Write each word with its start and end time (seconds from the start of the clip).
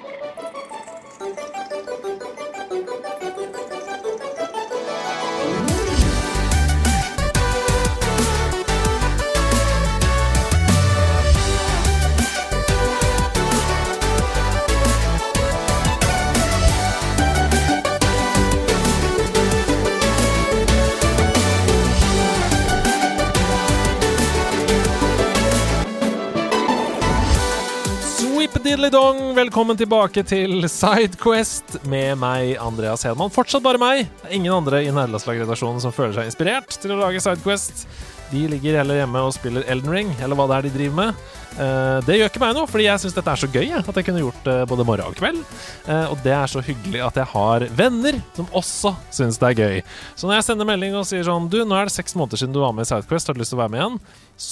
Sweepediddly-dong, 28.84 29.30
velkommen 29.32 29.78
tilbake 29.80 30.20
til 30.28 30.66
Sidequest 30.68 31.78
med 31.88 32.18
meg, 32.20 32.50
Andreas 32.60 33.00
Hedman. 33.06 33.30
Fortsatt 33.32 33.62
bare 33.64 33.80
meg. 33.80 34.10
Ingen 34.28 34.52
andre 34.52 34.82
i 34.84 34.90
nederlandslagredaksjonen 34.90 35.80
som 35.80 35.94
føler 35.94 36.12
seg 36.12 36.28
inspirert 36.28 36.76
til 36.82 36.92
å 36.92 36.98
lage 36.98 37.22
Sidequest. 37.24 37.86
De 38.28 38.42
ligger 38.52 38.76
heller 38.76 39.00
hjemme 39.00 39.22
og 39.24 39.32
spiller 39.32 39.64
Elden 39.72 39.94
Ring, 39.94 40.12
eller 40.20 40.36
hva 40.36 40.44
det 40.50 40.58
er 40.58 40.68
de 40.68 40.74
driver 40.74 40.98
med. 40.98 41.24
Eh, 41.54 42.02
det 42.04 42.18
gjør 42.18 42.28
ikke 42.34 42.44
meg 42.44 42.52
noe, 42.58 42.68
fordi 42.68 42.90
jeg 42.90 43.00
syns 43.06 43.16
dette 43.16 43.32
er 43.32 43.40
så 43.40 43.50
gøy 43.56 43.72
at 43.78 43.88
jeg 43.88 44.08
kunne 44.10 44.26
gjort 44.26 44.44
det 44.50 44.58
både 44.74 44.88
morgen 44.90 45.14
og 45.14 45.16
kveld. 45.22 45.40
Eh, 45.88 46.04
og 46.12 46.20
det 46.26 46.36
er 46.36 46.52
så 46.52 46.66
hyggelig 46.68 47.06
at 47.08 47.22
jeg 47.22 47.32
har 47.32 47.68
venner 47.80 48.20
som 48.36 48.52
også 48.52 48.92
syns 49.08 49.40
det 49.40 49.54
er 49.54 49.64
gøy. 49.64 49.82
Så 50.12 50.28
når 50.28 50.42
jeg 50.42 50.48
sender 50.50 50.72
melding 50.74 51.00
og 51.00 51.08
sier 51.08 51.24
sånn 51.24 51.48
Du, 51.48 51.62
nå 51.64 51.80
er 51.80 51.88
det 51.88 51.96
seks 51.96 52.18
måneder 52.20 52.44
siden 52.44 52.52
du 52.52 52.60
var 52.60 52.76
med 52.76 52.84
i 52.84 52.92
Sidequest, 52.92 53.32
har 53.32 53.38
du 53.38 53.40
lyst 53.46 53.56
til 53.56 53.62
å 53.62 53.64
være 53.64 53.78
med 53.78 53.80
igjen? 53.86 54.00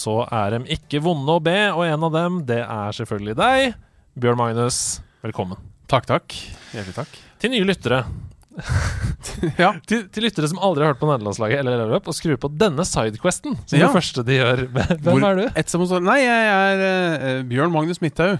Så 0.01 0.21
er 0.25 0.57
de 0.57 0.65
ikke 0.81 1.05
vonde 1.05 1.37
å 1.37 1.49
be, 1.53 1.59
og 1.75 1.85
en 1.85 2.09
av 2.09 2.21
dem, 2.23 2.45
det 2.49 2.63
er 2.65 3.03
selvfølgelig 3.03 3.41
deg. 3.45 3.73
Bjørn 4.19 4.37
Magnus, 4.39 5.01
velkommen. 5.25 5.57
Takk, 5.91 6.07
takk. 6.09 6.35
Hjertelig 6.73 6.95
takk. 6.97 7.15
Til 7.43 7.55
nye 7.57 7.69
lyttere. 7.69 8.03
Ja. 9.57 9.71
Til, 9.89 10.03
til 10.13 10.25
lyttere 10.27 10.47
som 10.51 10.59
aldri 10.63 10.83
har 10.85 10.93
hørt 10.93 10.99
på 11.01 11.07
nederlandslaget 11.09 11.63
eller 11.63 11.87
løp, 11.89 12.09
og 12.11 12.15
skrur 12.15 12.37
på 12.43 12.51
denne 12.61 12.85
sidequesten 12.87 13.55
som 13.65 13.79
Ja. 13.79 13.87
det 13.89 13.95
første 13.95 14.25
de 14.27 14.35
gjør. 14.37 14.61
Hvem 14.75 15.01
Hvor- 15.07 15.25
er 15.29 15.39
du? 15.39 15.45
Et 15.59 15.71
som 15.73 15.83
Nei, 16.05 16.19
jeg 16.21 16.51
er 16.51 16.83
uh, 16.83 17.45
Bjørn 17.49 17.73
Magnus 17.73 18.03
Midthaug. 18.03 18.37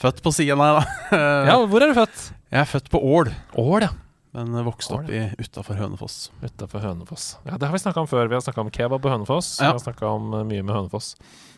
Født 0.00 0.18
på 0.24 0.32
sida, 0.34 0.56
nei 0.58 0.70
da. 0.74 0.82
Ja, 1.52 1.56
hvor 1.70 1.84
er 1.86 1.92
du 1.92 1.98
født? 2.00 2.24
Jeg 2.50 2.60
er 2.64 2.68
født 2.72 2.90
på 2.92 2.98
Ål, 3.04 3.30
Ål, 3.62 3.84
ja. 3.86 3.92
men 4.34 4.58
vokste 4.66 4.96
opp 4.98 5.12
i 5.14 5.22
utafor 5.38 5.78
Hønefoss. 5.78 6.18
Utafor 6.42 6.82
Hønefoss. 6.88 7.28
Ja, 7.46 7.54
Det 7.60 7.68
har 7.70 7.76
vi 7.76 7.82
snakka 7.84 8.02
om 8.02 8.10
før. 8.10 8.26
Vi 8.32 8.34
har 8.40 8.42
snakka 8.48 8.64
om 8.64 8.72
kebab 8.74 9.04
på 9.06 9.12
Hønefoss. 9.12 9.54
Ja. 9.62 9.70
Vi 9.70 9.78
har 9.78 9.84
snakka 9.86 10.10
om 10.16 10.34
eh, 10.40 10.46
mye 10.50 10.64
med 10.66 10.74
Hønefoss. 10.80 11.14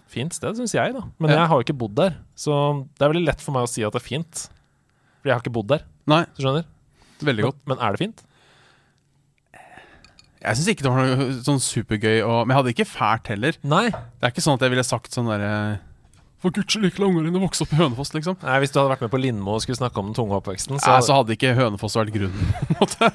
Fint 0.06 0.32
sted, 0.36 0.54
syns 0.56 0.72
jeg, 0.76 0.92
da. 0.94 1.02
Men 1.18 1.30
Ja. 1.30 1.36
jeg 1.42 1.48
har 1.50 1.56
jo 1.60 1.64
ikke 1.66 1.78
bodd 1.78 1.94
der. 1.98 2.14
Så 2.38 2.52
det 2.98 3.02
er 3.04 3.10
veldig 3.12 3.26
lett 3.26 3.40
for 3.42 3.52
meg 3.56 3.66
å 3.66 3.68
si 3.70 3.82
at 3.84 3.92
det 3.92 4.00
er 4.02 4.06
fint. 4.06 4.46
For 5.20 5.28
jeg 5.30 5.34
har 5.34 5.42
ikke 5.42 5.52
bodd 5.56 5.68
der. 5.72 5.82
Nei, 6.06 6.24
Du 6.36 6.42
skjønner? 6.44 6.64
veldig 7.20 7.42
godt. 7.48 7.58
Men, 7.66 7.76
men 7.76 7.84
er 7.86 7.92
det 7.96 7.98
fint? 8.04 8.22
Jeg 10.46 10.54
syns 10.60 10.68
ikke 10.70 10.84
det 10.84 10.90
var 10.92 11.08
noe 11.08 11.26
sånn 11.42 11.58
supergøy, 11.64 12.20
og, 12.22 12.44
men 12.46 12.52
jeg 12.54 12.58
hadde 12.60 12.72
ikke 12.76 12.86
fælt 12.86 13.30
heller. 13.32 13.56
Nei. 13.66 13.86
Det 13.90 14.28
er 14.28 14.30
ikke 14.34 14.44
sånn 14.44 14.58
at 14.60 14.62
jeg 14.66 14.70
ville 14.76 14.84
sagt 14.86 15.16
sånn 15.16 15.26
derre 15.32 15.52
For 16.44 16.52
guds 16.54 16.70
skyld, 16.76 16.86
ikke 16.90 17.02
la 17.02 17.08
ungene 17.08 17.32
dine 17.32 17.40
vokse 17.42 17.64
opp 17.64 17.72
i 17.74 17.78
Hønefoss, 17.80 18.12
liksom. 18.14 18.36
Nei, 18.44 18.58
Hvis 18.62 18.70
du 18.70 18.78
hadde 18.78 18.92
vært 18.92 19.02
med 19.06 19.10
på 19.10 19.18
Lindmo 19.24 19.56
og 19.56 19.64
skulle 19.64 19.80
snakke 19.80 19.98
om 19.98 20.10
den 20.12 20.14
tunge 20.18 20.36
oppveksten, 20.38 20.78
Så, 20.78 20.84
så, 21.00 21.08
så 21.08 21.16
hadde 21.18 21.34
ikke 21.34 21.54
Hønefoss 21.58 21.96
vært 21.98 22.12
grunnen, 22.14 22.52
på 22.60 22.68
en 22.68 22.78
måte. 22.78 23.10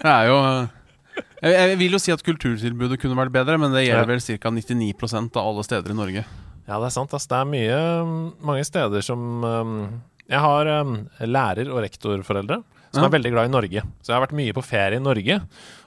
Det 0.00 0.10
er 0.16 0.30
jo 0.32 0.38
jeg, 1.42 1.54
jeg 1.56 1.78
vil 1.80 1.96
jo 1.96 2.00
si 2.02 2.12
at 2.14 2.22
kulturtilbudet 2.26 2.98
kunne 3.00 3.16
vært 3.18 3.32
bedre, 3.34 3.56
men 3.60 3.72
det 3.74 3.86
gjelder 3.86 4.08
vel 4.10 4.20
ca. 4.20 4.50
99% 4.54 5.36
av 5.40 5.46
alle 5.52 5.64
steder 5.66 5.94
i 5.94 5.98
Norge. 5.98 6.24
Ja, 6.68 6.78
det 6.78 6.86
er 6.90 6.94
sant. 6.94 7.12
Altså, 7.16 7.28
Det 7.32 7.38
er 7.40 7.48
mye, 7.50 7.78
mm, 8.06 8.26
mange 8.46 8.64
steder 8.68 9.02
som 9.02 9.44
um, 9.44 9.72
Jeg 10.30 10.38
har 10.38 10.68
um, 10.84 11.08
lærer- 11.26 11.70
og 11.72 11.80
rektorforeldre 11.82 12.60
som 12.92 13.02
Ja. 13.02 13.06
er 13.08 13.14
veldig 13.14 13.30
glad 13.32 13.48
i 13.48 13.54
Norge. 13.54 13.82
Så 14.02 14.10
jeg 14.12 14.16
har 14.18 14.26
vært 14.26 14.36
mye 14.38 14.52
på 14.54 14.62
ferie 14.66 14.98
i 14.98 15.02
Norge. 15.02 15.40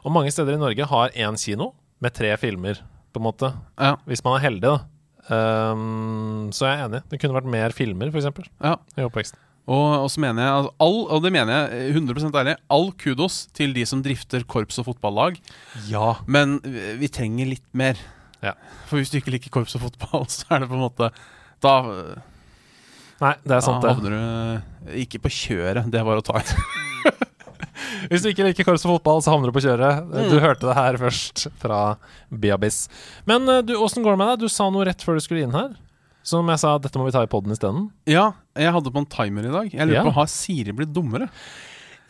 Og 0.03 0.11
mange 0.11 0.31
steder 0.31 0.55
i 0.55 0.59
Norge 0.61 0.85
har 0.88 1.09
én 1.16 1.35
kino 1.39 1.73
med 2.01 2.13
tre 2.16 2.31
filmer, 2.39 2.79
på 3.13 3.19
en 3.19 3.27
måte. 3.27 3.53
Ja, 3.79 3.95
Hvis 4.07 4.23
man 4.23 4.39
er 4.39 4.44
heldig, 4.50 4.61
da. 4.72 4.79
Um, 5.73 6.50
så 6.51 6.67
jeg 6.67 6.79
er 6.79 6.85
enig. 6.89 7.01
Det 7.11 7.19
kunne 7.22 7.35
vært 7.38 7.50
mer 7.51 7.69
filmer, 7.75 8.11
f.eks. 8.11 8.47
ja. 8.63 8.75
i 8.97 9.03
oppveksten. 9.06 9.39
Og, 9.63 10.03
og 10.03 10.09
så 10.12 10.19
mener 10.19 10.44
jeg 10.44 10.63
at 10.66 10.74
all, 10.84 10.97
og 11.07 11.22
det 11.24 11.31
mener 11.31 11.69
jeg 11.72 11.94
100% 11.96 12.35
ærlig, 12.35 12.57
all 12.75 12.90
kudos 13.00 13.46
til 13.56 13.72
de 13.75 13.85
som 13.88 14.01
drifter 14.03 14.44
korps 14.50 14.81
og 14.81 14.90
fotballag. 14.90 15.38
Ja. 15.88 16.18
Men 16.28 16.57
vi 17.00 17.07
trenger 17.07 17.47
litt 17.53 17.66
mer. 17.72 18.00
Ja. 18.44 18.57
For 18.90 19.00
hvis 19.00 19.13
du 19.13 19.22
ikke 19.22 19.31
liker 19.38 19.53
korps 19.56 19.78
og 19.79 19.85
fotball, 19.85 20.28
så 20.35 20.50
er 20.51 20.66
det 20.66 20.72
på 20.72 20.75
en 20.79 20.84
måte 20.84 21.09
Da, 21.63 21.78
Nei, 23.24 23.35
det 23.46 23.56
er 23.56 23.63
sant, 23.63 23.85
det. 23.85 23.94
havner 23.96 24.18
du 24.18 24.96
ikke 25.00 25.22
på 25.24 25.31
kjøret. 25.31 25.88
Det 25.94 26.01
var 26.03 26.19
å 26.19 26.25
ta 26.28 26.41
et. 26.41 26.51
Hvis 28.12 28.25
du 28.25 28.28
ikke 28.34 28.44
liker 28.50 28.68
korps 28.68 28.84
og 28.84 28.97
fotball, 28.97 29.22
så 29.24 29.31
havner 29.31 29.47
du 29.47 29.56
på 29.56 29.63
kjøret. 29.63 30.12
Du 30.28 30.35
hørte 30.44 30.68
det 30.68 30.75
her 30.75 31.00
først 31.00 31.45
fra 31.62 31.80
Biabis. 32.28 32.90
Men 33.30 33.47
du, 33.63 33.78
åssen 33.80 34.03
går 34.03 34.18
det 34.18 34.19
med 34.25 34.34
deg? 34.34 34.44
Du 34.44 34.51
sa 34.51 34.68
noe 34.68 34.84
rett 34.90 35.06
før 35.07 35.16
du 35.16 35.24
skulle 35.24 35.45
inn 35.47 35.56
her. 35.56 35.72
Som 36.28 36.51
jeg 36.51 36.59
sa, 36.59 36.75
dette 36.84 37.00
må 37.00 37.07
vi 37.07 37.16
ta 37.16 37.24
i 37.24 37.31
poden 37.31 37.56
isteden. 37.56 37.88
Ja, 38.12 38.34
jeg 38.59 38.73
hadde 38.75 38.91
på 38.93 39.01
en 39.01 39.09
timer 39.09 39.47
i 39.47 39.53
dag. 39.53 39.69
Jeg 39.73 39.87
lurer 39.87 39.99
Ja. 40.01 40.03
på 40.03 40.13
Har 40.17 40.27
Siri 40.29 40.71
blitt 40.71 40.93
dummere? 40.93 41.29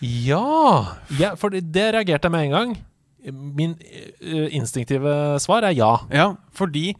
Ja! 0.03 0.97
ja 1.19 1.35
for 1.39 1.53
det, 1.53 1.71
det 1.71 1.93
reagerte 1.95 2.27
jeg 2.27 2.31
med 2.31 2.47
en 2.47 2.55
gang. 2.57 2.73
Min 3.31 3.77
uh, 3.79 4.49
instinktive 4.51 5.39
svar 5.39 5.63
er 5.63 5.71
ja. 5.77 5.93
Ja, 6.11 6.33
fordi 6.51 6.95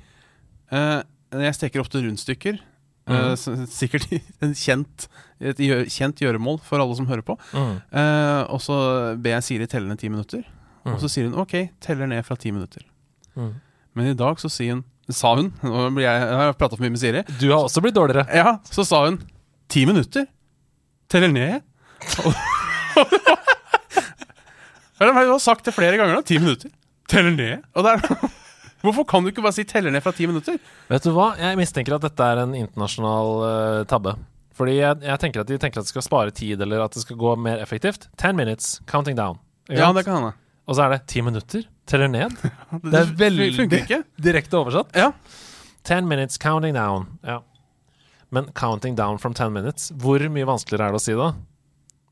uh, 0.72 1.02
jeg 1.34 1.58
steker 1.58 1.84
ofte 1.84 2.00
rundstykker. 2.00 2.62
Mm. 3.04 3.34
Uh, 3.36 3.66
sikkert 3.68 4.08
en 4.46 4.56
kjent, 4.56 5.10
et 5.44 5.60
kjent 5.92 6.24
gjøremål 6.24 6.62
for 6.64 6.80
alle 6.80 6.96
som 6.96 7.10
hører 7.10 7.26
på. 7.28 7.36
Mm. 7.52 7.76
Eh, 7.92 8.42
og 8.48 8.62
så 8.64 8.78
ber 9.20 9.36
jeg 9.36 9.44
Siri 9.50 9.68
telle 9.68 9.90
ned 9.90 10.00
ti 10.00 10.08
minutter. 10.08 10.46
Mm. 10.86 10.94
Og 10.96 11.04
så 11.04 11.12
sier 11.12 11.28
hun 11.28 11.36
OK, 11.44 11.58
teller 11.84 12.08
ned 12.08 12.24
fra 12.24 12.40
ti 12.40 12.54
minutter. 12.56 12.86
Mm. 13.36 13.54
Men 13.98 14.10
i 14.14 14.18
dag 14.18 14.40
så 14.40 14.52
sier 14.52 14.78
hun 14.78 14.84
Sa 15.12 15.34
hun 15.36 15.50
Nå 15.66 15.88
blir 15.98 16.06
jeg, 16.06 16.20
jeg 16.22 16.38
har 16.40 16.54
prata 16.56 16.78
for 16.78 16.84
mye 16.86 16.94
med 16.94 17.02
Siri. 17.02 17.26
Du 17.42 17.50
har 17.50 17.66
også 17.66 17.82
blitt 17.84 17.98
dårligere. 17.98 18.24
Ja, 18.32 18.54
så 18.64 18.86
sa 18.88 19.02
hun 19.10 19.18
ti 19.72 19.86
minutter. 19.90 20.26
Teller 21.12 21.32
ned. 21.32 21.62
Og, 25.04 25.10
du 25.10 25.32
har 25.34 25.42
sagt 25.42 25.66
det 25.68 25.74
flere 25.76 25.98
ganger 26.00 26.16
nå. 26.16 26.24
Ti 26.28 26.40
minutter. 26.40 26.72
Teller 27.12 27.34
ned. 27.36 27.64
Og 27.76 27.86
det 27.86 27.96
er, 27.98 28.28
hvorfor 28.84 29.08
kan 29.10 29.24
du 29.24 29.32
ikke 29.32 29.44
bare 29.44 29.56
si 29.56 29.66
'teller 29.68 29.92
ned 29.92 30.04
fra 30.04 30.14
ti 30.16 30.28
minutter'? 30.30 30.60
Vet 30.90 31.04
du 31.04 31.12
hva? 31.16 31.34
Jeg 31.40 31.60
mistenker 31.60 31.98
at 31.98 32.06
dette 32.06 32.24
er 32.24 32.44
en 32.44 32.56
internasjonal 32.56 33.34
uh, 33.44 33.82
tabbe. 33.90 34.16
Fordi 34.54 34.78
jeg, 34.78 35.02
jeg 35.02 35.20
tenker 35.20 35.42
at 35.42 35.50
de 35.50 35.58
tenker 35.58 35.82
at 35.82 35.88
det 35.88 35.94
skal 35.96 36.06
spare 36.06 36.32
tid, 36.32 36.62
eller 36.62 36.84
at 36.86 36.94
det 36.94 37.02
skal 37.02 37.18
gå 37.18 37.36
mer 37.42 37.58
effektivt. 37.64 38.08
Ten 38.22 38.38
minutes, 38.38 38.82
counting 38.88 39.18
down. 39.18 39.40
Ja, 39.70 39.92
det 39.94 40.06
kan 40.06 40.20
hende. 40.20 40.34
Og 40.70 40.78
så 40.78 40.86
er 40.86 40.94
det 40.94 41.02
ti 41.12 41.22
minutter, 41.26 41.66
teller 41.90 42.08
ned. 42.08 42.36
Det, 42.72 42.92
Det 42.92 43.00
er 43.00 43.16
veldig 43.18 43.96
direkte 44.24 44.58
oversatt. 44.62 44.94
Ja. 44.96 45.12
Ten 45.84 46.08
minutes, 46.08 46.38
counting 46.38 46.76
down. 46.76 47.18
Ja. 47.26 47.42
Men 48.34 48.50
counting 48.58 48.98
down 48.98 49.20
from 49.22 49.36
ten 49.38 49.54
minutes, 49.54 49.92
hvor 50.02 50.24
mye 50.34 50.48
vanskeligere 50.50 50.90
er 50.90 50.96
det 50.96 51.02
å 51.02 51.06
si 51.06 51.18
da? 51.18 51.34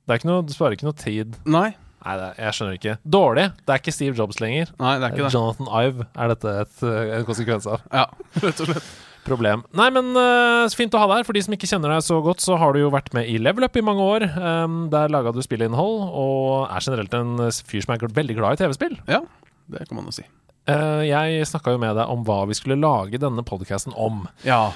Det 0.06 0.14
er 0.14 0.22
ikke 0.22 0.30
noe, 0.30 0.44
Du 0.46 0.54
sparer 0.54 0.78
ikke 0.78 0.90
noe 0.90 0.98
tid. 0.98 1.40
Nei, 1.50 1.72
Nei, 2.02 2.16
det, 2.18 2.30
jeg 2.42 2.58
skjønner 2.58 2.78
ikke. 2.80 2.94
Dårlig. 3.14 3.44
Det 3.62 3.74
er 3.74 3.82
ikke 3.82 3.94
Steve 3.94 4.18
Jobs 4.18 4.40
lenger. 4.42 4.72
nei, 4.82 4.96
det 4.98 5.06
er 5.06 5.14
ikke 5.14 5.28
det. 5.28 5.34
Jonathan 5.36 5.68
Ive 5.70 6.08
er 6.18 6.32
dette 6.32 6.54
et, 6.64 6.76
eh, 6.90 7.12
en 7.20 7.28
konsekvens 7.28 7.68
av. 7.70 7.84
Ja, 7.94 8.08
rett 8.42 8.64
og 8.64 8.72
slett. 8.72 8.88
Problem. 9.22 9.62
Nei, 9.78 9.86
men 9.94 10.16
uh, 10.18 10.66
fint 10.74 10.96
å 10.98 11.02
ha 11.04 11.06
deg 11.12 11.20
her. 11.20 11.26
For 11.28 11.38
de 11.38 11.44
som 11.46 11.54
ikke 11.54 11.70
kjenner 11.70 11.94
deg 11.94 12.02
så 12.02 12.18
godt, 12.26 12.42
så 12.42 12.58
har 12.58 12.74
du 12.74 12.80
jo 12.82 12.90
vært 12.94 13.12
med 13.14 13.30
i 13.30 13.36
Level 13.38 13.68
Up 13.68 13.78
i 13.78 13.84
mange 13.86 14.02
år. 14.16 14.26
Um, 14.34 14.80
der 14.90 15.14
laga 15.14 15.30
du 15.36 15.44
spillinnhold, 15.46 16.08
og 16.10 16.74
er 16.74 16.88
generelt 16.88 17.14
en 17.20 17.36
fyr 17.54 17.86
som 17.86 17.94
er 17.94 18.08
veldig 18.18 18.40
glad 18.40 18.58
i 18.58 18.64
TV-spill. 18.64 18.98
Ja, 19.06 19.22
det 19.70 19.86
kan 19.86 20.00
man 20.00 20.10
jo 20.10 20.16
si. 20.18 20.26
Uh, 20.66 21.06
jeg 21.06 21.46
snakka 21.52 21.76
jo 21.76 21.84
med 21.84 21.94
deg 22.02 22.10
om 22.10 22.26
hva 22.26 22.48
vi 22.50 22.58
skulle 22.58 22.82
lage 22.82 23.22
denne 23.22 23.46
podkasten 23.46 23.94
om. 23.94 24.24
Ja. 24.48 24.72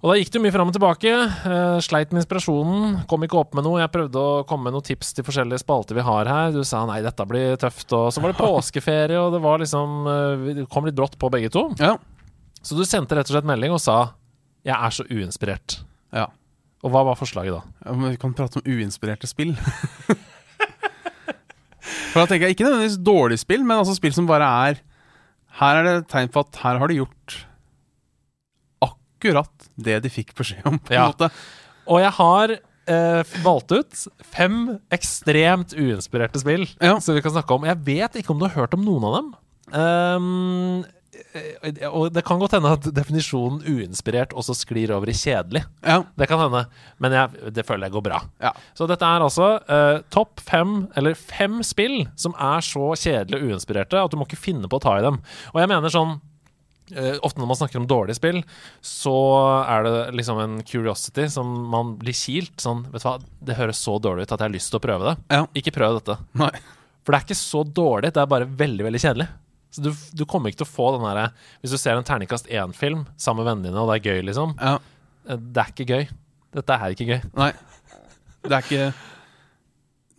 Og 0.00 0.08
da 0.08 0.14
gikk 0.16 0.30
det 0.32 0.40
mye 0.40 0.52
fram 0.54 0.70
og 0.70 0.76
tilbake. 0.76 1.10
Uh, 1.44 1.76
sleit 1.84 2.08
med 2.14 2.22
inspirasjonen. 2.22 3.02
Kom 3.08 3.24
ikke 3.26 3.36
opp 3.36 3.52
med 3.56 3.66
noe. 3.66 3.82
Jeg 3.82 3.92
prøvde 3.92 4.16
å 4.16 4.44
komme 4.48 4.68
med 4.68 4.78
noen 4.78 4.86
tips 4.86 5.12
til 5.16 5.26
forskjellige 5.26 5.60
spalter 5.60 5.98
vi 5.98 6.04
har 6.06 6.30
her. 6.30 6.54
Du 6.54 6.62
sa 6.64 6.86
nei, 6.88 7.02
dette 7.04 7.26
blir 7.28 7.58
tøft. 7.60 7.92
Og 7.92 8.08
så 8.14 8.22
var 8.24 8.32
det 8.32 8.40
påskeferie, 8.46 9.20
og 9.20 9.36
det 9.36 9.42
var 9.44 9.60
liksom 9.60 10.08
uh, 10.08 10.48
Det 10.56 10.64
kom 10.72 10.88
litt 10.88 10.96
brått 10.96 11.18
på 11.20 11.28
begge 11.32 11.52
to. 11.52 11.66
Ja. 11.80 11.98
Så 12.64 12.76
du 12.78 12.84
sendte 12.88 13.16
rett 13.16 13.28
og 13.28 13.36
slett 13.36 13.48
melding 13.48 13.72
og 13.76 13.80
sa 13.80 14.16
'Jeg 14.64 14.76
er 14.76 14.90
så 14.92 15.04
uinspirert'. 15.08 15.80
ja. 16.12 16.26
Og 16.80 16.90
hva 16.92 17.04
var 17.04 17.16
forslaget 17.16 17.52
da? 17.52 17.60
Ja, 17.84 17.92
men 17.92 18.10
Vi 18.10 18.16
kan 18.16 18.32
prate 18.32 18.56
om 18.56 18.64
uinspirerte 18.64 19.28
spill. 19.28 19.52
For 22.12 22.22
da 22.22 22.26
tenker 22.26 22.48
jeg 22.48 22.56
Ikke 22.56 22.64
nødvendigvis 22.64 23.04
dårlig 23.04 23.38
spill, 23.38 23.64
men 23.64 23.76
altså 23.76 23.94
spill 23.96 24.14
som 24.16 24.28
bare 24.28 24.48
er 24.68 24.80
Her 25.60 25.80
er 25.80 25.84
det 25.84 26.08
tegn 26.08 26.32
på 26.32 26.40
at 26.40 26.56
her 26.62 26.78
har 26.80 26.88
de 26.88 27.00
gjort 27.02 27.36
akkurat 28.86 29.59
det 29.82 30.02
de 30.04 30.10
fikk 30.12 30.34
beskjed 30.38 30.66
om. 30.66 30.78
på 30.78 30.92
en 30.94 30.98
Ja. 31.00 31.06
måte 31.12 31.30
Og 31.90 32.00
jeg 32.00 32.12
har 32.20 32.50
eh, 32.90 33.22
valgt 33.44 33.72
ut 33.72 34.06
fem 34.32 34.78
ekstremt 34.90 35.74
uinspirerte 35.76 36.40
spill 36.42 36.66
Ja. 36.80 36.98
som 37.00 37.14
vi 37.14 37.22
kan 37.22 37.32
snakke 37.32 37.54
om. 37.54 37.64
Jeg 37.64 37.78
vet 37.84 38.14
ikke 38.20 38.30
om 38.34 38.38
du 38.40 38.46
har 38.48 38.54
hørt 38.56 38.74
om 38.74 38.84
noen 38.84 39.04
av 39.04 39.14
dem. 39.20 39.34
Eh, 39.72 40.88
Og 41.92 42.12
det 42.14 42.22
kan 42.24 42.38
godt 42.40 42.54
hende 42.56 42.70
at 42.72 42.86
definisjonen 42.94 43.60
uinspirert 43.66 44.32
også 44.32 44.54
sklir 44.56 44.90
over 44.94 45.10
i 45.10 45.14
kjedelig. 45.14 45.62
Ja. 45.84 46.00
Det 46.16 46.26
kan 46.30 46.38
hende, 46.40 46.62
men 47.02 47.12
jeg, 47.12 47.52
det 47.54 47.66
føler 47.68 47.86
jeg 47.88 47.92
går 47.96 48.04
bra. 48.06 48.20
Ja. 48.40 48.52
Så 48.74 48.86
dette 48.90 49.04
er 49.06 49.20
altså 49.26 49.50
uh, 49.68 50.00
topp 50.10 50.40
fem, 50.40 50.88
eller 50.96 51.14
fem 51.18 51.60
spill 51.66 52.06
som 52.18 52.34
er 52.38 52.64
så 52.64 52.92
kjedelige 52.98 53.42
og 53.42 53.52
uinspirerte 53.52 54.00
at 54.00 54.10
du 54.10 54.16
må 54.20 54.26
ikke 54.26 54.40
finne 54.40 54.70
på 54.70 54.80
å 54.80 54.84
ta 54.86 54.96
i 54.98 55.04
dem. 55.04 55.20
Og 55.52 55.60
jeg 55.60 55.68
mener 55.70 55.92
sånn 55.92 56.16
Ofte 57.22 57.40
når 57.42 57.48
man 57.50 57.58
snakker 57.60 57.80
om 57.80 57.86
dårlige 57.90 58.18
spill, 58.18 58.40
så 58.84 59.14
er 59.68 59.84
det 59.86 59.92
liksom 60.18 60.40
en 60.42 60.56
curiosity 60.66 61.28
som 61.30 61.50
man 61.70 61.94
blir 62.00 62.16
kilt. 62.16 62.56
Sånn, 62.60 62.84
vet 62.92 63.04
du 63.04 63.08
hva, 63.08 63.16
det 63.50 63.56
høres 63.60 63.80
så 63.84 63.98
dårlig 64.02 64.26
ut 64.26 64.32
at 64.34 64.40
jeg 64.40 64.48
har 64.48 64.54
lyst 64.56 64.72
til 64.72 64.80
å 64.80 64.84
prøve 64.84 65.10
det. 65.12 65.16
Ja. 65.36 65.44
Ikke 65.60 65.74
prøv 65.76 66.00
dette. 66.00 66.18
Nei. 66.40 66.50
For 67.00 67.12
det 67.14 67.20
er 67.20 67.28
ikke 67.28 67.38
så 67.40 67.62
dårlig, 67.64 68.10
det 68.14 68.20
er 68.22 68.28
bare 68.30 68.48
veldig, 68.60 68.84
veldig 68.88 69.00
kjedelig. 69.02 69.28
Så 69.70 69.84
du, 69.86 69.90
du 70.18 70.24
kommer 70.26 70.50
ikke 70.50 70.64
til 70.64 70.66
å 70.66 70.72
få 70.74 70.86
den 70.96 71.04
derre 71.06 71.28
Hvis 71.62 71.70
du 71.70 71.78
ser 71.78 71.94
en 71.94 72.02
terningkast 72.02 72.48
én-film 72.50 73.04
sammen 73.14 73.44
med 73.44 73.50
vennene 73.52 73.68
dine, 73.70 73.78
og 73.84 73.92
det 73.92 74.00
er 74.00 74.08
gøy, 74.10 74.24
liksom. 74.26 74.56
Ja. 74.58 74.72
eh, 75.30 75.38
Det 75.38 75.62
er 75.62 75.70
ikke 75.76 75.86
gøy. 75.92 76.08
Dette 76.58 76.74
er 76.82 76.96
ikke 76.96 77.06
gøy. 77.12 77.20
Nei. 77.38 77.52
Det 78.42 78.56
er 78.56 78.64
ikke 78.66 78.88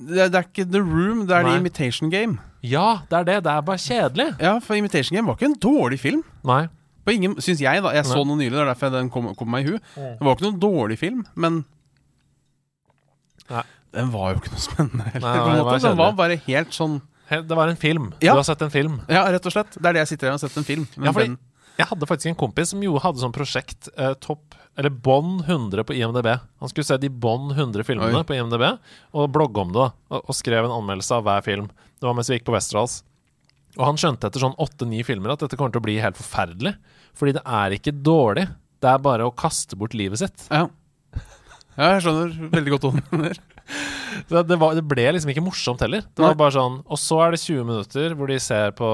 det 0.07 0.19
er, 0.25 0.29
det 0.33 0.39
er 0.39 0.47
ikke 0.47 0.65
The 0.71 0.81
Room, 0.81 1.25
det 1.29 1.35
er 1.37 1.43
Nei. 1.45 1.51
The 1.55 1.61
Imitation 1.63 2.11
Game. 2.13 2.39
Ja, 2.65 3.01
det 3.09 3.17
er 3.21 3.27
det. 3.27 3.37
Det 3.47 3.51
er 3.55 3.65
bare 3.65 3.81
kjedelig. 3.81 4.27
Ja, 4.41 4.53
for 4.61 4.77
Imitation 4.77 5.15
Game 5.17 5.27
var 5.29 5.37
ikke 5.39 5.49
en 5.51 5.59
dårlig 5.61 5.99
film. 6.01 6.23
Nei. 6.47 6.63
På 7.05 7.13
ingen, 7.15 7.35
Syns 7.41 7.61
jeg, 7.63 7.81
da. 7.81 7.91
Jeg 7.97 8.05
så 8.05 8.21
noe 8.21 8.37
nylig, 8.37 8.53
det 8.53 8.61
er 8.61 8.69
derfor 8.73 8.91
den 8.93 9.09
kom, 9.13 9.31
kom 9.37 9.49
meg 9.49 9.65
i 9.65 9.71
hu. 9.71 9.77
Det 9.95 10.21
var 10.21 10.35
ikke 10.37 10.45
noen 10.49 10.59
dårlig 10.61 10.97
film, 11.01 11.23
men 11.35 11.63
Nei. 13.51 13.63
Den 13.91 14.11
var 14.13 14.31
jo 14.31 14.39
ikke 14.39 14.53
noe 14.53 14.63
spennende 14.63 15.07
heller. 15.11 15.25
Nei, 15.25 15.39
på 15.39 15.47
en 15.49 15.57
det 15.57 15.63
var 15.65 15.71
måte. 15.73 15.87
Den 15.87 15.97
var 15.99 16.13
bare 16.19 16.37
helt 16.45 16.75
sånn 16.75 16.99
Det 17.31 17.55
var 17.57 17.71
en 17.71 17.79
film. 17.79 18.11
Ja. 18.23 18.35
Du 18.35 18.39
har 18.39 18.47
sett 18.47 18.61
en 18.63 18.71
film. 18.71 18.99
Ja, 19.11 19.25
rett 19.31 19.45
og 19.47 19.53
slett. 19.55 19.75
Det 19.75 19.87
er 19.89 19.97
det 19.97 20.03
jeg 20.05 20.11
sitter 20.13 20.27
igjen 20.29 20.37
og 20.37 20.41
har 20.41 20.49
sett 20.49 20.59
en 20.61 20.67
film. 20.67 20.85
Men 20.95 21.09
Ja, 21.09 21.13
fordi 21.15 21.31
den, 21.31 21.37
jeg 21.79 21.87
hadde 21.89 22.07
faktisk 22.07 22.31
en 22.31 22.39
kompis 22.39 22.71
som 22.73 22.83
jo 22.83 22.97
hadde 23.01 23.23
sånn 23.23 23.35
prosjekt 23.35 23.89
eh, 23.97 24.13
topp 24.23 24.55
Eller 24.81 24.89
bånd 25.05 25.43
100 25.45 25.83
på 25.85 25.93
IMDb. 25.93 26.27
Han 26.57 26.71
skulle 26.71 26.87
se 26.87 26.95
de 26.97 27.09
bånd 27.13 27.51
100 27.53 27.85
filmene 27.85 28.23
Oi. 28.23 28.25
på 28.25 28.33
IMDb 28.33 28.63
og 29.13 29.27
blogge 29.29 29.61
om 29.61 29.75
det. 29.75 29.87
og, 30.09 30.23
og 30.25 30.33
skrev 30.33 30.65
en 30.65 30.73
anmeldelse 30.73 31.19
av 31.19 31.27
hver 31.27 31.45
film. 31.45 31.67
Det 32.01 32.07
var 32.09 32.17
mens 32.17 32.31
vi 32.31 32.39
gikk 32.39 32.47
på 32.49 32.55
Westerdals. 32.55 33.03
Og 33.77 33.85
han 33.85 33.99
skjønte 34.01 34.25
etter 34.27 34.41
sånn 34.41 34.57
åtte-ni 34.57 35.03
filmer 35.05 35.35
at 35.35 35.45
dette 35.45 35.59
kommer 35.59 35.75
til 35.75 35.83
å 35.83 35.85
bli 35.85 35.99
helt 36.01 36.17
forferdelig. 36.17 36.73
Fordi 37.13 37.35
det 37.37 37.45
er 37.45 37.77
ikke 37.77 37.93
dårlig. 37.93 38.47
Det 38.81 38.89
er 38.89 39.05
bare 39.05 39.27
å 39.29 39.35
kaste 39.37 39.77
bort 39.77 39.93
livet 39.93 40.23
sitt. 40.23 40.47
ja. 40.49 40.65
ja, 41.77 41.93
jeg 41.93 42.01
skjønner 42.07 42.33
veldig 42.57 42.73
godt 42.73 42.87
hva 42.87 42.93
du 42.97 43.13
mener. 43.13 43.41
Så 44.27 44.41
det, 44.43 44.57
var, 44.59 44.73
det 44.75 44.83
ble 44.83 45.05
liksom 45.13 45.29
ikke 45.31 45.45
morsomt 45.45 45.85
heller. 45.85 46.03
Det 46.03 46.25
var 46.25 46.33
bare 46.35 46.51
sånn 46.57 46.81
Og 46.83 46.99
så 46.99 47.21
er 47.23 47.31
det 47.31 47.39
20 47.39 47.67
minutter 47.69 48.15
hvor 48.17 48.27
de 48.27 48.39
ser 48.43 48.73
på 48.75 48.89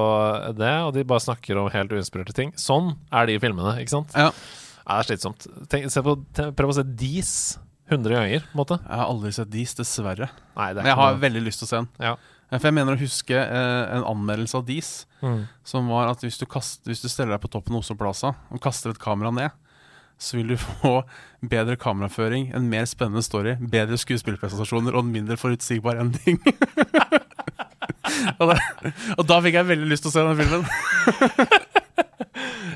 det, 0.59 0.75
og 0.85 0.91
de 0.93 1.07
bare 1.07 1.23
snakker 1.23 1.57
om 1.57 1.71
helt 1.73 1.95
uinspirerte 1.95 2.35
ting. 2.37 2.51
Sånn 2.59 2.91
er 3.09 3.31
de 3.31 3.39
filmene, 3.41 3.79
ikke 3.81 3.95
sant? 3.95 4.13
Ja. 4.13 4.29
Det 4.87 4.95
er 4.95 5.07
slitsomt. 5.09 5.45
Tenk, 5.71 5.89
se 5.91 6.01
på, 6.05 6.13
prøv 6.55 6.71
å 6.71 6.75
se 6.77 6.83
Dis 6.97 7.31
100 7.91 8.13
ganger, 8.17 8.39
på 8.47 8.55
en 8.55 8.59
måte. 8.61 8.77
Jeg 8.83 8.99
har 8.99 9.07
aldri 9.11 9.31
sett 9.35 9.49
Dis, 9.51 9.73
dessverre. 9.75 10.29
Nei, 10.57 10.69
det 10.75 10.81
Men 10.83 10.87
er 10.87 10.91
jeg 10.93 10.99
har 11.01 11.13
noe. 11.13 11.21
veldig 11.23 11.41
lyst 11.45 11.59
til 11.63 11.67
å 11.67 11.71
se 11.71 11.77
den. 11.81 11.89
Ja. 12.03 12.15
For 12.47 12.63
jeg 12.69 12.75
mener 12.77 12.95
å 12.95 12.99
huske 13.01 13.35
eh, 13.35 13.95
en 13.97 14.05
anmeldelse 14.07 14.55
av 14.61 14.65
Dis 14.67 14.91
Mm. 15.17 15.47
som 15.65 15.87
var 15.89 16.11
at 16.11 16.21
hvis 16.21 16.37
du, 16.37 16.45
kast, 16.45 16.83
hvis 16.85 16.99
du 17.01 17.07
steller 17.09 17.33
deg 17.33 17.41
på 17.41 17.49
toppen 17.49 17.73
av 17.73 17.79
Oslo 17.81 17.95
Plaza 17.97 18.35
og 18.53 18.59
kaster 18.61 18.91
et 18.93 18.99
kamera 19.01 19.31
ned, 19.33 19.49
så 20.21 20.37
vil 20.37 20.51
du 20.53 20.57
få 20.81 21.01
bedre 21.41 21.75
kameraføring, 21.81 22.51
en 22.55 22.69
mer 22.69 22.85
spennende 22.85 23.23
story, 23.25 23.55
bedre 23.59 23.97
skuespillerprestasjoner 23.97 24.93
og 24.95 25.03
en 25.03 25.11
mindre 25.15 25.35
forutsigbar 25.41 25.97
ending. 26.03 26.37
og, 28.39 28.51
det, 28.53 28.59
og 29.17 29.25
da 29.27 29.39
fikk 29.43 29.57
jeg 29.59 29.69
veldig 29.73 29.89
lyst 29.91 30.05
til 30.05 30.13
å 30.13 30.15
se 30.15 30.27
den 30.27 30.39
filmen. 30.39 30.63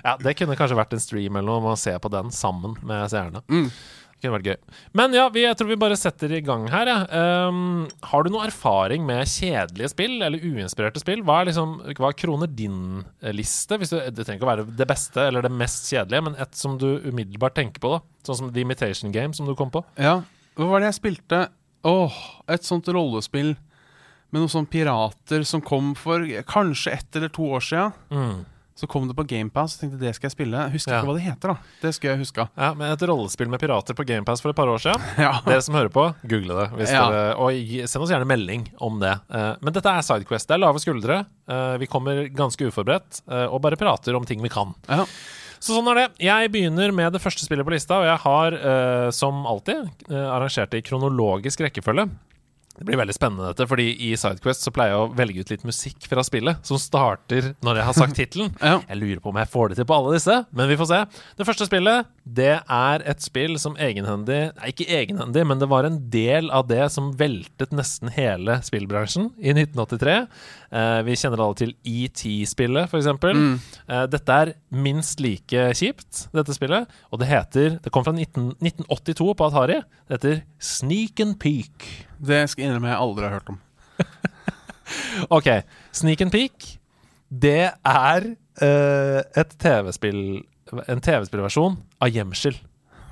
ja, 0.03 0.17
det 0.21 0.35
kunne 0.39 0.57
kanskje 0.59 0.77
vært 0.79 0.93
en 0.95 1.03
stream 1.03 1.35
eller 1.35 1.47
noe, 1.47 1.63
om 1.63 1.71
å 1.73 1.79
se 1.79 1.95
på 1.99 2.11
den 2.13 2.31
sammen 2.35 2.77
med 2.88 3.09
seerne. 3.11 3.43
Mm. 3.51 3.67
Det 4.21 4.27
kunne 4.27 4.35
vært 4.38 4.49
gøy. 4.51 4.79
Men 4.99 5.15
ja, 5.17 5.23
vi, 5.33 5.43
jeg 5.47 5.57
tror 5.57 5.69
vi 5.71 5.79
bare 5.81 5.97
setter 5.97 6.33
i 6.38 6.43
gang 6.45 6.67
her. 6.69 6.91
Ja. 6.91 6.97
um, 7.49 7.88
har 8.11 8.21
du 8.23 8.29
noe 8.33 8.45
erfaring 8.45 9.05
med 9.07 9.25
kjedelige 9.29 9.89
spill, 9.95 10.19
eller 10.21 10.43
uinspirerte 10.43 11.01
spill? 11.01 11.23
Hva, 11.25 11.39
er 11.41 11.49
liksom, 11.49 11.79
hva 11.97 12.11
kroner 12.13 12.51
din 12.51 13.01
eh, 13.23 13.33
liste? 13.33 13.79
Hvis 13.81 13.95
du, 13.95 13.97
det 13.97 14.27
trenger 14.27 14.38
ikke 14.38 14.49
å 14.49 14.51
være 14.51 14.67
det 14.77 14.88
beste 14.91 15.25
eller 15.25 15.47
det 15.47 15.53
mest 15.53 15.89
kjedelige, 15.89 16.27
men 16.27 16.38
et 16.41 16.53
som 16.59 16.77
du 16.81 16.91
umiddelbart 17.07 17.57
tenker 17.57 17.81
på. 17.81 17.95
da 17.97 18.27
Sånn 18.27 18.43
som 18.43 18.53
The 18.53 18.61
Imitation 18.61 19.15
Game, 19.15 19.33
som 19.33 19.49
du 19.49 19.55
kom 19.57 19.73
på. 19.73 19.81
Ja, 19.97 20.19
hva 20.59 20.69
var 20.69 20.83
det 20.83 20.91
jeg 20.91 20.99
spilte? 20.99 21.45
Åh, 21.88 22.21
et 22.51 22.67
sånt 22.67 22.89
rollespill 22.93 23.55
med 24.31 24.43
noen 24.43 24.51
sånne 24.51 24.71
pirater 24.71 25.43
som 25.47 25.63
kom 25.63 25.93
for 25.97 26.23
kanskje 26.47 26.93
ett 26.95 27.17
eller 27.19 27.31
to 27.33 27.47
år 27.57 27.63
siden. 27.65 27.95
Mm. 28.13 28.38
Så 28.81 28.87
kom 28.89 29.05
det 29.05 29.13
på 29.13 29.23
GamePass, 29.29 29.75
tenkte 29.77 29.99
det 30.01 30.15
skal 30.17 30.31
jeg 30.31 30.33
spille. 30.33 30.57
Husker 30.73 30.95
Ja. 30.95 30.99
ikke 31.03 31.11
hva 31.11 31.17
det 31.19 31.25
heter, 31.27 31.51
da. 31.53 31.73
Det 31.83 31.91
skulle 31.93 32.15
jeg 32.15 32.21
huska. 32.23 32.47
Ja, 32.57 32.71
men 32.73 32.91
Et 32.91 33.03
rollespill 33.05 33.47
med 33.51 33.61
pirater 33.61 33.93
på 33.93 34.05
GamePass 34.09 34.41
for 34.41 34.49
et 34.49 34.57
par 34.57 34.71
år 34.71 34.81
siden. 34.81 35.01
Ja. 35.21 35.35
Dere 35.45 35.61
som 35.61 35.75
hører 35.77 35.91
på, 35.93 36.07
google 36.25 36.57
det. 36.63 36.69
Hvis 36.79 36.91
Ja. 36.95 37.03
dere, 37.11 37.35
og 37.37 37.53
send 37.87 38.01
oss 38.07 38.09
gjerne 38.09 38.25
melding 38.25 38.65
om 38.81 38.97
det. 38.99 39.13
Eh, 39.29 39.53
men 39.61 39.73
dette 39.75 39.85
er 39.93 40.01
Sidequest. 40.01 40.47
Det 40.49 40.55
er 40.57 40.63
lave 40.65 40.81
skuldre. 40.81 41.25
Eh, 41.47 41.77
vi 41.77 41.85
kommer 41.85 42.25
ganske 42.33 42.65
uforberedt 42.71 43.21
eh, 43.29 43.45
og 43.45 43.61
bare 43.61 43.77
prater 43.77 44.15
om 44.17 44.25
ting 44.25 44.41
vi 44.41 44.49
kan. 44.49 44.73
ja. 44.89 45.05
Så 45.61 45.75
sånn 45.77 45.85
er 45.91 45.93
det. 45.93 46.07
Jeg 46.25 46.49
begynner 46.49 46.89
med 46.91 47.13
det 47.13 47.21
første 47.21 47.45
spillet 47.45 47.63
på 47.63 47.69
lista, 47.69 47.99
og 48.01 48.05
jeg 48.09 48.17
har, 48.23 48.55
uh, 49.05 49.11
som 49.13 49.43
alltid, 49.45 49.91
uh, 50.09 50.33
arrangert 50.33 50.71
det 50.71 50.79
i 50.81 50.85
kronologisk 50.89 51.61
rekkefølge. 51.61 52.07
Det 52.81 52.87
blir 52.87 52.97
veldig 52.97 53.13
spennende, 53.13 53.51
dette, 53.51 53.67
fordi 53.69 53.91
i 54.07 54.07
Sidequest 54.17 54.65
så 54.65 54.71
pleier 54.73 54.95
jeg 54.95 55.01
å 55.03 55.09
velge 55.13 55.43
ut 55.43 55.51
litt 55.53 55.65
musikk 55.69 56.07
fra 56.09 56.23
spillet, 56.25 56.63
som 56.65 56.79
starter 56.81 57.51
når 57.61 57.77
jeg 57.77 57.85
har 57.85 57.93
sagt 57.93 58.17
tittelen. 58.19 58.49
Ja. 58.57 58.79
Jeg 58.89 58.97
lurer 58.97 59.21
på 59.21 59.29
om 59.29 59.37
jeg 59.37 59.51
får 59.53 59.69
det 59.69 59.77
til 59.77 59.87
på 59.91 59.99
alle 59.99 60.15
disse, 60.15 60.37
men 60.57 60.69
vi 60.71 60.77
får 60.79 60.89
se. 60.89 61.01
Det 61.37 61.45
første 61.45 61.67
spillet, 61.69 62.09
det 62.25 62.55
er 62.57 63.05
et 63.13 63.21
spill 63.21 63.59
som 63.61 63.77
egenhendig 63.77 64.39
Nei, 64.57 64.71
ikke 64.73 64.89
egenhendig, 64.97 65.45
men 65.45 65.61
det 65.61 65.69
var 65.69 65.85
en 65.85 66.01
del 66.09 66.49
av 66.49 66.65
det 66.73 66.81
som 66.93 67.13
veltet 67.21 67.73
nesten 67.75 68.09
hele 68.17 68.57
spillbransjen 68.65 69.29
i 69.37 69.53
1983. 69.53 70.17
Eh, 70.73 70.97
vi 71.05 71.21
kjenner 71.21 71.45
alle 71.45 71.61
til 71.61 71.77
ET-spillet, 71.85 72.89
f.eks. 72.89 73.13
Mm. 73.21 73.55
Eh, 73.85 74.05
dette 74.09 74.41
er 74.41 74.55
minst 74.73 75.21
like 75.21 75.69
kjipt, 75.77 76.25
dette 76.33 76.57
spillet. 76.57 76.89
Og 77.13 77.21
det 77.21 77.29
heter 77.29 77.77
Det 77.83 77.93
kom 77.93 78.09
fra 78.09 78.17
19, 78.17 78.55
1982 78.57 79.33
på 79.37 79.51
Atari. 79.51 79.83
Det 80.09 80.17
heter 80.17 80.41
Sneak 80.57 81.21
and 81.21 81.37
Peak. 81.37 81.91
Det 82.21 82.44
skal 82.50 82.63
jeg 82.63 82.69
innrømme 82.69 82.91
jeg 82.91 83.01
aldri 83.01 83.27
har 83.27 83.38
hørt 83.39 83.50
om. 83.56 83.59
Ok, 85.38 85.47
Sneak 85.95 86.21
and 86.21 86.33
peek, 86.33 86.65
det 87.31 87.71
er 87.71 88.25
uh, 88.62 89.19
et 89.39 89.53
TV-spill 89.62 90.41
En 90.91 91.01
TV-spillversjon 91.03 91.77
av 92.00 92.12
Gjemsel. 92.12 92.56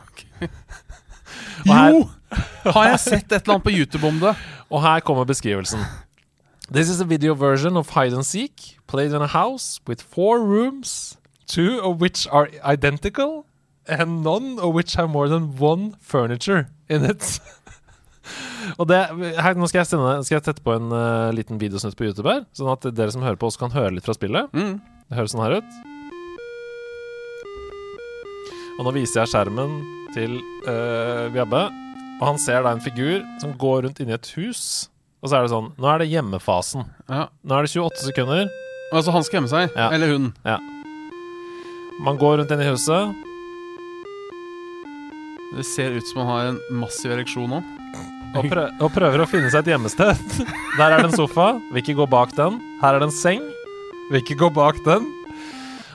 Okay. 0.10 0.48
Jo! 1.68 2.06
Har 2.76 2.86
jeg 2.92 3.00
sett 3.04 3.32
et 3.32 3.42
eller 3.42 3.58
annet 3.58 3.66
på 3.66 3.74
YouTube 3.74 4.08
om 4.08 4.20
det? 4.22 4.36
Og 4.70 4.82
her 4.84 5.02
kommer 5.04 5.26
beskrivelsen. 5.28 5.82
This 6.72 6.90
is 6.90 7.02
a 7.02 7.06
video 7.06 7.34
version 7.34 7.78
of 7.78 7.90
hide 7.96 8.14
and 8.14 8.24
seek, 8.24 8.78
played 8.88 9.12
in 9.12 9.22
a 9.22 9.28
house 9.28 9.82
with 9.88 10.02
four 10.02 10.40
rooms, 10.40 11.18
two 11.48 11.82
of 11.82 12.00
which 12.00 12.28
are 12.32 12.48
identical, 12.64 13.46
and 13.88 14.24
none 14.24 14.60
of 14.60 14.74
which 14.74 14.96
have 14.96 15.10
more 15.10 15.28
than 15.28 15.58
one 15.58 15.96
furniture 16.00 16.68
in 16.88 17.04
it. 17.04 17.40
Og 18.78 18.88
det, 18.90 19.00
her, 19.40 19.58
nå 19.60 19.70
skal 19.70 19.82
jeg, 19.84 19.90
sende, 19.92 20.18
skal 20.28 20.40
jeg 20.40 20.46
tette 20.50 20.66
på 20.66 20.76
en 20.76 20.92
uh, 20.94 21.30
liten 21.36 21.60
videosnutt 21.62 21.98
på 22.00 22.08
YouTube 22.10 22.30
her, 22.32 22.44
sånn 22.56 22.72
at 22.74 22.88
dere 22.96 23.14
som 23.14 23.24
hører 23.26 23.40
på, 23.40 23.50
også 23.50 23.64
kan 23.66 23.76
høre 23.76 23.96
litt 23.96 24.08
fra 24.08 24.18
spillet. 24.18 24.52
Mm. 24.56 24.78
Det 25.10 25.20
høres 25.20 25.36
sånn 25.36 25.46
her 25.46 25.60
ut. 25.60 25.80
Og 28.80 28.88
nå 28.88 28.96
viser 28.96 29.24
jeg 29.24 29.34
skjermen 29.34 29.80
til 30.16 30.38
uh, 30.68 31.28
Bjabbe, 31.34 31.66
og 32.20 32.24
han 32.28 32.40
ser 32.42 32.64
da 32.66 32.74
en 32.76 32.84
figur 32.84 33.22
som 33.42 33.54
går 33.60 33.86
rundt 33.88 34.00
inni 34.04 34.16
et 34.16 34.32
hus. 34.38 34.90
Og 35.20 35.32
så 35.32 35.38
er 35.40 35.46
det 35.46 35.52
sånn 35.52 35.72
Nå 35.80 35.88
er 35.92 36.02
det 36.02 36.10
hjemmefasen. 36.14 36.86
Ja. 37.12 37.28
Nå 37.44 37.56
er 37.58 37.68
det 37.68 37.74
28 37.74 38.08
sekunder. 38.12 38.48
Altså, 38.90 39.14
han 39.14 39.26
skal 39.26 39.40
gjemme 39.40 39.52
seg. 39.52 39.76
Ja. 39.76 39.90
Eller 39.94 40.14
hun. 40.16 40.32
Man 42.04 42.20
går 42.20 42.40
rundt 42.40 42.54
inn 42.56 42.64
i 42.64 42.70
huset. 42.70 43.12
Det 45.58 45.66
ser 45.68 45.98
ut 45.98 46.08
som 46.08 46.24
han 46.24 46.32
har 46.32 46.52
en 46.54 46.60
massiv 46.80 47.12
ereksjon 47.16 47.52
nå. 47.52 47.60
Og, 48.38 48.46
prø 48.46 48.66
og 48.86 48.92
prøver 48.94 49.24
å 49.24 49.28
finne 49.30 49.50
seg 49.52 49.64
et 49.66 49.72
gjemmested. 49.74 50.20
Der 50.80 50.94
er 50.94 51.02
det 51.02 51.10
en 51.10 51.16
sofa. 51.18 51.48
Vil 51.74 51.82
ikke 51.82 51.96
gå 51.98 52.06
bak 52.12 52.36
den. 52.38 52.60
Her 52.84 52.96
er 52.98 53.02
det 53.02 53.10
en 53.10 53.16
seng. 53.16 53.42
Vil 54.12 54.22
ikke 54.22 54.38
gå 54.44 54.50
bak 54.54 54.78
den. 54.86 55.08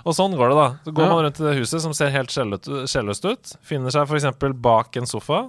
Og 0.04 0.12
sånn 0.16 0.34
går 0.36 0.50
det, 0.52 0.56
da. 0.58 0.66
Så 0.84 0.92
går 0.98 1.06
Ja. 1.06 1.12
man 1.14 1.22
rundt 1.24 1.38
i 1.40 1.44
det 1.46 1.54
huset 1.60 1.80
som 1.80 1.94
ser 1.96 2.10
helt 2.12 2.32
skjelløst 2.34 3.24
ut. 3.24 3.54
Finner 3.64 3.94
seg 3.94 4.10
f.eks. 4.10 4.26
bak 4.60 4.98
en 5.00 5.06
sofa. 5.08 5.44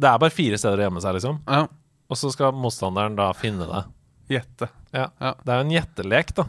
Det 0.00 0.08
er 0.08 0.22
bare 0.22 0.32
fire 0.32 0.56
steder 0.56 0.80
å 0.80 0.86
gjemme 0.86 1.02
seg, 1.04 1.18
liksom. 1.18 1.40
Ja. 1.50 1.66
Og 2.10 2.16
så 2.18 2.30
skal 2.32 2.54
motstanderen 2.56 3.18
da 3.18 3.28
finne 3.36 3.66
det. 3.68 3.82
Gjette. 4.38 4.70
Ja. 4.96 5.08
Ja. 5.20 5.34
Det 5.44 5.52
er 5.52 5.60
jo 5.60 5.66
en 5.66 5.74
gjettelek, 5.74 6.32
da. 6.38 6.46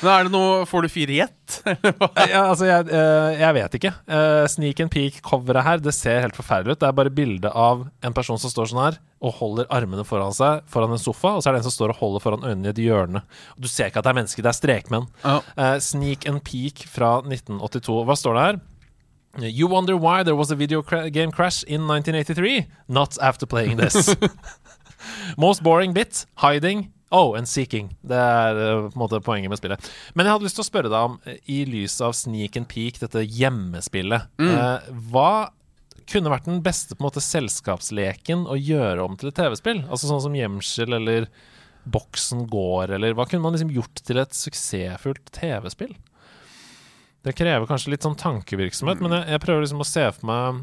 Men 0.00 0.12
er 0.12 0.26
det 0.26 0.32
noe 0.32 0.64
Får 0.68 0.86
du 0.86 0.92
fire 0.92 1.18
gjett? 1.20 1.40
ett? 1.50 1.80
ja, 2.30 2.44
altså, 2.44 2.66
jeg, 2.68 2.88
eh, 2.94 3.40
jeg 3.40 3.56
vet 3.56 3.76
ikke. 3.78 3.92
Eh, 4.06 4.44
sneak 4.50 4.80
and 4.80 4.92
peek-coveret 4.92 5.66
her 5.66 5.82
Det 5.82 5.94
ser 5.96 6.22
helt 6.24 6.36
forferdelig 6.38 6.76
ut. 6.76 6.80
Det 6.82 6.88
er 6.88 6.96
bare 6.96 7.12
bilde 7.14 7.50
av 7.50 7.86
en 8.04 8.16
person 8.16 8.38
som 8.40 8.52
står 8.52 8.70
sånn 8.70 8.84
her 8.84 9.00
og 9.20 9.34
holder 9.36 9.66
armene 9.68 10.00
foran 10.08 10.32
seg 10.32 10.62
foran 10.70 10.94
en 10.94 11.00
sofa, 11.00 11.34
og 11.36 11.42
så 11.42 11.50
er 11.50 11.58
det 11.58 11.60
en 11.60 11.66
som 11.66 11.74
står 11.74 11.92
og 11.92 11.98
holder 12.00 12.22
foran 12.24 12.46
øynene 12.46 12.70
i 12.70 12.72
et 12.72 12.78
hjørne. 12.86 13.20
Du 13.60 13.66
ser 13.68 13.90
ikke 13.90 14.00
at 14.00 14.06
det 14.06 14.14
er 14.14 14.16
mennesker, 14.16 14.44
det 14.46 14.48
er 14.48 14.56
strekmenn. 14.56 15.10
Ja. 15.20 15.34
Uh, 15.58 15.76
sneak 15.84 16.24
and 16.30 16.40
peek 16.46 16.86
fra 16.88 17.18
1982. 17.26 17.98
Hva 18.08 18.16
står 18.16 18.38
det 18.38 18.46
her? 18.46 18.60
You 19.44 19.68
wonder 19.68 19.98
why 20.00 20.22
there 20.24 20.34
was 20.34 20.50
a 20.50 20.56
video 20.56 20.80
game 20.80 21.30
crash 21.36 21.62
in 21.64 21.84
1983? 21.86 22.66
Not 22.88 23.18
after 23.20 23.44
playing 23.44 23.76
this. 23.76 24.16
Most 25.36 25.62
boring 25.62 25.92
bit, 25.92 26.24
hiding, 26.36 26.88
oh, 27.10 27.36
and 27.38 27.48
seeking. 27.48 27.92
Det 28.06 28.16
er 28.16 28.58
eh, 28.58 28.82
på 28.88 28.94
en 28.94 29.02
måte 29.02 29.20
poenget 29.24 29.50
med 29.52 29.60
spillet. 29.60 29.86
Men 30.14 30.26
jeg 30.26 30.36
hadde 30.36 30.46
lyst 30.46 30.58
til 30.58 30.64
å 30.64 30.68
spørre 30.70 30.90
deg 30.92 31.08
om, 31.10 31.16
eh, 31.26 31.40
i 31.50 31.62
lys 31.68 31.98
av 32.04 32.14
Sneak 32.16 32.58
and 32.60 32.68
Peek, 32.70 33.00
dette 33.02 33.24
hjemmespillet, 33.26 34.28
eh, 34.46 34.92
hva 35.10 35.32
kunne 36.10 36.32
vært 36.32 36.48
den 36.48 36.62
beste 36.64 36.96
på 36.96 37.04
en 37.04 37.08
måte 37.10 37.22
selskapsleken 37.22 38.46
å 38.50 38.58
gjøre 38.58 39.04
om 39.04 39.16
til 39.18 39.30
et 39.30 39.38
TV-spill? 39.38 39.84
Altså 39.88 40.10
sånn 40.10 40.22
som 40.24 40.34
Gjemsel 40.34 40.96
eller 40.98 41.28
Boksen 41.90 42.44
går, 42.50 42.96
eller 42.96 43.14
hva 43.16 43.26
kunne 43.28 43.44
man 43.44 43.54
liksom 43.54 43.70
gjort 43.72 44.02
til 44.04 44.20
et 44.20 44.34
suksessfullt 44.36 45.30
TV-spill? 45.36 45.94
Det 47.24 47.36
krever 47.36 47.68
kanskje 47.68 47.94
litt 47.94 48.04
sånn 48.04 48.18
tankevirksomhet, 48.18 49.00
men 49.04 49.14
jeg, 49.16 49.28
jeg 49.34 49.42
prøver 49.44 49.64
liksom 49.64 49.82
å 49.84 49.88
se 49.88 50.06
for 50.16 50.28
meg 50.28 50.60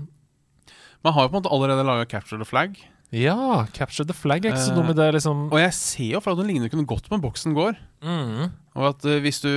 Man 1.06 1.13
har 1.13 1.25
jo 1.25 1.30
på 1.30 1.36
en 1.36 1.42
måte 1.44 1.51
allerede 1.54 1.86
laga 1.86 2.08
Capture 2.10 2.42
the 2.42 2.48
Flag. 2.48 2.80
Ja, 3.16 3.66
Capture 3.72 4.04
the 4.06 4.14
Flag 4.14 4.44
er 4.46 4.52
ikke 4.52 4.66
så 4.66 4.74
Eh, 4.74 4.76
dum 4.76 4.90
idé, 4.92 5.06
liksom. 5.16 5.46
Og 5.52 5.60
jeg 5.62 5.74
ser 5.74 6.10
jo 6.18 6.20
for 6.20 6.34
at 6.36 6.42
den 6.42 6.48
ligner 6.52 6.68
kunne 6.70 6.86
godt 6.86 7.10
med 7.12 7.22
boksen 7.24 7.54
går. 7.56 7.78
Mm. 8.04 8.50
Og 8.76 8.88
at 8.90 9.06
uh, 9.08 9.20
hvis 9.24 9.40
du 9.42 9.50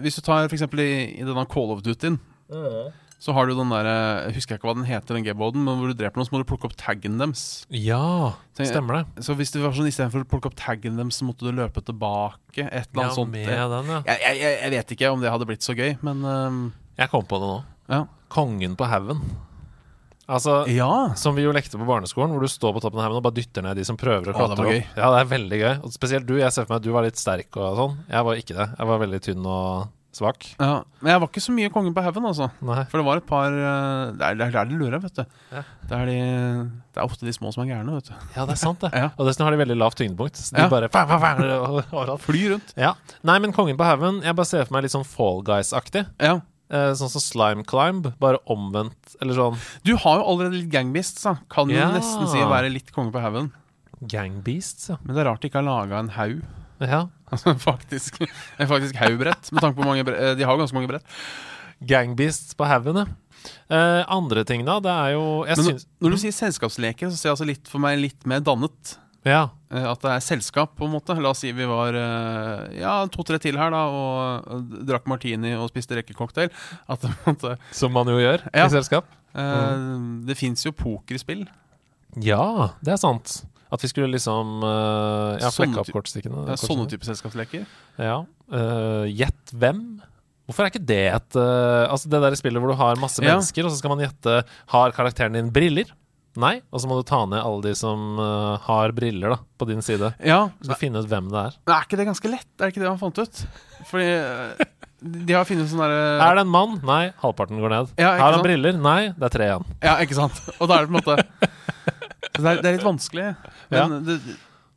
Hvis 0.00 0.14
du 0.16 0.22
tar 0.22 0.46
f.eks. 0.48 0.62
I, 0.62 0.90
i 1.18 1.24
denne 1.26 1.44
Call 1.50 1.72
of 1.74 1.82
Duty-en, 1.82 2.20
så 3.22 3.32
har 3.36 3.46
du 3.46 3.52
den 3.54 3.70
der 3.70 3.86
eh, 3.86 4.24
Jeg 4.28 4.34
husker 4.40 4.56
ikke 4.58 4.66
hva 4.66 4.74
den 4.74 4.86
heter, 4.88 5.14
den 5.14 5.22
G-boden, 5.26 5.62
men 5.62 5.78
hvor 5.78 5.90
du 5.92 5.94
dreper 5.94 6.18
noen, 6.18 6.26
så 6.26 6.34
må 6.34 6.40
du 6.42 6.48
plukke 6.48 6.66
opp 6.66 6.74
taggen 6.80 7.18
deres. 7.20 7.64
Ja, 7.70 8.32
Så 8.56 8.66
stemmer 8.66 8.98
det. 9.02 9.22
Så 9.26 9.36
hvis 9.38 9.52
du 9.54 9.60
var 9.62 9.74
sånn 9.76 9.86
istedenfor 9.90 10.24
å 10.24 10.28
plukke 10.28 10.50
opp 10.50 10.56
taggen 10.58 10.98
deres, 10.98 11.20
så 11.20 11.28
måtte 11.28 11.46
du 11.46 11.52
løpe 11.54 11.82
tilbake. 11.86 12.66
Et 12.66 12.88
eller 12.90 13.06
Ja, 13.06 13.14
sånt. 13.14 13.30
med 13.30 13.46
den, 13.46 13.92
ja. 13.94 14.00
jeg, 14.10 14.38
jeg, 14.42 14.58
jeg 14.64 14.74
vet 14.74 14.94
ikke 14.96 15.12
om 15.14 15.22
det 15.22 15.30
hadde 15.30 15.46
blitt 15.46 15.62
så 15.66 15.74
gøy, 15.78 15.94
men 16.02 16.22
ehm, 16.26 16.60
Jeg 16.98 17.10
kom 17.14 17.22
på 17.26 17.38
det 17.42 17.52
nå. 17.52 17.62
ja. 17.94 18.02
Kongen 18.32 18.74
på 18.80 18.86
haugen. 18.88 19.20
Altså, 20.32 20.56
ja. 20.72 20.90
som 21.20 21.36
vi 21.36 21.44
jo 21.44 21.52
lekte 21.54 21.78
på 21.80 21.86
barneskolen, 21.88 22.32
hvor 22.34 22.42
du 22.44 22.50
står 22.50 22.76
på 22.76 22.82
toppen 22.84 23.00
av 23.02 23.06
haugen 23.08 23.20
og 23.20 23.26
bare 23.28 23.36
dytter 23.38 23.64
ned 23.66 23.76
de 23.80 23.84
som 23.88 23.98
prøver 24.00 24.32
å 24.32 24.36
klatre 24.36 24.64
opp. 24.64 24.92
Ja, 24.96 25.10
det 25.14 25.22
er 25.24 25.32
veldig 25.36 25.58
gøy. 25.62 25.72
Og 25.84 25.94
spesielt 25.94 26.28
du. 26.28 26.38
Jeg 26.40 26.52
ser 26.54 26.64
for 26.66 26.74
meg 26.76 26.82
at 26.82 26.86
du 26.88 26.92
var 26.96 27.04
litt 27.06 27.20
sterk 27.20 27.58
og 27.60 27.76
sånn. 27.78 27.98
Jeg 28.08 28.28
var 28.28 28.40
ikke 28.40 28.56
det. 28.56 28.70
Jeg 28.78 28.88
var 28.92 29.02
veldig 29.04 29.20
tynn 29.28 29.50
og 29.52 29.90
svak. 30.12 30.44
ja. 30.60 30.82
Men 31.00 31.14
jeg 31.14 31.20
var 31.22 31.30
ikke 31.32 31.42
så 31.42 31.52
mye 31.56 31.70
kongen 31.72 31.94
på 31.96 32.02
haugen, 32.04 32.26
altså. 32.28 32.46
Nei. 32.62 32.82
For 32.92 33.00
det 33.00 33.06
var 33.06 33.18
et 33.18 33.26
par 33.26 33.48
eh, 33.48 34.12
Det 34.18 34.26
er 34.28 34.42
er 34.44 34.52
der 34.54 34.68
de 34.68 34.76
lurer, 34.78 35.00
vet 35.02 35.16
du. 35.16 35.22
Ja. 35.50 35.62
Det, 35.88 35.96
er 35.98 36.06
de, 36.10 36.18
det 36.92 37.00
er 37.00 37.06
ofte 37.08 37.26
de 37.26 37.32
små 37.34 37.50
som 37.54 37.64
er 37.64 37.72
gærne, 37.72 37.96
vet 37.96 38.10
du. 38.10 38.14
Ja, 38.36 38.44
det 38.44 38.54
er 38.54 38.60
sant, 38.60 38.84
det. 38.84 38.92
Ja. 38.92 39.08
Og 39.16 39.26
dessuten 39.26 39.48
har 39.48 39.56
de 39.56 39.62
veldig 39.64 39.78
lavt 39.80 39.98
tyngdepunkt. 39.98 40.36
Så 40.38 40.54
de 40.54 40.62
Ja. 40.62 40.68
bare 40.72 40.88
fa, 40.92 41.06
fa, 41.08 41.32
overalt. 41.40 42.22
Fly 42.22 42.44
rundt. 42.52 42.74
Ja. 42.76 42.92
Nei, 43.24 43.38
men 43.42 43.52
Kongen 43.56 43.76
på 43.76 43.84
haugen 43.88 44.22
Jeg 44.24 44.36
bare 44.36 44.48
ser 44.48 44.64
for 44.68 44.76
meg 44.76 44.84
litt 44.86 44.94
sånn 44.94 45.04
Fall 45.08 45.42
Guys-aktig. 45.48 46.06
Ja. 46.20 46.40
Eh, 46.72 46.92
sånn 46.96 47.10
som 47.12 47.20
Slime 47.20 47.64
Climb, 47.68 48.06
bare 48.18 48.38
omvendt. 48.48 49.16
Eller 49.20 49.36
sånn 49.36 49.58
Du 49.84 49.94
har 50.00 50.18
jo 50.22 50.24
allerede 50.24 50.56
litt 50.56 50.70
gangbeasts, 50.72 51.22
da. 51.26 51.34
Kan 51.52 51.68
jo 51.68 51.76
Ja. 51.76 51.90
nesten 51.92 52.26
si 52.32 52.38
å 52.40 52.48
være 52.48 52.72
litt 52.72 52.90
konge 52.96 53.12
på 53.12 53.20
haugen. 53.20 53.52
Gangbeasts, 54.08 54.88
ja. 54.88 54.96
Men 55.04 55.14
det 55.14 55.20
er 55.22 55.28
rart 55.30 55.40
de 55.42 55.48
ikke 55.50 55.60
har 55.60 55.68
laga 55.68 55.98
en 56.00 56.08
haug. 56.16 56.42
ja. 56.80 57.06
Altså 57.32 57.54
faktisk 57.56 58.18
En 58.60 58.68
faktisk 58.68 58.96
haugbrett. 59.00 59.52
Med 59.52 59.62
tanke 59.62 59.76
på 59.80 59.84
mange 59.86 60.04
bre- 60.04 60.18
eh, 60.20 60.34
De 60.34 60.44
har 60.44 60.52
jo 60.56 60.60
ganske 60.64 60.74
mange 60.76 60.88
brett. 60.90 61.04
Gangbeasts 61.84 62.54
på 62.54 62.66
haugen, 62.68 62.96
ja. 62.96 63.06
Eh, 63.70 64.04
andre 64.08 64.44
ting, 64.44 64.64
da? 64.64 64.78
Det 64.80 64.90
er 64.92 65.12
jo 65.16 65.44
Men 65.46 65.56
syns 65.56 65.86
når 66.00 66.10
du 66.10 66.16
sier 66.22 66.32
selskapsleker, 66.36 67.08
så 67.10 67.16
ser 67.18 67.28
jeg 67.30 67.36
altså 67.36 67.46
litt 67.48 67.68
for 67.68 67.78
meg 67.82 67.98
litt 67.98 68.26
mer 68.26 68.40
dannet. 68.40 68.96
Ja. 69.24 69.42
Eh, 69.70 69.84
At 69.86 70.02
det 70.02 70.10
er 70.16 70.24
selskap, 70.24 70.74
på 70.78 70.86
en 70.88 70.94
måte. 70.96 71.14
La 71.22 71.30
oss 71.30 71.42
si 71.44 71.52
vi 71.54 71.66
var 71.70 71.94
eh, 71.94 72.80
ja, 72.80 72.94
to-tre 73.12 73.38
til 73.42 73.58
her, 73.60 73.70
da, 73.74 73.82
og 73.86 74.50
eh, 74.50 74.64
drakk 74.90 75.06
martini 75.10 75.54
og 75.58 75.68
spiste 75.70 75.96
rekkecocktail. 76.00 76.50
At 76.90 77.06
Som 77.74 77.94
man 77.94 78.10
jo 78.10 78.18
gjør 78.18 78.48
Ja. 78.52 78.66
i 78.66 78.70
selskap. 78.74 79.06
Mm. 79.32 80.26
det 80.28 80.34
fins 80.36 80.60
jo 80.66 80.74
pokerspill. 80.76 81.46
Ja, 82.20 82.74
det 82.84 82.92
er 82.92 82.98
sant. 83.00 83.38
At 83.72 83.80
vi 83.80 83.88
skulle 83.88 84.10
liksom 84.12 84.60
Ja, 85.40 85.48
flekke 85.54 85.80
opp 85.80 85.88
kortstikkene. 85.94 86.42
Ja, 86.50 86.56
sånne 86.60 86.84
type 86.90 87.06
selskapsleker. 87.08 87.64
Ja. 87.96 88.18
Uh, 88.52 89.06
Gjett 89.08 89.54
hvem? 89.56 89.80
Hvorfor 90.44 90.66
er 90.66 90.72
ikke 90.74 90.84
det 90.84 90.98
et 91.14 91.36
uh, 91.38 91.86
Altså 91.88 92.10
det 92.12 92.18
der 92.20 92.34
spillet 92.36 92.60
hvor 92.60 92.74
du 92.74 92.76
har 92.76 92.98
masse 93.00 93.22
Ja. 93.24 93.30
mennesker, 93.38 93.64
og 93.64 93.72
så 93.72 93.78
skal 93.80 93.94
man 93.94 94.02
gjette 94.04 94.42
Har 94.74 94.92
karakteren 94.92 95.32
din 95.38 95.48
briller? 95.54 95.88
Nei. 96.40 96.54
Og 96.72 96.80
så 96.80 96.88
må 96.88 96.96
du 96.96 97.04
ta 97.08 97.22
ned 97.28 97.42
alle 97.42 97.64
de 97.66 97.72
som 97.76 98.20
uh, 98.20 98.56
har 98.64 98.94
briller, 98.96 99.34
da, 99.34 99.38
på 99.60 99.68
din 99.68 99.82
side. 99.84 100.14
Ja, 100.24 100.46
Så 100.62 100.72
du 100.72 100.78
finne 100.80 101.02
ut 101.02 101.10
hvem 101.10 101.28
det 101.32 101.42
er. 101.48 101.58
men 101.66 101.74
Er 101.76 101.88
ikke 101.88 101.98
det 102.00 102.06
ganske 102.08 102.30
lett? 102.32 102.48
Er 102.56 102.64
det 102.64 102.70
ikke 102.72 102.84
det 102.84 102.88
han 102.88 103.00
fant 103.02 103.20
ut? 103.20 103.42
Fordi 103.90 104.06
eh, 104.14 104.62
de 105.02 105.34
har 105.36 105.44
funnet 105.48 105.68
sånn 105.68 105.82
derre 105.82 105.98
Er 106.28 106.38
det 106.38 106.46
en 106.46 106.54
mann? 106.54 106.78
Nei. 106.86 107.02
Halvparten 107.20 107.60
går 107.60 107.74
ned. 107.74 107.92
Ja, 108.00 108.14
har 108.14 108.24
han 108.30 108.38
sant? 108.38 108.46
briller? 108.46 108.78
Nei. 108.80 109.00
Det 109.18 109.28
er 109.28 109.36
tre 109.36 109.50
igjen. 109.50 109.68
Ja, 109.84 109.98
ikke 110.04 110.16
sant? 110.20 110.40
Og 110.58 110.70
da 110.70 110.78
er 110.80 110.86
det 110.86 110.92
på 110.92 110.96
en 110.96 111.02
måte 111.02 111.52
det, 112.32 112.46
er, 112.48 112.62
det 112.62 112.70
er 112.70 112.78
litt 112.78 112.86
vanskelig. 112.86 113.28
Men, 113.68 113.98
det, 114.06 114.16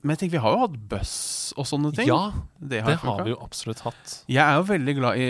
men 0.04 0.14
jeg 0.14 0.26
tenker, 0.26 0.36
vi 0.36 0.44
har 0.44 0.56
jo 0.58 0.64
hatt 0.66 0.76
buss 0.92 1.16
og 1.56 1.68
sånne 1.70 1.94
ting. 1.96 2.10
Ja, 2.10 2.34
det 2.60 2.82
har, 2.84 2.92
det 2.92 3.00
har 3.06 3.24
vi 3.24 3.32
jo 3.32 3.40
absolutt 3.42 3.86
hatt. 3.86 4.18
Jeg 4.28 4.44
er 4.44 4.60
jo 4.60 4.66
veldig 4.68 4.96
glad 5.00 5.22
i 5.24 5.30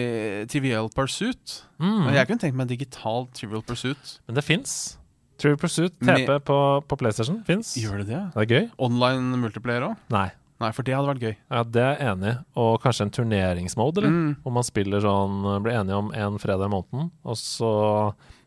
Trivial 0.50 0.89
Pursuit. 0.96 1.60
Mm. 1.77 2.10
Jeg 2.15 2.32
kunne 2.32 2.41
tenkt 2.41 2.58
meg 2.58 2.72
digital 2.72 3.29
Trivial 3.38 3.62
Pursuit. 3.67 4.17
Men 4.25 4.39
det 4.39 4.46
fins. 4.48 4.96
True 5.42 5.58
Pursuit, 5.60 5.94
TP 6.00 6.27
Med- 6.27 6.44
på, 6.48 6.58
på 6.88 6.98
PlayStation, 7.00 7.42
fins. 7.48 7.74
Gjør 7.80 8.01
det 8.04 8.08
det? 8.13 8.22
Det 8.34 8.44
er 8.46 8.51
gøy? 8.54 8.65
Online 8.88 9.39
multiplayer 9.42 9.89
òg? 9.89 10.01
Nei. 10.15 10.30
Nei, 10.63 10.70
for 10.72 10.88
det 10.88 10.94
hadde 10.96 11.10
vært 11.10 11.24
gøy. 11.25 11.34
Ja, 11.51 11.62
det 11.68 11.82
er 11.84 11.98
jeg 12.00 12.12
enig 12.13 12.30
i. 12.32 12.36
Og 12.63 12.77
kanskje 12.84 13.04
en 13.10 13.13
turneringsmode, 13.18 14.00
eller? 14.00 14.13
Mm. 14.13 14.30
Hvor 14.46 14.54
man 14.56 14.63
spiller 14.63 15.04
sånn 15.04 15.42
Blir 15.65 15.75
enige 15.82 15.98
om 16.00 16.13
en 16.15 16.38
fredag 16.39 16.70
i 16.70 16.72
måneden, 16.72 17.10
og 17.27 17.39
så 17.39 17.72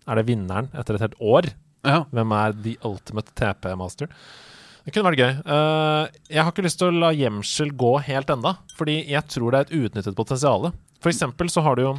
er 0.08 0.16
det 0.16 0.28
vinneren 0.30 0.70
etter 0.72 0.96
et 0.96 1.04
helt 1.04 1.18
år. 1.20 1.50
Ja. 1.84 2.02
Hvem 2.16 2.32
er 2.38 2.56
the 2.64 2.76
ultimate 2.88 3.34
TP-master? 3.36 4.08
Det 4.86 4.94
kunne 4.94 5.10
vært 5.10 5.20
gøy. 5.20 5.32
Uh, 5.44 6.08
jeg 6.32 6.40
har 6.40 6.52
ikke 6.54 6.64
lyst 6.64 6.80
til 6.80 6.88
å 6.88 7.00
la 7.04 7.10
gjemsel 7.12 7.74
gå 7.76 7.92
helt 8.06 8.30
enda, 8.32 8.54
fordi 8.78 9.02
jeg 9.10 9.28
tror 9.28 9.52
det 9.52 9.58
er 9.60 9.66
et 9.68 9.74
uutnyttet 9.76 10.16
potensial. 10.16 10.70
For 11.04 11.12
eksempel 11.12 11.52
så 11.52 11.60
har 11.66 11.76
du 11.76 11.84
jo 11.84 11.92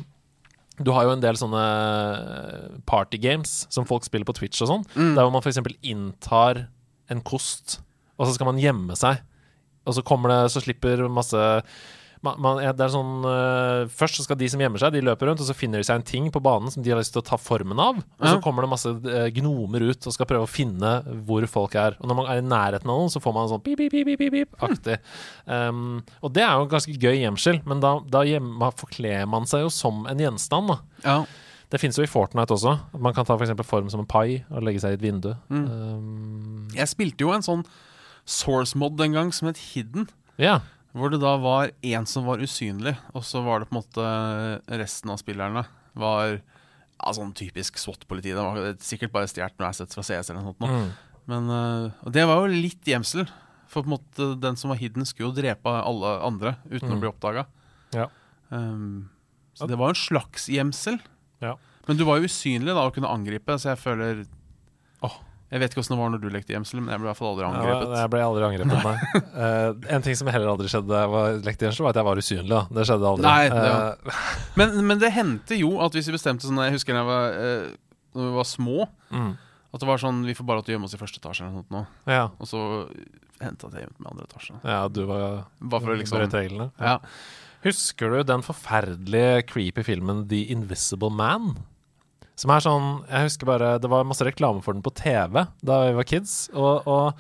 Du 0.82 0.92
har 0.96 1.04
jo 1.04 1.12
en 1.12 1.20
del 1.24 1.36
sånne 1.36 1.64
partygames 2.88 3.66
som 3.74 3.86
folk 3.88 4.06
spiller 4.08 4.28
på 4.28 4.36
Twitch 4.38 4.62
og 4.64 4.70
sånn, 4.72 4.86
Mm. 4.96 5.16
der 5.16 5.24
hvor 5.26 5.32
man 5.34 5.42
f.eks. 5.44 5.60
inntar 5.84 6.68
en 7.10 7.22
kost, 7.22 7.80
og 8.18 8.28
så 8.28 8.34
skal 8.36 8.46
man 8.46 8.60
gjemme 8.62 8.96
seg. 8.96 9.20
Og 9.88 9.94
så 9.96 10.04
kommer 10.04 10.30
det 10.30 10.52
Så 10.52 10.62
slipper 10.62 11.08
masse 11.10 11.64
man, 12.26 12.36
man, 12.44 12.60
det 12.76 12.84
er 12.84 12.92
sånn 12.92 13.24
uh, 13.24 13.88
Først 13.96 14.20
så 14.20 14.26
skal 14.26 14.38
de 14.40 14.50
som 14.52 14.60
gjemmer 14.60 14.82
seg, 14.82 14.92
de 14.96 15.04
løper 15.06 15.30
rundt, 15.30 15.40
og 15.44 15.48
så 15.48 15.56
finner 15.56 15.80
de 15.80 15.88
seg 15.88 16.02
en 16.02 16.06
ting 16.08 16.30
på 16.34 16.42
banen 16.44 16.72
som 16.74 16.84
de 16.84 16.92
har 16.92 17.00
lyst 17.00 17.14
til 17.16 17.22
å 17.22 17.28
ta 17.30 17.40
formen 17.40 17.80
av. 17.80 18.02
Og 18.02 18.28
så 18.28 18.38
kommer 18.44 18.66
det 18.66 18.72
masse 18.74 18.92
uh, 18.92 19.28
gnomer 19.36 19.88
ut 19.90 20.10
og 20.10 20.16
skal 20.16 20.28
prøve 20.30 20.48
å 20.48 20.52
finne 20.52 20.94
hvor 21.28 21.46
folk 21.52 21.78
er. 21.80 21.96
Og 22.00 22.10
når 22.12 22.20
man 22.20 22.32
er 22.32 22.42
i 22.42 22.46
nærheten 22.46 22.92
av 22.92 23.02
noen, 23.04 23.14
så 23.14 23.22
får 23.24 23.36
man 23.36 23.48
en 23.48 23.54
sånn 23.54 23.64
pip, 23.66 23.80
pip, 23.80 23.94
pip, 23.96 24.10
pip, 24.12 24.24
pip, 24.24 24.36
pip 24.36 24.66
aktig. 24.70 24.98
Um, 25.48 26.00
og 26.24 26.34
det 26.36 26.44
er 26.46 26.56
jo 26.58 26.66
en 26.68 26.74
ganske 26.74 26.96
gøy 27.00 27.22
gjemsel, 27.22 27.62
men 27.70 27.84
da, 27.84 27.98
da 28.12 28.26
gjemmer, 28.28 28.76
forkler 28.80 29.30
man 29.30 29.48
seg 29.50 29.64
jo 29.68 29.72
som 29.74 30.04
en 30.10 30.26
gjenstand, 30.28 30.74
da. 30.76 30.82
ja. 31.06 31.22
Det 31.70 31.78
finnes 31.78 32.00
jo 32.00 32.02
i 32.02 32.10
Fortnite 32.10 32.56
også. 32.56 32.72
Man 32.98 33.14
kan 33.14 33.28
ta 33.30 33.36
for 33.38 33.62
form 33.68 33.92
som 33.94 34.02
en 34.02 34.10
pai 34.10 34.42
og 34.50 34.64
legge 34.66 34.82
seg 34.82 34.96
i 34.96 34.98
et 34.98 35.04
vindu. 35.04 35.36
Mm. 35.54 35.68
Um, 35.70 36.64
Jeg 36.74 36.90
spilte 36.90 37.22
jo 37.22 37.30
en 37.36 37.46
sånn 37.46 37.62
source 38.26 38.78
mod 38.78 38.98
en 39.06 39.14
gang 39.14 39.30
som 39.34 39.52
het 39.52 39.62
Hidden. 39.70 40.10
ja. 40.42 40.60
Hvor 41.00 41.12
det 41.14 41.20
da 41.24 41.34
var 41.42 41.72
én 41.86 42.06
som 42.10 42.26
var 42.28 42.42
usynlig, 42.44 42.96
og 43.16 43.24
så 43.26 43.42
var 43.46 43.62
det 43.64 43.70
på 43.70 43.76
en 43.78 43.82
måte 43.82 44.80
resten 44.82 45.12
av 45.14 45.20
spillerne 45.22 45.64
var 46.00 46.34
ja, 46.38 47.12
sånn 47.16 47.32
typisk 47.38 47.78
SWAT-politi. 47.80 48.34
Det 48.36 48.44
var 48.44 48.74
sikkert 48.84 49.14
bare 49.16 49.30
stjålet 49.32 49.56
noen 49.60 49.70
assets 49.72 49.96
fra 49.96 50.04
CS 50.04 50.30
eller 50.34 50.42
noe 50.44 50.52
sånt. 50.54 50.66
Mm. 50.68 50.90
Men 51.30 51.50
øh, 51.54 51.92
Og 52.08 52.12
det 52.16 52.26
var 52.28 52.42
jo 52.44 52.52
litt 52.68 52.84
gjemsel. 52.90 53.28
For 53.70 53.86
på 53.86 53.90
en 53.92 53.94
måte 53.98 54.28
den 54.42 54.58
som 54.58 54.72
var 54.74 54.80
hidden, 54.82 55.06
skulle 55.06 55.30
jo 55.30 55.38
drepe 55.38 55.70
alle 55.70 56.16
andre 56.26 56.56
uten 56.72 56.90
Mm. 56.90 56.96
å 56.98 57.00
bli 57.04 57.10
oppdaga. 57.12 57.46
Ja. 57.94 58.08
Um, 58.50 59.10
så 59.54 59.68
det 59.70 59.78
var 59.78 59.92
jo 59.92 59.98
en 59.98 60.04
slags 60.10 60.48
gjemsel. 60.50 60.98
Ja. 61.44 61.54
Men 61.88 61.98
du 62.00 62.04
var 62.08 62.18
jo 62.20 62.26
usynlig 62.30 62.74
da 62.74 62.82
og 62.88 62.96
kunne 62.98 63.10
angripe, 63.14 63.56
så 63.62 63.72
jeg 63.76 63.82
føler 63.84 64.26
Åh. 65.06 65.16
Jeg 65.50 65.60
vet 65.64 65.72
ikke 65.74 65.82
åssen 65.82 65.96
det 65.96 66.00
var 66.00 66.10
når 66.14 66.22
du 66.22 66.28
lekte 66.30 66.54
gjemsel, 66.54 66.80
men 66.84 66.92
jeg 66.94 67.02
ble 67.02 67.08
i 67.08 67.10
hvert 67.10 67.18
fall 67.18 67.32
aldri 67.32 67.46
Ja, 67.46 67.50
angrepet. 67.58 67.94
jeg 67.98 68.10
ble 68.14 68.20
aldri 68.22 68.44
angrepet, 68.46 68.84
nei. 68.86 69.22
uh, 69.34 69.96
en 69.96 70.04
ting 70.06 70.16
som 70.20 70.28
heller 70.30 70.52
aldri 70.52 70.68
skjedde 70.70 70.92
da 70.92 71.00
jeg 71.02 71.10
var 71.16 71.40
lekte 71.48 71.66
gjemsel, 71.66 71.84
var 71.88 71.90
at 71.96 72.00
jeg 72.02 72.08
var 72.10 72.22
usynlig. 72.22 72.50
Da. 72.54 72.62
Det 72.78 72.86
skjedde 72.90 73.10
aldri. 73.12 73.26
Nei, 73.26 73.50
det 73.50 73.70
var- 73.74 73.88
Eh, 73.90 74.24
Men, 74.62 74.76
men 74.88 75.00
det 75.02 75.10
hendte 75.16 75.58
jo 75.58 75.72
at 75.82 75.94
hvis 75.98 76.10
vi 76.12 76.14
bestemte 76.18 76.46
sånn 76.46 76.60
Jeg 76.62 76.76
husker 76.78 76.94
da 76.94 77.02
jeg 77.02 77.10
var, 77.10 77.40
uh, 77.40 77.70
Når 78.18 78.28
vi 78.30 78.36
var 78.38 78.48
små, 78.50 78.88
mm. 79.10 79.32
at 79.74 79.80
det 79.82 79.88
var 79.90 79.98
sånn 80.02 80.22
Vi 80.28 80.34
får 80.38 80.46
bare 80.50 80.60
lov 80.62 80.66
til 80.68 80.74
å 80.74 80.78
gjemme 80.78 80.90
oss 80.90 80.94
i 80.98 81.02
første 81.02 81.22
etasje 81.22 81.42
eller 81.46 81.54
noe 81.56 81.64
sånt 81.64 81.74
nå. 81.74 81.82
Ja. 82.14 82.24
Og 82.38 82.50
så 82.50 82.62
hendte 83.40 83.66
det 83.66 83.70
at 83.70 83.78
jeg 83.80 83.86
gjemte 83.88 84.02
meg 84.04 84.10
i 84.10 84.14
andre 84.14 84.26
etasje. 84.30 84.56
ja, 84.68 84.80
du 84.92 85.02
var 85.10 85.26
Bare 85.62 85.82
for 85.82 85.94
å 85.96 85.98
liksom 85.98 86.26
reglene. 86.30 86.70
Ja. 86.84 86.98
Husker 87.66 88.14
du 88.14 88.24
den 88.24 88.42
forferdelige 88.46 89.46
creepy 89.50 89.84
filmen 89.84 90.28
The 90.30 90.44
Invisible 90.54 91.10
Man? 91.12 91.58
Som 92.40 92.54
er 92.56 92.64
sånn 92.64 92.90
Jeg 93.10 93.26
husker 93.28 93.50
bare 93.50 93.74
Det 93.84 93.90
var 93.92 94.06
masse 94.08 94.24
reklame 94.24 94.64
for 94.64 94.72
den 94.78 94.84
på 94.86 94.94
TV 94.96 95.42
da 95.66 95.80
vi 95.90 95.96
var 95.98 96.08
kids. 96.08 96.36
Og, 96.56 96.88
og 96.88 97.20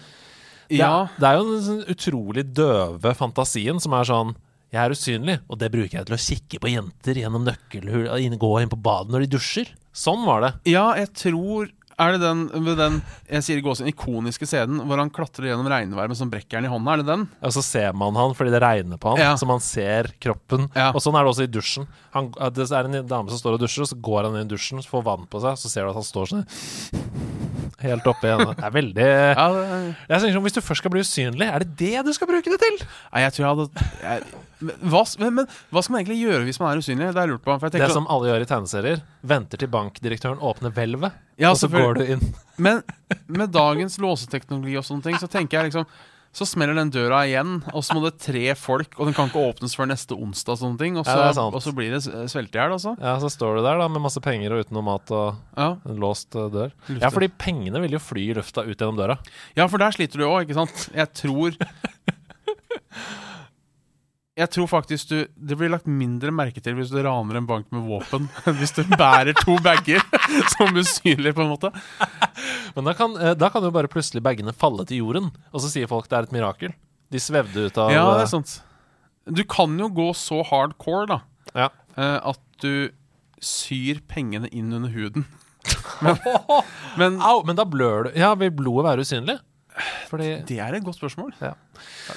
det, 0.69 0.77
Ja. 0.79 0.91
er, 1.03 1.17
det 1.19 1.27
er 1.31 1.39
jo 1.39 1.47
den 1.49 1.65
sånn 1.65 1.81
utrolig 1.95 2.45
døve 2.55 3.11
fantasien 3.17 3.81
som 3.83 3.95
er 3.97 4.07
sånn 4.07 4.35
Jeg 4.71 4.79
er 4.85 4.93
usynlig, 4.93 5.39
og 5.49 5.57
det 5.59 5.71
bruker 5.73 5.97
jeg 5.97 6.05
til 6.07 6.15
å 6.15 6.21
kikke 6.21 6.59
på 6.61 6.69
jenter 6.75 7.17
gjennom 7.17 7.43
nøkkelhull 7.47 8.05
og 8.13 8.39
gå 8.43 8.51
inn 8.61 8.69
på 8.69 8.77
badet 8.85 9.09
når 9.15 9.23
de 9.25 9.29
dusjer. 9.33 9.71
Sånn 9.97 10.21
var 10.27 10.43
det. 10.45 10.51
Ja, 10.69 10.91
jeg 10.95 11.09
tror 11.17 11.71
Er 11.99 12.13
det 12.15 12.21
den 12.23 12.45
den 12.79 13.01
jeg 13.29 13.43
sier 13.43 13.61
gåsen, 13.65 13.87
ikoniske 13.91 14.47
scenen 14.47 14.79
hvor 14.87 14.97
han 15.01 15.09
klatrer 15.11 15.49
gjennom 15.49 15.67
regnvær 15.67 16.07
med 16.07 16.15
sånn 16.17 16.31
brekkjern 16.31 16.65
i 16.65 16.71
hånda? 16.71 16.93
Er 16.93 17.01
det 17.03 17.07
den? 17.11 17.25
Og 17.43 17.51
så 17.51 17.63
ser 17.65 17.91
man 17.93 18.15
han 18.15 18.33
fordi 18.37 18.53
det 18.55 18.61
regner 18.63 18.97
på 19.01 19.11
han, 19.13 19.19
Ja. 19.19 19.33
så 19.35 19.45
man 19.49 19.59
ser 19.59 20.11
kroppen. 20.21 20.69
Ja. 20.75 20.89
Og 20.95 21.01
sånn 21.03 21.15
er 21.19 21.23
det 21.27 21.33
også 21.33 21.43
i 21.43 21.51
dusjen. 21.51 21.87
Han, 22.15 22.31
det 22.55 22.69
er 22.71 22.87
en 22.87 23.01
dame 23.07 23.29
som 23.29 23.37
står 23.41 23.57
og 23.59 23.63
dusjer, 23.65 23.83
og 23.83 23.91
så 23.91 23.99
går 23.99 24.23
han 24.29 24.39
inn 24.39 24.47
i 24.47 24.53
dusjen, 24.55 24.79
får 24.81 25.03
vann 25.03 25.27
på 25.29 25.41
seg, 25.43 25.59
så 25.59 25.67
ser 25.69 25.83
du 25.83 25.89
at 25.91 25.99
han 25.99 26.07
står 26.07 26.31
sånn 26.33 26.45
helt 27.79 28.07
oppe 28.11 28.27
igjen. 28.27 28.45
Det 28.55 28.65
er 28.67 28.73
veldig 28.75 29.05
Ja, 29.07 29.45
det, 29.55 29.95
Jeg 30.09 30.19
synes, 30.21 30.33
sånn, 30.35 30.43
Hvis 30.47 30.57
du 30.57 30.61
først 30.61 30.81
skal 30.83 30.91
bli 30.91 31.03
usynlig, 31.05 31.47
er 31.47 31.63
det 31.63 31.75
det 31.79 32.05
du 32.05 32.13
skal 32.15 32.27
bruke 32.27 32.51
det 32.51 32.59
til? 32.59 32.79
nei, 33.13 33.21
jeg 33.23 33.35
tror 33.35 33.45
jeg 33.45 33.51
hadde 33.55 33.85
jeg, 34.03 34.23
hva, 34.59 35.01
men, 35.23 35.33
men 35.39 35.45
hva 35.71 35.81
skal 35.83 35.93
man 35.95 36.01
egentlig 36.03 36.19
gjøre 36.19 36.43
hvis 36.49 36.59
man 36.59 36.73
er 36.73 36.81
usynlig? 36.83 37.09
Det 37.15 37.21
er 37.23 37.31
lurt 37.31 37.45
på. 37.45 37.53
For 37.55 37.69
jeg 37.69 37.77
Det 37.79 37.85
er 37.87 37.93
som 37.95 38.09
alle 38.11 38.27
gjør 38.33 38.43
i 38.43 38.49
tegneserier. 38.49 39.01
Venter 39.23 39.61
til 39.63 39.71
bankdirektøren 39.71 40.39
åpner 40.43 40.73
hvelvet, 40.75 41.15
Ja, 41.39 41.53
og 41.53 41.57
så 41.61 41.69
går 41.71 41.99
du 42.01 42.05
inn. 42.17 42.23
Men 42.59 42.81
med 43.31 43.53
dagens 43.55 43.95
låseteknologi 44.03 44.75
og 44.81 44.83
sånne 44.87 45.05
ting, 45.07 45.15
så 45.21 45.29
tenker 45.31 45.59
jeg 45.61 45.71
liksom 45.71 45.87
Så 46.35 46.45
smeller 46.45 46.75
den 46.77 46.91
døra 46.93 47.23
igjen, 47.25 47.55
og 47.73 47.81
så 47.81 47.95
må 47.97 48.03
det 48.05 48.19
tre 48.21 48.51
folk, 48.53 48.91
og 48.99 49.07
den 49.07 49.15
kan 49.17 49.31
ikke 49.31 49.41
åpnes 49.49 49.73
før 49.73 49.87
neste 49.89 50.13
onsdag, 50.13 50.53
og 50.53 50.59
sånne 50.61 50.77
ting. 50.77 50.99
Og 51.01 51.07
så, 51.07 51.15
Ja, 51.17 51.31
og 51.47 51.57
så 51.65 51.73
blir 51.73 51.89
det 51.95 52.03
svelte 52.29 52.53
i 52.53 52.59
hjel, 52.61 52.75
altså. 52.75 52.93
Ja, 53.01 53.15
Så 53.23 53.31
står 53.33 53.57
du 53.57 53.63
der 53.65 53.79
da 53.81 53.87
med 53.89 54.03
masse 54.03 54.21
penger 54.21 54.53
og 54.53 54.61
uten 54.61 54.77
noe 54.77 54.85
mat 54.85 55.09
og 55.09 55.39
Ja. 55.57 55.71
en 55.89 55.97
låst 56.03 56.35
eh, 56.37 56.45
dør. 56.53 56.69
Luftet. 56.85 57.01
Ja, 57.01 57.09
fordi 57.09 57.31
pengene 57.33 57.81
vil 57.81 57.97
jo 57.97 58.03
fly 58.03 58.27
i 58.29 58.35
lufta 58.37 58.61
ut 58.61 58.75
gjennom 58.77 58.99
døra. 59.01 59.17
ja, 59.57 59.65
for 59.67 59.81
der 59.81 59.89
sliter 59.97 60.21
du 60.21 60.27
òg, 60.29 60.45
ikke 60.45 60.59
sant? 60.59 60.85
Jeg 60.93 61.09
tror 61.17 61.57
Jeg 64.39 64.49
tror 64.55 64.67
faktisk 64.71 65.09
du 65.11 65.15
Det 65.35 65.57
blir 65.59 65.71
lagt 65.73 65.87
mindre 65.91 66.31
merke 66.31 66.61
til 66.63 66.77
hvis 66.77 66.91
du 66.93 66.99
raner 67.03 67.39
en 67.39 67.47
bank 67.49 67.67
med 67.75 67.83
våpen, 67.89 68.29
enn 68.47 68.55
hvis 68.59 68.71
du 68.77 68.83
bærer 68.95 69.35
to 69.41 69.57
bager 69.65 69.99
som 70.55 70.71
usynlig, 70.79 71.33
på 71.35 71.43
en 71.43 71.51
måte. 71.51 71.71
Men 72.77 72.87
da 72.87 72.93
kan, 72.95 73.17
eh, 73.19 73.33
da 73.35 73.49
kan 73.51 73.65
jo 73.67 73.73
bare 73.75 73.91
plutselig 73.91 74.23
bagene 74.25 74.53
falle 74.55 74.85
til 74.87 75.01
jorden, 75.03 75.31
og 75.51 75.63
så 75.63 75.71
sier 75.73 75.89
folk 75.91 76.07
det 76.09 76.17
er 76.21 76.29
et 76.29 76.35
mirakel. 76.37 76.75
De 77.11 77.19
svevde 77.21 77.67
ut 77.67 77.77
av 77.81 77.91
Ja, 77.91 78.05
det 78.13 78.21
eh, 78.21 78.25
er 78.27 78.31
sant. 78.31 78.55
Du 79.29 79.43
kan 79.49 79.75
jo 79.81 79.89
gå 79.93 80.07
så 80.17 80.39
hardcore, 80.47 81.05
da, 81.09 81.19
Ja. 81.57 81.69
eh, 81.97 82.17
at 82.31 82.39
du 82.63 82.89
syr 83.43 83.99
pengene 84.07 84.49
inn 84.55 84.71
under 84.75 84.89
huden. 84.93 85.27
Men 86.99 87.19
Au, 87.21 87.41
men 87.43 87.55
da 87.59 87.65
blør 87.67 88.07
du. 88.07 88.09
Ja, 88.19 88.33
vil 88.39 88.51
blodet 88.55 88.85
være 88.87 89.03
usynlig? 89.05 89.35
Fordi 90.09 90.29
det 90.49 90.59
er 90.63 90.77
et 90.77 90.85
godt 90.85 90.99
spørsmål. 90.99 91.33
Ja. 91.41 91.53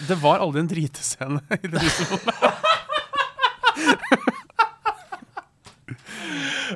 Det 0.09 0.17
var 0.23 0.43
aldri 0.45 0.63
en 0.65 0.71
dritescene 0.71 1.41
i 1.59 1.73
det 1.73 1.83
huset. 1.85 2.23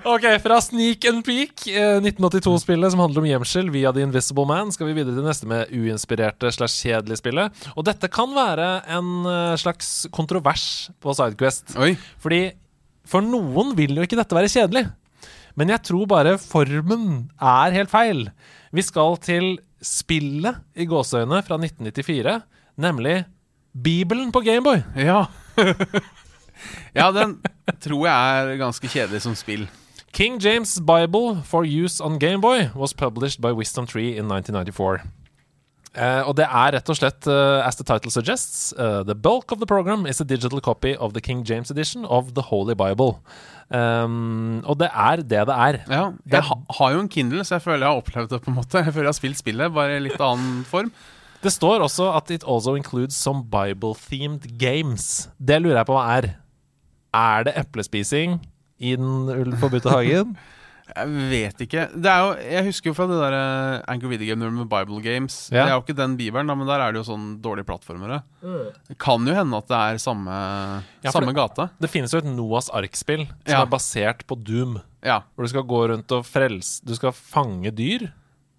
Ok, 0.06 0.24
fra 0.42 0.58
Sneak 0.60 1.04
and 1.08 1.24
Peak, 1.24 1.66
eh, 1.66 1.96
1982-spillet 2.02 2.92
som 2.92 3.00
handler 3.00 3.22
om 3.22 3.28
gjemsel 3.30 3.70
via 3.72 3.92
The 3.94 4.04
Invisible 4.04 4.44
Man, 4.48 4.70
skal 4.74 4.90
vi 4.90 4.96
videre 4.98 5.16
til 5.16 5.24
neste 5.26 5.48
med 5.48 5.72
uinspirerte 5.72 6.50
slash 6.54 6.84
kjedelige 6.84 7.20
spillet. 7.22 7.64
Og 7.74 7.86
dette 7.88 8.10
kan 8.12 8.34
være 8.36 8.68
en 8.98 9.10
eh, 9.30 9.54
slags 9.60 9.90
kontrovers 10.14 10.66
på 11.02 11.14
Sidequest. 11.16 11.74
Oi. 11.80 11.94
Fordi 12.22 12.42
for 13.08 13.24
noen 13.24 13.72
vil 13.78 13.96
jo 13.96 14.04
ikke 14.06 14.18
dette 14.20 14.36
være 14.36 14.52
kjedelig. 14.52 14.84
Men 15.56 15.72
jeg 15.72 15.82
tror 15.88 16.08
bare 16.10 16.36
formen 16.40 17.30
er 17.40 17.76
helt 17.76 17.92
feil. 17.92 18.26
Vi 18.76 18.84
skal 18.84 19.16
til 19.24 19.56
spillet 19.80 20.60
i 20.76 20.86
gåseøyne 20.88 21.40
fra 21.46 21.58
1994, 21.60 22.42
nemlig 22.76 23.24
Bibelen 23.72 24.32
på 24.32 24.42
Gameboy. 24.44 24.82
Ja. 24.96 25.24
ja, 26.98 27.10
den 27.12 27.38
tror 27.80 28.06
jeg 28.08 28.44
er 28.44 28.56
ganske 28.60 28.88
kjedelig 28.88 29.22
som 29.24 29.36
spill. 29.36 29.66
King 30.16 30.38
James 30.40 30.78
Bible 30.80 31.42
for 31.44 31.64
use 31.64 32.04
on 32.04 32.18
Gameboy 32.18 32.70
was 32.74 32.94
published 32.94 33.40
by 33.40 33.52
Wisdom 33.52 33.86
Tree 33.86 34.16
in 34.16 34.28
1994. 34.32 35.04
Eh, 35.96 36.22
og 36.28 36.34
det 36.36 36.44
er 36.44 36.74
rett 36.76 36.90
og 36.92 36.98
slett, 36.98 37.24
uh, 37.30 37.64
as 37.64 37.78
the 37.78 37.84
title 37.88 38.12
suggests, 38.12 38.74
uh, 38.76 39.00
the 39.08 39.14
bulk 39.16 39.52
of 39.54 39.62
the 39.62 39.68
program 39.68 40.04
is 40.06 40.20
a 40.20 40.26
digital 40.28 40.60
copy 40.60 40.92
of 40.96 41.14
the 41.14 41.22
King 41.24 41.42
James 41.48 41.70
edition 41.72 42.04
of 42.04 42.34
the 42.36 42.44
Holy 42.50 42.76
Bible. 42.76 43.16
Um, 43.72 44.60
og 44.68 44.76
det 44.78 44.90
er 44.92 45.22
det 45.24 45.46
det 45.48 45.56
er. 45.56 45.78
Ja, 45.88 46.02
jeg 46.30 46.44
ha, 46.50 46.56
har 46.78 46.92
jo 46.92 47.00
en 47.00 47.08
Kindle, 47.08 47.44
så 47.44 47.56
jeg 47.56 47.64
føler 47.64 47.86
jeg 47.86 47.94
har 47.94 48.02
opplevd 48.02 48.34
det. 48.34 48.42
på 48.44 48.52
en 48.52 48.58
måte 48.60 48.78
Jeg 48.78 48.92
føler 48.92 49.08
jeg 49.08 49.14
har 49.14 49.20
spilt 49.20 49.40
spillet, 49.40 49.72
bare 49.74 49.96
i 49.96 50.02
litt 50.04 50.20
annen 50.20 50.64
form. 50.68 50.92
Det 51.42 51.52
står 51.52 51.80
også 51.86 52.10
at 52.16 52.30
it 52.30 52.44
also 52.46 52.74
includes 52.76 53.16
some 53.16 53.44
Bible-themed 53.48 54.58
games. 54.58 55.30
Det 55.38 55.62
lurer 55.62 55.80
jeg 55.80 55.88
på 55.88 55.96
hva 55.96 56.04
er. 56.18 56.28
Er 57.16 57.48
det 57.48 57.56
eplespising 57.56 58.36
i 58.78 58.96
den 59.00 59.56
forbudte 59.62 59.90
hagen? 59.90 60.36
Jeg 60.94 61.08
vet 61.30 61.62
ikke. 61.66 61.84
Det 61.98 62.10
er 62.10 62.20
jo, 62.22 62.34
jeg 62.54 62.64
husker 62.68 62.90
jo 62.90 62.94
fra 62.96 63.06
det 63.10 63.16
der 63.18 63.36
Anchor 63.90 64.12
Video 64.12 64.28
Game 64.34 64.50
med 64.54 64.68
Bible 64.70 65.00
Games. 65.02 65.48
Ja. 65.50 65.64
Det 65.64 65.70
er 65.72 65.74
jo 65.74 65.82
ikke 65.82 65.96
den 65.98 66.16
bibelen, 66.16 66.46
men 66.46 66.66
der 66.68 66.80
er 66.84 66.92
det 66.94 67.00
jo 67.02 67.08
sånn 67.08 67.24
dårlige 67.42 67.66
plattformere. 67.68 68.20
Det 68.86 68.96
kan 69.02 69.26
jo 69.26 69.34
hende 69.34 69.58
at 69.58 69.66
det 69.72 69.80
er 69.82 69.98
samme, 70.02 70.36
Ja, 71.02 71.10
samme 71.10 71.26
samme 71.32 71.34
gate. 71.36 71.68
Det 71.82 71.90
finnes 71.90 72.14
jo 72.14 72.22
et 72.22 72.28
Noahs 72.30 72.70
ark-spill 72.70 73.26
som 73.26 73.52
Ja. 73.52 73.62
er 73.62 73.72
basert 73.72 74.22
på 74.30 74.38
Doom. 74.38 74.78
Ja. 75.02 75.20
Hvor 75.34 75.44
du 75.44 75.48
skal 75.52 75.62
gå 75.68 75.82
rundt 75.90 76.10
og 76.12 76.24
frelse 76.26 76.80
Du 76.86 76.94
skal 76.94 77.12
fange 77.12 77.70
dyr. 77.74 78.08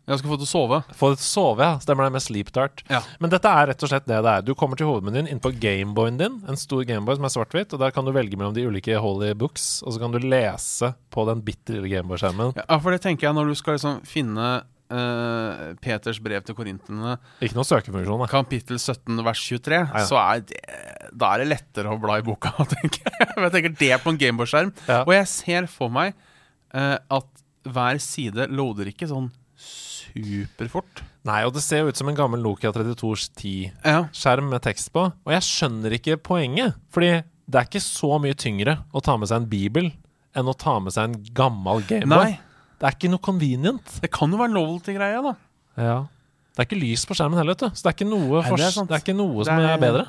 Jeg 0.07 0.21
skal 0.21 0.31
få 0.31 0.35
det 0.37 0.45
til 0.45 0.47
å 0.47 0.51
sove. 0.53 0.77
Få 0.95 1.09
det 1.11 1.17
til 1.19 1.25
å 1.25 1.27
sove, 1.27 1.65
ja. 1.67 1.79
Stemmer 1.83 2.07
det, 2.07 2.13
med 2.15 2.23
sleep 2.23 2.51
dart. 2.55 2.79
Ja. 2.87 3.01
Men 3.19 3.31
dette 3.33 3.51
er 3.51 3.67
rett 3.73 3.81
og 3.83 3.89
slett 3.91 4.05
det 4.07 4.21
det 4.23 4.35
er. 4.37 4.45
Du 4.47 4.53
kommer 4.55 4.79
til 4.79 4.87
hovedmenyen 4.87 5.27
inn 5.27 5.41
på 5.43 5.51
Gameboyen 5.59 6.19
din, 6.21 6.37
en 6.47 6.59
stor 6.59 6.85
Gameboy 6.87 7.17
som 7.17 7.27
er 7.27 7.33
svart-hvitt, 7.33 7.75
og 7.75 7.81
der 7.83 7.91
kan 7.95 8.07
du 8.07 8.13
velge 8.15 8.39
mellom 8.39 8.55
de 8.55 8.63
ulike 8.69 8.95
holy 9.03 9.33
books, 9.35 9.81
og 9.83 9.91
så 9.93 9.99
kan 10.05 10.15
du 10.15 10.21
lese 10.23 10.93
på 11.11 11.27
den 11.27 11.43
bitte 11.43 11.75
lille 11.75 11.91
Gameboy-skjermen. 11.91 12.55
Ja, 12.55 12.79
for 12.79 12.95
det 12.95 13.01
tenker 13.03 13.27
jeg 13.27 13.35
når 13.35 13.51
du 13.51 13.59
skal 13.59 13.79
liksom 13.79 14.01
finne 14.07 14.49
Uh, 14.87 15.73
Peters 15.83 16.15
brev 16.23 16.45
til 16.47 16.55
korintene, 16.55 17.17
Ikke 17.43 17.57
noe 17.57 17.67
søkefunksjon, 17.67 18.21
da. 18.21 18.27
kapittel 18.31 18.77
17 18.79 19.17
vers 19.19 19.41
23, 19.43 19.81
Nei, 19.83 19.99
ja. 19.99 20.03
så 20.07 20.15
er 20.21 20.45
det 20.47 20.61
Da 21.11 21.33
er 21.33 21.43
det 21.43 21.49
lettere 21.49 21.91
å 21.91 21.99
bla 21.99 22.15
i 22.21 22.23
boka, 22.23 22.53
tenker 22.71 23.03
jeg. 23.03 23.27
Jeg 23.35 23.51
tenker 23.57 23.75
det 23.81 23.89
på 23.99 24.13
en 24.13 24.19
Gameboy-skjerm. 24.21 24.71
Ja. 24.87 25.01
Og 25.01 25.11
jeg 25.11 25.27
ser 25.27 25.67
for 25.67 25.91
meg 25.91 26.15
uh, 26.71 26.95
at 27.03 27.43
hver 27.67 27.99
side 27.99 28.47
loader 28.47 28.87
ikke 28.87 29.11
sånn 29.11 29.27
superfort. 30.23 31.01
Nei, 31.27 31.41
og 31.45 31.53
det 31.53 31.61
ser 31.63 31.79
jo 31.83 31.87
ut 31.91 31.97
som 31.99 32.07
en 32.09 32.15
gammel 32.15 32.39
Nokia 32.41 32.71
3210-skjerm 32.71 34.45
Ja. 34.45 34.49
med 34.49 34.61
tekst 34.63 34.91
på. 34.93 35.05
Og 35.25 35.31
jeg 35.33 35.41
skjønner 35.43 35.91
ikke 35.97 36.17
poenget, 36.23 36.75
fordi 36.93 37.23
det 37.49 37.55
er 37.61 37.65
ikke 37.67 37.81
så 37.83 38.19
mye 38.21 38.33
tyngre 38.35 38.77
å 38.93 39.01
ta 39.03 39.17
med 39.17 39.27
seg 39.29 39.41
en 39.43 39.49
bibel 39.49 39.91
enn 40.35 40.47
å 40.51 40.55
ta 40.57 40.79
med 40.79 40.93
seg 40.93 41.03
en 41.09 41.23
gammel 41.33 41.81
Gameboy. 41.87 42.37
Det 42.79 42.85
er 42.85 42.93
ikke 42.95 43.09
noe 43.09 43.19
convenient. 43.23 44.01
det 44.01 44.11
kan 44.11 44.29
jo 44.31 44.37
være 44.37 44.53
novelty-greia, 44.53 45.21
da. 45.23 45.35
Ja. 45.77 45.97
Det 46.55 46.59
er 46.63 46.65
ikke 46.69 46.81
lys 46.81 47.05
på 47.05 47.15
skjermen 47.17 47.37
heller, 47.37 47.53
vet 47.55 47.65
du. 47.65 47.69
Så 47.75 47.83
det 47.83 47.89
er 47.91 47.97
ikke 47.97 48.09
noe, 48.09 48.41
Nei, 48.41 48.49
det 48.57 48.65
er 48.67 48.85
det 48.85 48.91
er 48.97 49.03
ikke 49.05 49.15
noe 49.17 49.45
som 49.45 49.57
er- 49.59 49.73
er 49.73 49.77
bedre. 49.81 50.07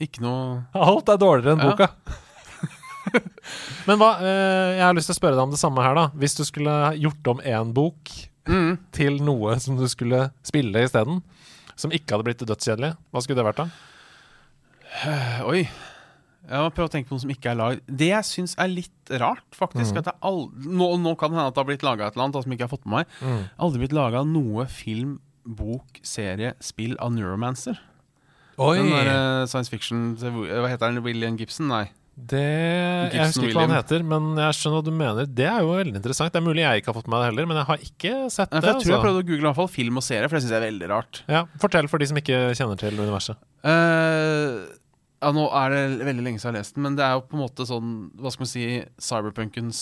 Ikke 0.00 0.20
noe 0.20 0.64
Alt 0.74 1.08
er 1.08 1.16
dårligere 1.16 1.52
enn 1.56 1.60
Ja. 1.64 1.70
boka. 1.72 1.88
Men 3.86 3.98
hva, 3.98 4.16
eh, 4.20 4.76
jeg 4.76 4.82
har 4.82 4.94
lyst 4.94 5.06
til 5.06 5.14
å 5.14 5.20
spørre 5.20 5.36
deg 5.36 5.44
om 5.46 5.50
det 5.50 5.60
samme 5.60 5.82
her, 5.82 5.94
da. 5.94 6.08
Hvis 6.16 6.34
du 6.36 6.44
skulle 6.44 6.74
gjort 6.98 7.26
om 7.30 7.38
én 7.38 7.72
bok 7.72 8.10
mm. 8.48 8.70
til 8.96 9.18
noe 9.24 9.56
som 9.62 9.78
du 9.78 9.86
skulle 9.90 10.28
spille 10.46 10.86
isteden, 10.86 11.20
som 11.76 11.92
ikke 11.92 12.14
hadde 12.16 12.28
blitt 12.28 12.46
dødskjedelig, 12.46 12.94
hva 13.12 13.22
skulle 13.22 13.40
det 13.40 13.48
vært 13.48 13.62
da? 13.64 13.68
Oi. 15.50 15.66
Jeg 16.46 16.62
må 16.62 16.70
prøve 16.70 16.86
å 16.86 16.92
tenke 16.92 17.10
på 17.10 17.16
noe 17.16 17.24
som 17.24 17.32
ikke 17.34 17.50
er 17.50 17.58
lagd. 17.58 17.80
Det 17.90 18.12
jeg 18.12 18.28
syns 18.28 18.54
er 18.62 18.70
litt 18.70 19.12
rart, 19.18 19.46
faktisk 19.58 19.98
mm. 19.98 20.12
nå, 20.62 20.88
nå 21.02 21.14
kan 21.18 21.32
det 21.32 21.40
hende 21.40 21.50
at 21.50 21.56
det 21.56 21.62
har 21.64 21.68
blitt 21.72 21.86
laga 21.86 22.06
et 22.06 22.14
eller 22.14 22.28
annet 22.28 22.38
som 22.44 22.54
jeg 22.54 22.60
ikke 22.60 22.68
har 22.68 22.74
fått 22.76 22.86
med 22.86 23.00
meg. 23.00 23.50
Aldri 23.66 23.82
blitt 23.82 23.96
laga 23.96 24.22
noe 24.28 24.68
film, 24.70 25.16
bok, 25.42 25.98
serie, 26.06 26.54
spill 26.62 26.94
av 27.02 27.12
Neuromancer. 27.16 27.82
Oi! 28.62 28.78
Den 28.78 28.94
der 28.94 29.10
eh, 29.10 29.46
science 29.50 29.68
fiction 29.68 30.14
Hva 30.16 30.70
heter 30.70 30.88
den? 30.88 31.02
William 31.04 31.36
Gibson? 31.36 31.68
Nei. 31.68 31.90
Det 32.16 32.40
Jeg 33.12 33.28
husker 33.28 33.44
ikke 33.44 33.58
hva 33.58 33.66
han 33.66 33.74
heter, 33.76 34.04
men 34.08 34.28
jeg 34.40 34.56
skjønner 34.56 34.78
hva 34.80 34.84
du 34.86 34.94
mener. 34.96 35.26
Det 35.28 35.44
er 35.50 35.60
jo 35.60 35.74
veldig 35.76 35.98
interessant. 36.00 36.32
Det 36.32 36.40
er 36.40 36.46
mulig 36.46 36.62
jeg 36.64 36.80
ikke 36.80 36.88
har 36.92 36.96
fått 36.96 37.10
med 37.12 37.20
det 37.20 37.28
heller, 37.28 37.48
men 37.50 37.60
jeg 37.60 37.68
har 37.68 37.82
ikke 37.84 38.12
sett 38.32 38.54
Nei, 38.54 38.62
det. 38.64 38.70
jeg 38.70 38.78
tror 38.80 38.88
jeg 38.88 38.96
altså. 38.96 39.02
prøvde 39.04 39.20
å 39.20 39.26
google 39.28 39.42
i 39.44 39.46
hvert 39.50 39.58
fall 39.60 39.68
film 39.74 40.00
og 40.00 40.06
serie, 40.06 40.30
for 40.30 40.38
det 40.38 40.42
syns 40.46 40.54
jeg 40.54 40.62
er 40.62 40.66
veldig 40.70 40.88
rart. 40.94 41.20
Ja, 41.28 41.42
Fortell 41.60 41.90
for 41.92 42.00
de 42.00 42.08
som 42.08 42.20
ikke 42.22 42.40
kjenner 42.56 42.80
til 42.80 42.96
universet. 42.96 43.42
Uh, 43.60 44.64
ja, 45.20 45.32
Nå 45.36 45.44
er 45.60 45.74
det 45.74 45.82
veldig 46.08 46.24
lenge 46.24 46.40
siden 46.40 46.54
jeg 46.54 46.54
har 46.54 46.64
lest 46.64 46.78
den, 46.78 46.86
men 46.86 46.96
det 46.96 47.04
er 47.04 47.18
jo 47.18 47.26
på 47.28 47.36
en 47.36 47.42
måte 47.42 47.66
sånn 47.68 47.92
Hva 48.20 48.32
skal 48.32 48.44
man 48.44 48.50
si 48.50 48.64
Cyberpunkens 49.00 49.80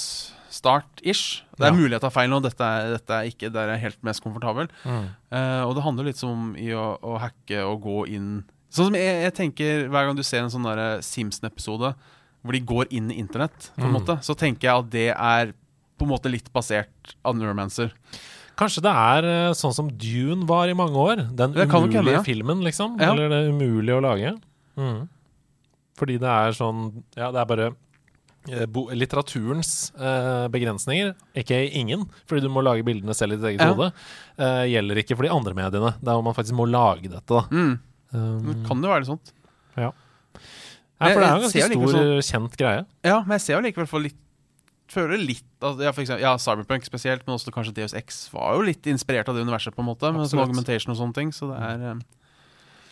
start-ish. 0.55 1.43
Det 1.59 1.67
er 1.67 1.73
Ja. 1.73 1.79
mulig 1.79 1.95
jeg 1.97 2.03
tar 2.03 2.15
feil 2.15 2.31
nå, 2.31 2.41
dette 2.43 2.63
er, 2.63 2.91
dette 2.95 3.15
er 3.15 3.31
ikke 3.31 3.51
der 3.55 3.71
jeg 3.73 3.79
er 3.79 3.85
helt 3.89 4.03
mest 4.07 4.23
komfortabel. 4.23 4.69
Eh, 4.87 5.63
og 5.67 5.75
det 5.75 5.83
handler 5.83 6.11
litt 6.11 6.19
som 6.19 6.53
i 6.59 6.71
å, 6.71 6.99
å 7.03 7.19
hacke 7.23 7.63
og 7.67 7.83
gå 7.83 8.07
inn 8.15 8.45
Sånn 8.75 8.89
som 8.91 8.97
jeg, 8.99 9.23
jeg 9.23 9.35
tenker 9.35 9.85
hver 9.87 10.09
gang 10.09 10.17
du 10.19 10.23
ser 10.27 10.43
en 10.43 10.51
sånn 10.51 10.67
Simpson-episode 11.07 11.93
hvor 12.45 12.53
de 12.53 12.61
går 12.61 12.87
inn 12.93 13.11
i 13.11 13.19
internett, 13.19 13.71
på 13.75 13.83
en 13.87 13.91
Mm. 13.93 13.97
måte, 14.03 14.19
så 14.23 14.35
tenker 14.37 14.69
jeg 14.69 14.79
at 14.85 14.91
det 14.91 15.09
er 15.17 15.53
på 15.99 16.03
en 16.05 16.11
måte 16.11 16.31
litt 16.31 16.53
basert 16.53 17.15
av 17.25 17.35
Neuromancer. 17.37 17.91
Kanskje 18.57 18.83
det 18.83 18.93
er 18.95 19.25
eh, 19.25 19.53
sånn 19.55 19.73
som 19.75 19.89
Dune 19.91 20.45
var 20.47 20.69
i 20.69 20.75
mange 20.75 20.95
år. 20.95 21.17
Den 21.35 21.53
Det 21.53 21.67
umulige 21.69 21.97
hende, 21.99 22.13
ja. 22.13 22.23
filmen, 22.23 22.61
liksom. 22.63 22.99
Ja. 23.01 23.13
Eller 23.13 23.29
det 23.29 23.51
umulige 23.51 23.97
å 23.99 24.03
lage. 24.03 24.35
Mm. 24.77 25.09
Fordi 25.97 26.19
det 26.19 26.29
er 26.29 26.51
sånn 26.53 27.03
Ja, 27.17 27.31
det 27.31 27.41
er 27.41 27.47
bare 27.47 27.67
eh, 28.51 28.67
litteraturens 28.95 29.93
eh, 29.99 30.49
begrensninger, 30.53 31.15
ikke 31.35 31.73
ingen, 31.73 32.05
fordi 32.29 32.43
du 32.43 32.49
må 32.53 32.63
lage 32.63 32.85
bildene 32.85 33.15
selv 33.17 33.33
i 33.33 33.37
ditt 33.37 33.47
eget 33.55 33.61
Ja. 33.65 33.73
hode, 33.73 33.93
eh, 34.39 34.65
gjelder 34.69 34.97
ikke 35.03 35.17
for 35.17 35.23
de 35.23 35.31
andre 35.33 35.55
mediene. 35.55 35.95
Det 35.99 36.09
er 36.09 36.15
hvor 36.19 36.25
man 36.25 36.35
faktisk 36.35 36.53
må 36.59 36.67
lage 36.69 37.09
dette. 37.09 37.27
Da. 37.27 37.43
Mm. 37.51 37.79
Um, 38.13 38.45
Det 38.45 38.69
kan 38.69 38.83
jo 38.83 38.89
være 38.91 39.07
sånt. 39.07 39.33
ja, 39.77 39.91
for 41.13 41.21
det 41.21 41.29
er 41.29 41.33
jo 41.33 41.37
en 41.37 41.45
ganske 41.45 41.91
stor, 41.93 42.21
kjent 42.31 42.57
greie. 42.57 42.85
Ja, 43.05 43.19
men 43.27 43.37
jeg 43.37 43.45
ser 43.47 43.59
jo 43.59 43.65
likevel 43.69 44.07
litt 44.09 44.21
Føler 44.95 45.17
litt 45.17 45.65
at, 45.65 45.79
ja, 45.81 45.91
eksempel, 45.91 46.21
ja, 46.21 46.35
Cyberpunk 46.39 46.85
spesielt, 46.85 47.23
men 47.27 47.35
også 47.39 47.51
kanskje 47.55 47.73
Deus 47.75 47.95
X 47.97 48.29
var 48.35 48.53
jo 48.59 48.67
litt 48.67 48.85
inspirert 48.87 49.27
av 49.33 49.35
det 49.35 49.41
universet, 49.47 49.73
på 49.75 49.81
en 49.81 49.89
måte. 49.89 50.11
Med 50.13 50.29
sånn 50.29 50.43
argumentation 50.43 50.93
og 50.93 50.99
sånne 51.01 51.17
ting. 51.17 51.31
Så 51.33 51.49
det 51.49 51.57
er 51.57 51.87
eh, 51.89 52.03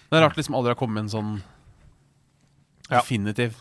Det 0.09 0.17
er 0.17 0.25
rart 0.25 0.39
liksom 0.41 0.57
aldri 0.57 0.73
har 0.73 0.81
kommet 0.81 1.05
en 1.05 1.13
sånn 1.13 1.35
definitiv 2.89 3.59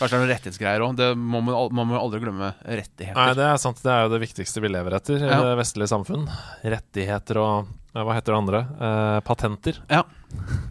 Kanskje 0.00 0.14
det 0.14 0.16
er 0.16 0.22
noen 0.24 0.30
rettighetsgreier 0.32 0.82
òg. 0.86 1.00
Man 1.20 1.44
må 1.44 1.92
jo 1.92 1.98
aldri 2.00 2.20
glemme 2.22 2.54
rettigheter. 2.64 3.18
Nei, 3.18 3.34
det 3.36 3.44
er 3.44 3.58
sant. 3.60 3.82
Det 3.84 3.90
er 3.92 4.06
jo 4.06 4.12
det 4.14 4.20
viktigste 4.22 4.62
vi 4.64 4.70
lever 4.72 4.94
etter 4.96 5.20
i 5.20 5.28
Ja. 5.28 5.40
det 5.44 5.58
vestlige 5.60 5.90
samfunn. 5.92 6.22
Rettigheter 6.64 7.36
og 7.36 7.68
hva 7.92 8.14
heter 8.16 8.32
det 8.32 8.38
andre? 8.38 8.60
Eh, 8.80 9.18
patenter. 9.26 9.80
Ja. 9.92 10.06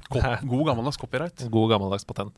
God 0.10 0.24
gammeldags 0.66 0.98
copyright. 0.98 1.38
God 1.50 1.70
gammeldags 1.72 2.06
patent. 2.06 2.34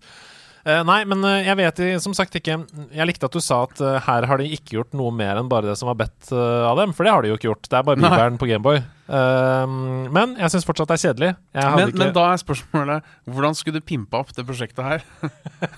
Eh, 0.62 0.82
nei, 0.86 1.00
men 1.10 1.26
uh, 1.26 1.40
jeg 1.42 1.58
vet 1.58 1.80
som 2.04 2.14
sagt 2.14 2.36
ikke 2.38 2.60
Jeg 2.94 3.08
likte 3.10 3.26
at 3.26 3.34
du 3.34 3.42
sa 3.42 3.64
at 3.66 3.80
uh, 3.82 3.98
her 4.06 4.28
har 4.30 4.38
de 4.42 4.50
ikke 4.54 4.76
gjort 4.78 4.92
noe 4.98 5.10
mer 5.16 5.40
enn 5.40 5.50
bare 5.50 5.72
det 5.72 5.78
som 5.80 5.90
var 5.90 5.98
bedt 6.04 6.30
av 6.32 6.78
dem, 6.78 6.94
for 6.94 7.08
det 7.08 7.14
har 7.14 7.24
de 7.24 7.32
jo 7.32 7.38
ikke 7.38 7.50
gjort. 7.50 7.70
Det 7.70 7.78
er 7.80 7.86
bare 7.88 8.00
bibelen 8.00 8.38
på 8.42 8.50
Gameboy. 8.50 8.82
Uh, 9.12 9.66
men 10.14 10.36
jeg 10.40 10.54
syns 10.54 10.68
fortsatt 10.68 10.92
det 10.92 10.98
er 11.00 11.04
kjedelig. 11.08 11.32
Men, 11.58 11.90
ikke 11.90 12.00
men 12.04 12.14
da 12.16 12.26
er 12.30 12.42
spørsmålet 12.42 13.10
hvordan 13.32 13.58
skulle 13.58 13.82
du 13.82 13.88
pimpa 13.88 14.22
opp 14.22 14.36
det 14.38 14.46
prosjektet 14.48 14.86
her? 14.86 15.06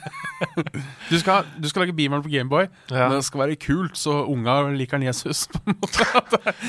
du, 1.12 1.15
skal, 1.22 1.48
du 1.58 1.69
skal 1.69 1.86
lage 1.86 1.96
Bibelen 1.96 2.24
på 2.26 2.34
Gameboy, 2.34 2.67
ja. 2.91 3.08
men 3.08 3.17
det 3.17 3.28
skal 3.30 3.46
være 3.46 3.58
kult, 3.63 3.96
så 4.00 4.19
unga 4.30 4.60
liker 4.76 5.00
han 5.00 5.08
Jesus. 5.08 5.46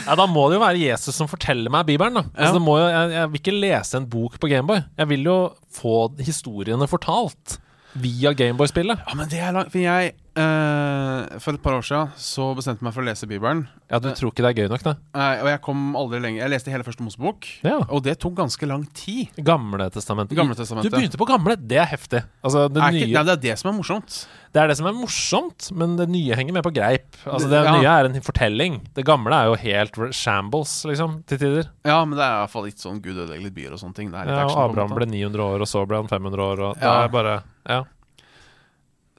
ja, 0.07 0.15
Da 0.15 0.29
må 0.31 0.47
det 0.49 0.61
jo 0.61 0.65
være 0.65 0.85
Jesus 0.85 1.19
som 1.19 1.31
forteller 1.31 1.73
meg 1.75 1.89
Bibelen. 1.91 2.23
da 2.23 2.25
altså, 2.31 2.63
Ja. 2.63 2.79
jo, 2.79 2.89
jeg, 2.95 3.13
jeg 3.19 3.35
vil 3.35 3.43
ikke 3.43 3.59
lese 3.59 4.01
en 4.01 4.09
bok 4.15 4.39
på 4.41 4.51
Gameboy. 4.55 4.85
Jeg 5.03 5.11
vil 5.11 5.29
jo 5.33 5.39
få 5.75 5.99
historiene 6.23 6.89
fortalt 6.91 7.59
via 7.95 8.33
Gameboy-spillet. 8.35 8.99
Ja, 9.07 9.15
men 9.19 9.29
det 9.31 9.39
er 9.41 9.53
langt 9.55 9.71
For 9.73 9.79
jeg 9.83 10.13
eh, 10.15 11.39
For 11.43 11.55
et 11.57 11.63
par 11.63 11.77
år 11.79 11.85
siden 11.87 12.11
så 12.21 12.49
bestemte 12.59 12.83
jeg 12.83 12.89
meg 12.89 12.95
for 12.97 13.05
å 13.05 13.07
lese 13.09 13.29
Bibelen. 13.31 13.65
Ja, 13.91 14.01
Du 14.03 14.09
tror 14.17 14.33
ikke 14.33 14.43
det 14.45 14.51
er 14.51 14.65
gøy 14.65 14.71
nok, 14.73 14.83
da? 14.87 14.95
Nei, 15.15 15.31
og 15.45 15.51
jeg 15.53 15.61
kom 15.65 15.83
aldri 15.99 16.21
lenger. 16.25 16.43
Jeg 16.43 16.53
leste 16.55 16.73
hele 16.75 16.87
første 16.87 17.05
Mosebok, 17.07 17.47
Ja. 17.67 17.77
og 17.89 18.03
det 18.07 18.17
tok 18.23 18.35
ganske 18.41 18.67
lang 18.67 18.87
tid. 18.97 19.31
Gamle 19.39 19.91
testamentet. 19.95 20.35
Gamle 20.37 20.57
Du 20.57 20.91
begynte 20.91 21.21
på 21.21 21.29
gamle, 21.29 21.57
det 21.57 21.79
er 21.79 21.87
heftig. 21.93 22.25
Altså, 22.43 22.67
det, 22.69 22.83
Er 22.83 22.91
ikke, 22.91 23.07
nye, 23.13 23.15
nei, 23.15 23.25
det 23.31 23.37
er 23.39 23.43
det 23.47 23.59
som 23.61 23.71
er 23.71 23.79
morsomt. 23.79 24.27
Det 24.55 24.63
er 24.63 24.69
det 24.71 24.77
som 24.79 24.87
er 24.87 24.95
morsomt, 24.95 25.67
men 25.75 25.97
det 25.99 26.07
nye 26.09 26.37
henger 26.39 26.55
med 26.55 26.63
på 26.63 26.71
greip. 26.77 27.17
Altså, 27.27 27.49
det 27.51 27.59
Det- 27.59 27.65
ja. 27.67 27.73
nye 27.75 27.91
er 27.91 28.05
en 28.07 28.21
fortelling. 28.23 28.77
Det 28.95 29.05
gamle 29.05 29.35
er 29.35 29.49
jo 29.51 29.57
helt 29.59 29.99
shambles, 30.15 30.85
liksom, 30.87 31.25
til 31.27 31.39
tider. 31.39 31.71
Ja, 31.85 32.05
men 32.05 32.17
det 32.17 32.23
er 32.25 32.37
i 32.37 32.41
hvert 32.45 32.51
fall 32.55 32.65
litt 32.69 32.79
sånn 32.79 33.01
Gud 33.03 33.17
ødelegger 33.19 33.51
byer 33.53 33.73
og 33.75 33.81
sånne 33.83 33.95
ting. 33.99 34.13
Ja, 34.15 34.45
og 34.47 34.71
Abraham 34.71 34.95
ble 34.95 35.07
900 35.11 35.43
år, 35.43 35.61
og 35.61 35.67
så 35.67 35.83
ble 35.87 35.97
han 35.99 36.07
500 36.09 36.39
år, 36.39 36.61
og 36.71 36.75
det 36.79 36.85
er 36.85 37.09
bare 37.09 37.43
Ja. 37.69 37.83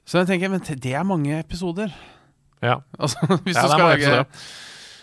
Så 0.06 0.20
jeg 0.24 0.28
tenker, 0.28 0.48
men 0.50 0.60
det 0.60 0.92
er 0.94 1.02
mange 1.04 1.38
episoder. 1.42 1.92
ja. 2.62 2.80
Altså, 2.98 3.18
hvis 3.44 3.54
Ja, 3.54 3.62
du 3.62 3.68
skal 3.68 3.78
lage 3.78 3.94
episoder. 4.00 4.26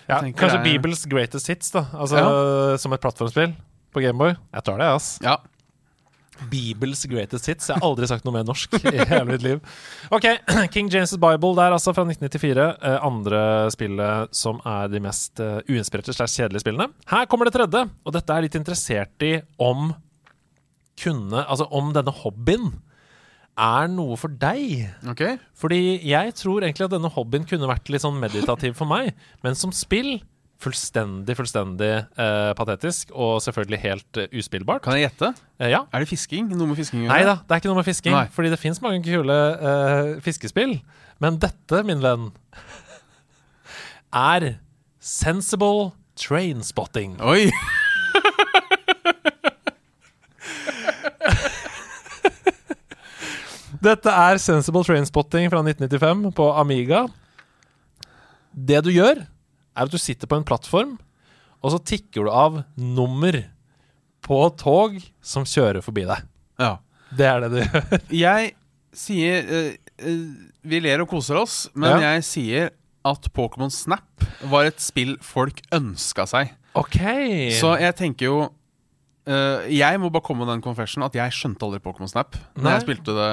ja 0.10 0.20
kanskje 0.34 0.60
er- 0.60 0.64
Bibels 0.64 1.06
greatest 1.06 1.48
hits, 1.48 1.72
da. 1.72 1.86
Altså 1.94 2.80
som 2.80 2.92
et 2.94 3.02
plattformspill 3.02 3.54
på 3.94 4.02
Gameboy. 4.02 4.36
Jeg 4.54 4.64
tar 4.64 4.78
det, 4.78 4.88
ass. 4.96 5.20
Ja. 5.22 5.38
Bibels 6.52 7.04
greatest 7.10 7.50
hits. 7.50 7.70
Jeg 7.70 7.80
har 7.80 7.88
aldri 7.88 8.08
sagt 8.10 8.26
noe 8.28 8.36
mer 8.36 8.46
norsk 8.48 8.76
i 8.80 8.96
hele 8.98 9.26
mitt 9.30 9.46
liv. 9.46 9.60
Ok, 10.14 10.28
King 10.74 10.92
James' 10.94 11.16
Bible 11.18 11.54
der, 11.60 11.76
altså, 11.76 11.94
fra 11.96 12.06
1994. 12.08 12.70
Eh, 12.84 12.98
andre 13.10 13.44
spillet 13.74 14.34
som 14.36 14.62
er 14.68 14.90
de 14.94 15.04
mest 15.04 15.44
eh, 15.44 15.60
uinspirerte 15.70 16.16
slags 16.16 16.38
kjedelige 16.40 16.66
spillene. 16.66 16.90
Her 17.12 17.30
kommer 17.32 17.50
det 17.50 17.56
tredje, 17.58 17.86
og 18.04 18.16
dette 18.16 18.36
er 18.36 18.48
litt 18.48 18.58
interessert 18.60 19.28
i 19.28 19.38
om 19.62 19.94
kunne 21.04 21.40
Altså 21.50 21.66
om 21.74 21.88
denne 21.96 22.12
hobbyen 22.14 22.68
er 23.60 23.88
noe 23.92 24.18
for 24.18 24.34
deg. 24.42 24.88
Ok. 25.10 25.24
Fordi 25.58 26.00
jeg 26.06 26.34
tror 26.38 26.66
egentlig 26.66 26.88
at 26.88 26.94
denne 26.94 27.12
hobbyen 27.14 27.46
kunne 27.50 27.70
vært 27.70 27.90
litt 27.94 28.04
sånn 28.06 28.20
meditativ 28.22 28.78
for 28.78 28.90
meg, 28.90 29.12
men 29.46 29.58
som 29.58 29.74
spill 29.76 30.16
fullstendig, 30.64 31.36
fullstendig 31.38 31.92
eh, 31.92 32.52
patetisk, 32.58 33.12
og 33.12 33.42
selvfølgelig 33.44 33.80
helt 33.84 34.20
eh, 34.22 34.30
uspillbart. 34.40 34.84
Kan 34.86 34.98
jeg 34.98 35.10
gjette? 35.10 35.34
Eh, 35.60 35.70
ja. 35.74 35.84
Er 35.92 36.04
det 36.04 36.10
fisking? 36.12 36.48
Noe 36.54 36.70
med 36.72 36.80
fisking? 36.80 37.06
Nei 37.10 37.22
da, 37.28 37.38
det 37.44 37.52
er 37.56 37.64
ikke 37.64 37.72
noe 37.72 37.82
med 37.82 37.88
fisking. 37.88 38.16
Nei. 38.16 38.28
Fordi 38.34 38.52
det 38.54 38.60
fins 38.62 38.82
mange 38.84 39.04
kule 39.06 39.38
eh, 39.72 40.14
fiskespill. 40.26 40.78
Men 41.24 41.40
dette, 41.42 41.84
min 41.88 42.02
venn, 42.04 42.32
er 44.14 44.56
sensible 45.04 45.92
trainspotting. 46.20 47.18
Oi! 47.24 47.50
Dette 53.84 54.08
er 54.16 54.40
sensible 54.40 54.84
trainspotting 54.88 55.50
fra 55.52 55.60
1995 55.66 56.30
på 56.38 56.46
Amiga. 56.56 57.02
Det 58.54 58.80
du 58.86 58.92
gjør, 58.94 59.26
er 59.76 59.88
at 59.88 59.92
du 59.94 59.98
sitter 60.02 60.30
på 60.30 60.38
en 60.40 60.46
plattform, 60.48 60.96
og 61.64 61.72
så 61.74 61.80
tikker 61.80 62.26
du 62.28 62.32
av 62.32 62.62
nummer 62.78 63.38
på 64.24 64.40
tog 64.60 64.98
som 65.24 65.46
kjører 65.48 65.84
forbi 65.84 66.06
deg. 66.08 66.26
Ja. 66.62 66.78
Det 67.14 67.26
er 67.30 67.44
det 67.44 67.50
du 67.54 67.60
gjør. 67.62 68.02
Jeg 68.26 68.54
sier 68.94 69.46
uh, 69.50 70.08
Vi 70.64 70.80
ler 70.82 71.02
og 71.04 71.10
koser 71.12 71.38
oss, 71.42 71.68
men 71.74 71.90
Ja. 72.02 72.14
jeg 72.16 72.24
sier 72.26 72.70
at 73.06 73.26
Pokémon 73.36 73.72
Snap 73.74 74.24
var 74.50 74.66
et 74.70 74.80
spill 74.82 75.16
folk 75.22 75.60
ønska 75.76 76.26
seg. 76.30 76.54
OK. 76.80 77.00
Så 77.60 77.76
jeg 77.82 77.96
tenker 78.00 78.30
jo 78.32 78.44
Uh, 79.24 79.64
Jeg 79.72 79.96
må 80.04 80.10
bare 80.12 80.20
komme 80.26 80.44
med 80.44 80.50
den 80.52 80.62
confession 80.66 81.00
at 81.06 81.14
jeg 81.16 81.32
skjønte 81.32 81.64
aldri 81.64 81.78
Pokémon 81.80 82.10
Snap 82.12 82.36
Når 82.58 82.66
Nei. 82.66 82.72
jeg 82.74 82.82
spilte 82.84 83.14
det 83.16 83.28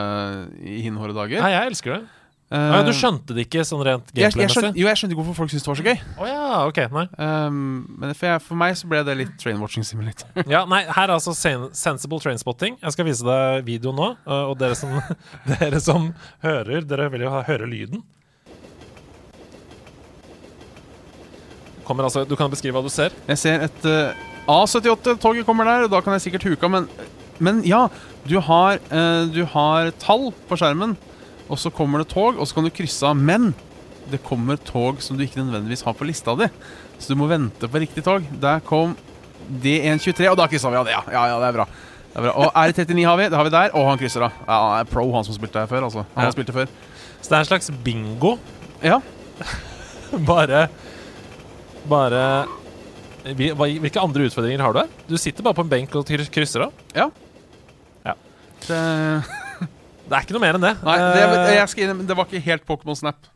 i 0.63 0.77
hinhåre 0.85 1.11
dager. 1.17 1.41
Nei, 1.43 1.49
jeg 1.51 1.67
elsker 1.73 1.97
det. 1.97 2.05
Eh, 2.51 2.59
Å 2.59 2.79
ja, 2.81 2.83
du 2.83 2.91
skjønte 2.99 3.35
det 3.37 3.45
ikke 3.47 3.63
sånn 3.63 3.83
rent 3.87 4.09
gameplay-messig? 4.11 4.73
jo, 4.75 4.87
jeg 4.89 4.99
skjønte 4.99 5.15
ikke 5.15 5.21
hvorfor 5.23 5.37
folk 5.39 5.53
syntes 5.53 5.63
det 5.63 5.71
var 5.71 5.79
så 5.79 5.85
gøy. 5.87 5.99
Oh, 6.19 6.27
ja, 6.27 6.47
ok, 6.67 6.79
nei. 6.97 7.05
Um, 7.23 7.59
men 8.03 8.11
for, 8.19 8.27
jeg, 8.27 8.43
for 8.43 8.59
meg 8.59 8.73
så 8.81 8.89
ble 8.91 9.03
det 9.07 9.15
litt 9.21 9.37
train-watching 9.39 9.87
simulator. 9.87 10.27
Ja, 10.51 10.65
nei, 10.67 10.81
Her 10.91 11.05
er 11.13 11.15
altså 11.15 11.31
sen 11.39 11.69
Sensible 11.79 12.19
Trainspotting. 12.25 12.75
Jeg 12.83 12.97
skal 12.97 13.07
vise 13.07 13.23
deg 13.29 13.63
videoen 13.69 14.01
nå. 14.03 14.09
øh, 14.27 14.49
Og 14.51 14.57
dere 14.59 14.75
som, 14.79 14.97
dere 15.53 15.79
som 15.85 16.09
hører, 16.43 16.83
dere 16.91 17.07
vil 17.15 17.23
jo 17.29 17.37
høre 17.47 17.69
lyden. 17.71 18.03
Kommer 21.87 22.07
altså, 22.09 22.25
Du 22.27 22.35
kan 22.39 22.51
beskrive 22.51 22.75
hva 22.75 22.83
du 22.83 22.91
ser. 22.91 23.15
Jeg 23.31 23.39
ser 23.41 23.63
et 23.67 23.87
uh, 23.87 24.27
A78-toget 24.51 25.47
kommer 25.47 25.71
der, 25.71 25.87
og 25.87 25.95
da 25.95 26.03
kan 26.03 26.15
jeg 26.19 26.27
sikkert 26.27 26.49
huka, 26.51 26.67
men, 26.71 26.91
men 27.39 27.63
ja. 27.67 27.85
Du 28.27 28.37
har, 28.43 28.83
uh, 28.91 29.23
du 29.31 29.45
har 29.55 29.95
tall 30.03 30.33
på 30.51 30.59
skjermen, 30.61 30.97
og 31.51 31.59
så 31.59 31.73
kommer 31.75 32.03
det 32.03 32.09
tog, 32.13 32.39
og 32.39 32.47
så 32.47 32.57
kan 32.57 32.67
du 32.67 32.73
krysse 32.75 33.07
av. 33.07 33.19
Men 33.19 33.51
det 34.11 34.23
kommer 34.27 34.59
tog 34.67 35.03
som 35.03 35.19
du 35.19 35.25
ikke 35.27 35.43
nødvendigvis 35.43 35.85
har 35.87 35.95
på 35.99 36.07
lista 36.09 36.35
di, 36.39 36.49
så 36.99 37.13
du 37.13 37.19
må 37.19 37.29
vente 37.31 37.69
på 37.71 37.83
riktig 37.83 38.05
tog. 38.07 38.27
Der 38.43 38.63
kom 38.67 38.95
D123, 39.51 40.29
og 40.31 40.39
da 40.39 40.47
kryssa 40.51 40.71
vi 40.71 40.79
av 40.79 40.87
det, 40.87 40.95
ja. 40.95 41.03
ja. 41.11 41.25
Ja, 41.33 41.41
det 41.43 41.51
er 41.51 41.59
bra. 41.59 41.67
Det 42.11 42.19
er 42.19 42.27
bra. 42.27 42.35
Og 42.43 42.55
R39 42.59 43.07
har 43.07 43.19
vi, 43.19 43.29
det 43.31 43.39
har 43.39 43.47
vi 43.47 43.55
der, 43.55 43.75
og 43.79 43.91
han 43.91 44.01
krysser 44.01 44.27
av. 44.27 44.39
Ja, 44.47 44.61
han 44.61 44.85
er 44.85 44.91
pro, 44.91 45.07
han 45.15 45.27
som 45.27 45.37
spilte 45.37 45.63
her 45.63 45.71
før. 45.71 45.87
altså 45.89 46.07
Han 46.15 46.31
Ja. 46.31 46.31
det 46.31 46.55
før. 46.55 46.71
Så 47.21 47.29
det 47.29 47.37
er 47.37 47.45
en 47.45 47.51
slags 47.51 47.71
bingo. 47.85 48.37
Ja. 48.83 49.01
Bare 50.31 50.69
Bare 51.89 52.47
Hvilke 53.37 54.01
andre 54.01 54.27
utfordringer 54.27 54.63
har 54.65 54.73
du 54.73 54.79
her? 54.81 54.89
Du 55.07 55.19
sitter 55.21 55.45
bare 55.45 55.55
på 55.55 55.63
en 55.67 55.69
benk 55.69 55.95
og 55.95 56.09
krysser 56.09 56.65
av. 56.65 56.73
Ja. 56.97 57.11
ja. 58.07 58.15
Det, 58.65 58.79
Det 60.11 60.17
er 60.19 60.25
ikke 60.27 60.35
noe 60.35 60.43
mer 60.43 60.57
enn 60.59 60.65
det. 60.65 60.73
nei, 60.83 60.97
det, 60.99 61.27
Eh, 61.39 61.53
jeg 61.55 61.69
skal 61.71 62.01
det 62.07 62.17
var 62.19 62.27
ikke 62.27 62.43
helt 62.43 62.65
Pokémon 62.67 62.97
Snap. 62.99 63.29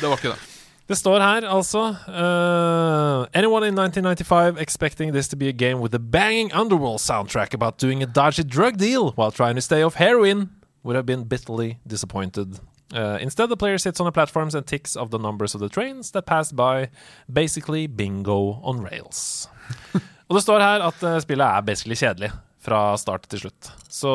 Det 0.00 0.08
var 0.10 0.18
ikke 0.20 0.34
det. 0.34 0.50
Det 0.84 0.98
står 0.98 1.22
her 1.24 1.46
altså 1.48 1.96
uh, 2.08 3.26
Anyone 3.32 3.66
in 3.68 3.78
1995 3.78 4.58
expecting 4.60 5.14
this 5.14 5.28
to 5.28 5.36
be 5.36 5.48
a 5.48 5.52
game 5.52 5.80
with 5.80 5.94
a 5.94 5.98
banging 5.98 6.52
underworld 6.52 7.00
soundtrack 7.00 7.54
about 7.54 7.78
doing 7.78 8.02
a 8.02 8.06
dodgy 8.06 8.42
drug 8.42 8.76
deal 8.76 9.14
while 9.16 9.30
trying 9.30 9.54
to 9.54 9.62
stay 9.62 9.82
off 9.82 9.94
heroin 9.94 10.50
would 10.84 10.94
have 10.94 11.06
been 11.06 11.24
bitterly 11.24 11.78
disappointed. 11.86 12.60
Uh, 12.94 13.16
instead, 13.20 13.48
the 13.48 13.56
player 13.56 13.78
sits 13.78 13.98
on 13.98 14.04
the 14.04 14.12
platforms 14.12 14.54
and 14.54 14.66
ticks 14.66 14.94
of 14.94 15.10
the 15.10 15.18
numbers 15.18 15.54
of 15.54 15.60
the 15.60 15.70
trains 15.70 16.10
that 16.10 16.26
pass 16.26 16.52
by. 16.52 16.88
Basically 17.32 17.86
bingo 17.86 18.60
on 18.62 18.82
rails. 18.82 19.48
Og 20.28 20.36
det 20.36 20.42
står 20.42 20.60
her 20.60 20.82
at 20.82 21.02
uh, 21.02 21.20
spillet 21.20 21.46
er 21.46 21.60
basically 21.60 21.96
kjedelig. 21.96 22.30
Fra 22.64 22.94
start 22.96 23.26
til 23.28 23.42
slutt. 23.44 23.68
Så 23.92 24.08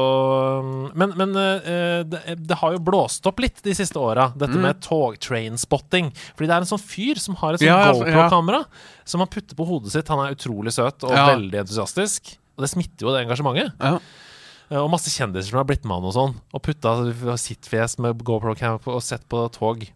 Men, 0.97 1.13
men 1.19 1.35
eh, 1.37 2.01
det, 2.09 2.21
det 2.49 2.57
har 2.57 2.73
jo 2.73 2.81
blåst 2.81 3.25
opp 3.29 3.39
litt 3.43 3.61
de 3.65 3.75
siste 3.77 3.99
åra, 4.01 4.31
dette 4.35 4.57
Mm. 4.57 4.63
med 4.65 4.79
tog 4.81 5.19
train-spotting. 5.21 6.09
Fordi 6.35 6.47
det 6.49 6.55
er 6.55 6.63
en 6.65 6.69
sånn 6.71 6.81
fyr 6.81 7.19
som 7.21 7.35
har 7.39 7.53
et 7.53 7.61
sånt 7.61 7.69
Ja, 7.69 7.91
ja, 7.91 7.93
GoPro-kamera 7.93 8.63
som 9.05 9.21
han 9.21 9.29
putter 9.29 9.55
på 9.55 9.67
hodet 9.69 9.93
sitt. 9.93 10.07
Han 10.09 10.23
er 10.25 10.33
utrolig 10.35 10.73
søt 10.73 11.03
og 11.05 11.13
Ja. 11.13 11.27
veldig 11.35 11.61
entusiastisk. 11.63 12.33
Og 12.57 12.65
det 12.65 12.71
smitter 12.73 13.05
jo 13.07 13.13
det 13.13 13.21
engasjementet. 13.27 13.71
Ja. 13.79 13.99
Eh, 14.71 14.77
Og 14.81 14.89
masse 14.91 15.09
kjendiser 15.09 15.49
som 15.49 15.57
har 15.61 15.65
blitt 15.69 15.85
med 15.85 15.95
han 15.95 16.05
og 16.09 16.13
sånn. 16.13 16.35
Og 16.53 16.61
putta 16.61 17.37
sitt 17.37 17.61
fjes 17.69 17.97
med 17.99 18.17
GoPro-camera 18.23 18.81
og 18.87 19.01
sett 19.01 19.27
på 19.29 19.45
tog. 19.53 19.87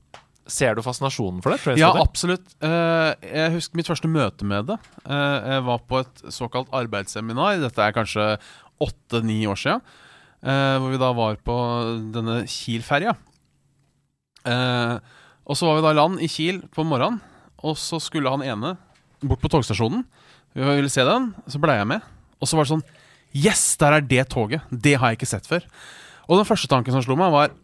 Ser 0.49 0.75
du 0.75 0.81
fascinasjonen 0.83 1.39
for 1.43 1.55
det? 1.55 1.77
Ja, 1.79 1.93
absolutt. 2.01 2.49
Eh, 2.59 3.11
jeg 3.23 3.53
husker 3.55 3.79
mitt 3.79 3.87
første 3.87 4.09
møte 4.11 4.43
med 4.47 4.67
det. 4.67 4.75
Eh, 5.07 5.37
jeg 5.53 5.63
var 5.69 5.83
på 5.87 6.01
et 6.01 6.23
såkalt 6.35 6.71
arbeidsseminar. 6.75 7.61
Dette 7.63 7.79
er 7.85 7.95
kanskje 7.95 8.25
åtte-ni 8.83 9.45
år 9.47 9.59
siden. 9.59 9.81
eh, 10.43 10.75
hvor 10.79 10.91
vi 10.91 10.99
da 10.99 11.13
var 11.15 11.37
på 11.39 11.55
denne 12.11 12.41
Kiel-ferja. 12.51 13.13
Og 14.43 15.55
så 15.55 15.67
var 15.67 15.77
vi 15.77 15.85
da 15.85 15.91
i 15.93 15.99
land 15.99 16.19
i 16.23 16.27
Kiel 16.27 16.61
på 16.71 16.83
morgenen, 16.87 17.21
og 17.63 17.77
så 17.79 17.99
skulle 18.03 18.31
han 18.31 18.43
ene 18.43 18.73
bort 19.23 19.39
på 19.39 19.51
togstasjonen. 19.51 20.03
Vi 20.53 20.63
ville 20.67 20.91
se 20.91 21.03
den, 21.07 21.31
så 21.47 21.59
ble 21.63 21.77
jeg 21.79 21.87
med. 21.87 22.03
Og 22.41 22.47
så 22.49 22.59
var 22.59 22.67
det 22.67 22.73
sånn 22.75 22.83
Yes, 23.33 23.63
der 23.81 23.95
er 23.97 24.03
det 24.05 24.27
toget! 24.29 24.61
Det 24.69 24.93
har 24.99 25.09
jeg 25.09 25.17
ikke 25.21 25.31
sett 25.31 25.47
før. 25.49 25.63
Og 26.27 26.37
den 26.37 26.45
første 26.45 26.67
tanken 26.69 26.93
som 26.93 27.01
slo 27.01 27.15
meg, 27.17 27.31
var 27.33 27.55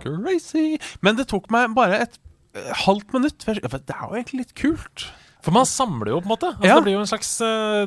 crazy. 0.00 0.78
Men 1.04 1.18
det 1.18 1.26
tok 1.28 1.50
meg 1.52 1.74
bare 1.76 1.98
et 2.06 2.16
halvt 2.54 3.12
minutt. 3.14 3.44
Det 3.44 3.58
er 3.58 4.04
jo 4.08 4.14
egentlig 4.16 4.40
litt 4.44 4.54
kult. 4.58 5.08
For 5.44 5.54
man 5.54 5.64
samler 5.68 6.10
jo, 6.14 6.20
på 6.20 6.26
en 6.26 6.32
måte. 6.34 6.48
Altså, 6.56 6.66
Ja. 6.66 6.74
Det 6.80 6.84
blir 6.88 6.96
jo 6.96 7.02
en 7.04 7.10
slags 7.10 7.30
uh, 7.40 7.86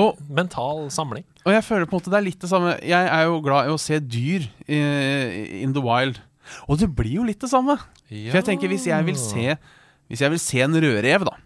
Og, 0.00 0.16
mental 0.30 0.86
samling. 0.90 1.24
og 1.44 1.52
jeg 1.52 1.64
føler 1.66 1.84
på 1.86 1.92
en 1.96 2.00
måte 2.00 2.10
det 2.10 2.18
er 2.20 2.24
litt 2.24 2.40
det 2.40 2.48
samme. 2.50 2.72
Jeg 2.80 3.06
er 3.10 3.24
jo 3.28 3.40
glad 3.44 3.68
i 3.68 3.74
å 3.74 3.78
se 3.78 3.98
dyr 4.00 4.46
i, 4.68 4.80
in 5.62 5.74
the 5.76 5.82
wild. 5.84 6.20
Og 6.68 6.78
det 6.80 6.88
blir 6.96 7.18
jo 7.20 7.26
litt 7.26 7.40
det 7.42 7.50
samme. 7.52 7.76
For 8.08 8.38
jeg 8.40 8.46
tenker 8.48 8.68
hvis 8.72 8.86
jeg 8.90 9.06
vil 9.06 9.18
se 9.20 9.52
Hvis 10.10 10.20
jeg 10.24 10.30
vil 10.32 10.40
se 10.42 10.58
en 10.64 10.74
rødrev, 10.74 11.22
da, 11.28 11.36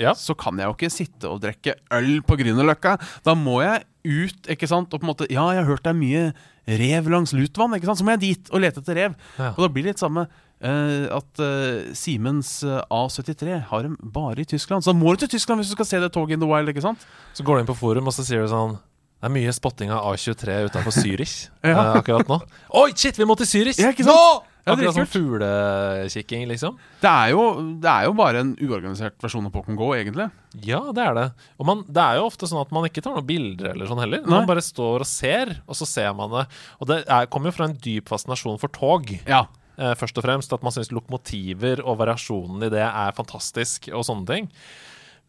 Ja. 0.00 0.12
så 0.12 0.34
kan 0.36 0.58
jeg 0.58 0.66
jo 0.66 0.74
ikke 0.74 0.90
sitte 0.92 1.28
og 1.30 1.40
drikke 1.40 1.74
øl 1.96 2.20
på 2.26 2.36
Grünerløkka. 2.36 2.98
Da 3.24 3.34
må 3.34 3.62
jeg 3.62 3.84
ut, 4.04 4.46
ikke 4.48 4.68
sant, 4.68 4.92
og 4.92 5.00
på 5.00 5.04
en 5.06 5.12
måte 5.14 5.30
Ja, 5.30 5.46
jeg 5.54 5.62
har 5.64 5.70
hørt 5.70 5.84
det 5.84 5.94
er 5.94 6.00
mye 6.00 6.32
rev 6.66 7.08
langs 7.08 7.32
Lutvann, 7.32 7.72
ikke 7.76 7.86
sant. 7.88 7.98
Så 8.00 8.04
må 8.04 8.12
jeg 8.18 8.20
dit 8.20 8.50
og 8.52 8.60
lete 8.60 8.80
etter 8.80 8.94
rev. 8.96 9.14
Ja. 9.38 9.52
Og 9.56 9.64
da 9.64 9.68
blir 9.72 9.84
det 9.84 9.94
litt 9.94 10.00
samme 10.02 10.26
eh, 10.26 10.49
at 10.68 11.40
eh, 11.40 11.94
Siemens 11.96 12.50
eh, 12.68 12.82
A73 12.92 13.62
har 13.70 13.82
dem 13.86 13.96
bare 14.02 14.42
i 14.42 14.44
Tyskland. 14.44 14.84
Så 14.84 14.92
da 14.92 14.98
må 15.00 15.14
du 15.16 15.22
til 15.24 15.32
Tyskland 15.38 15.62
hvis 15.62 15.70
du 15.72 15.76
skal 15.78 15.88
se 15.88 16.00
det 16.04 16.12
toget 16.12 16.36
in 16.36 16.42
the 16.44 16.50
wild, 16.50 16.68
ikke 16.68 16.84
sant? 16.84 17.06
Så 17.32 17.46
går 17.46 17.56
du 17.56 17.62
inn 17.64 17.70
på 17.72 17.78
forum, 17.80 18.06
og 18.10 18.16
så 18.16 18.26
sier 18.26 18.44
du 18.44 18.50
sånn 18.52 18.76
Det 19.20 19.28
er 19.28 19.32
mye 19.34 19.52
spotting 19.56 19.90
av 19.92 20.04
A23 20.12 20.58
utenfor 20.68 20.92
Zürich 20.96 21.48
Ja. 21.64 21.72
eh, 21.78 21.96
akkurat 22.02 22.28
nå. 22.28 22.40
Oi, 22.82 22.90
shit, 22.96 23.16
vi 23.20 23.24
må 23.28 23.36
til 23.40 23.48
Zürich! 23.48 23.80
Ja. 23.80 23.92
Nå! 24.04 24.20
Ja, 24.60 24.74
Akkurat 24.74 24.92
dritkult. 24.92 25.08
fuglekikking, 25.16 26.42
liksom. 26.50 26.74
Det 27.00 27.08
er, 27.08 27.30
jo, 27.32 27.44
det 27.80 27.88
er 27.90 28.04
jo 28.04 28.12
bare 28.18 28.42
en 28.44 28.50
uorganisert 28.60 29.16
versjon 29.24 29.46
av 29.48 29.54
Pokémon 29.54 29.78
GO, 29.78 29.88
egentlig. 29.96 30.26
Ja, 30.66 30.82
det 30.94 31.00
er 31.00 31.16
det. 31.16 31.24
Og 31.56 31.64
man, 31.66 31.80
det 31.88 32.02
er 32.04 32.18
jo 32.20 32.26
ofte 32.28 32.46
sånn 32.46 32.60
at 32.60 32.74
man 32.76 32.84
ikke 32.86 33.00
tar 33.02 33.16
noen 33.16 33.24
bilder 33.26 33.70
eller 33.72 33.88
sånn 33.88 34.02
heller. 34.04 34.20
Nei. 34.20 34.34
Man 34.34 34.46
bare 34.50 34.62
står 34.62 35.00
og 35.06 35.08
ser, 35.08 35.54
og 35.64 35.78
så 35.80 35.88
ser 35.88 36.12
man 36.18 36.28
det. 36.36 36.44
Og 36.76 36.90
det 36.92 36.98
er, 37.06 37.30
kommer 37.32 37.48
jo 37.50 37.56
fra 37.56 37.70
en 37.70 37.76
dyp 37.82 38.12
fascinasjon 38.12 38.60
for 38.60 38.72
tog. 38.76 39.08
Ja. 39.24 39.46
Eh, 39.80 39.96
først 39.98 40.20
og 40.20 40.26
fremst. 40.26 40.52
At 40.54 40.64
man 40.66 40.74
syns 40.76 40.92
lokomotiver 40.94 41.82
og 41.82 41.98
variasjonen 42.02 42.68
i 42.68 42.72
det 42.72 42.84
er 42.86 43.16
fantastisk, 43.16 43.90
og 43.96 44.06
sånne 44.06 44.28
ting. 44.28 44.48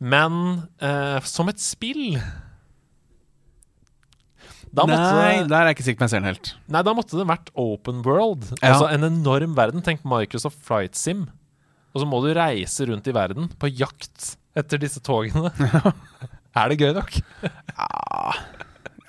Men 0.01 0.39
eh, 0.81 1.19
som 1.29 1.51
et 1.51 1.61
spill 1.61 2.17
da 4.71 4.85
Nei, 4.87 4.95
det, 5.43 5.49
der 5.51 5.57
er 5.57 5.69
jeg 5.69 5.75
ikke 5.75 5.85
sikker 5.89 5.99
på 5.99 6.07
ser 6.07 6.21
den 6.21 6.29
helt. 6.29 6.53
nei, 6.71 6.81
da 6.87 6.93
måtte 6.95 7.17
det 7.19 7.27
vært 7.27 7.49
open 7.59 7.99
world. 8.07 8.45
Ja. 8.61 8.71
Altså 8.71 8.87
en 8.87 9.03
enorm 9.03 9.57
verden. 9.57 9.83
Tenk 9.83 10.05
Microsoft 10.07 10.61
Flight 10.63 10.95
Sim. 10.95 11.25
Og 11.91 12.03
så 12.03 12.07
må 12.07 12.21
du 12.23 12.29
reise 12.37 12.87
rundt 12.87 13.09
i 13.11 13.15
verden 13.15 13.49
på 13.59 13.67
jakt 13.67 14.37
etter 14.55 14.79
disse 14.79 15.03
togene. 15.03 15.51
er 16.61 16.71
det 16.71 16.79
gøy 16.79 16.93
nok? 16.95 17.19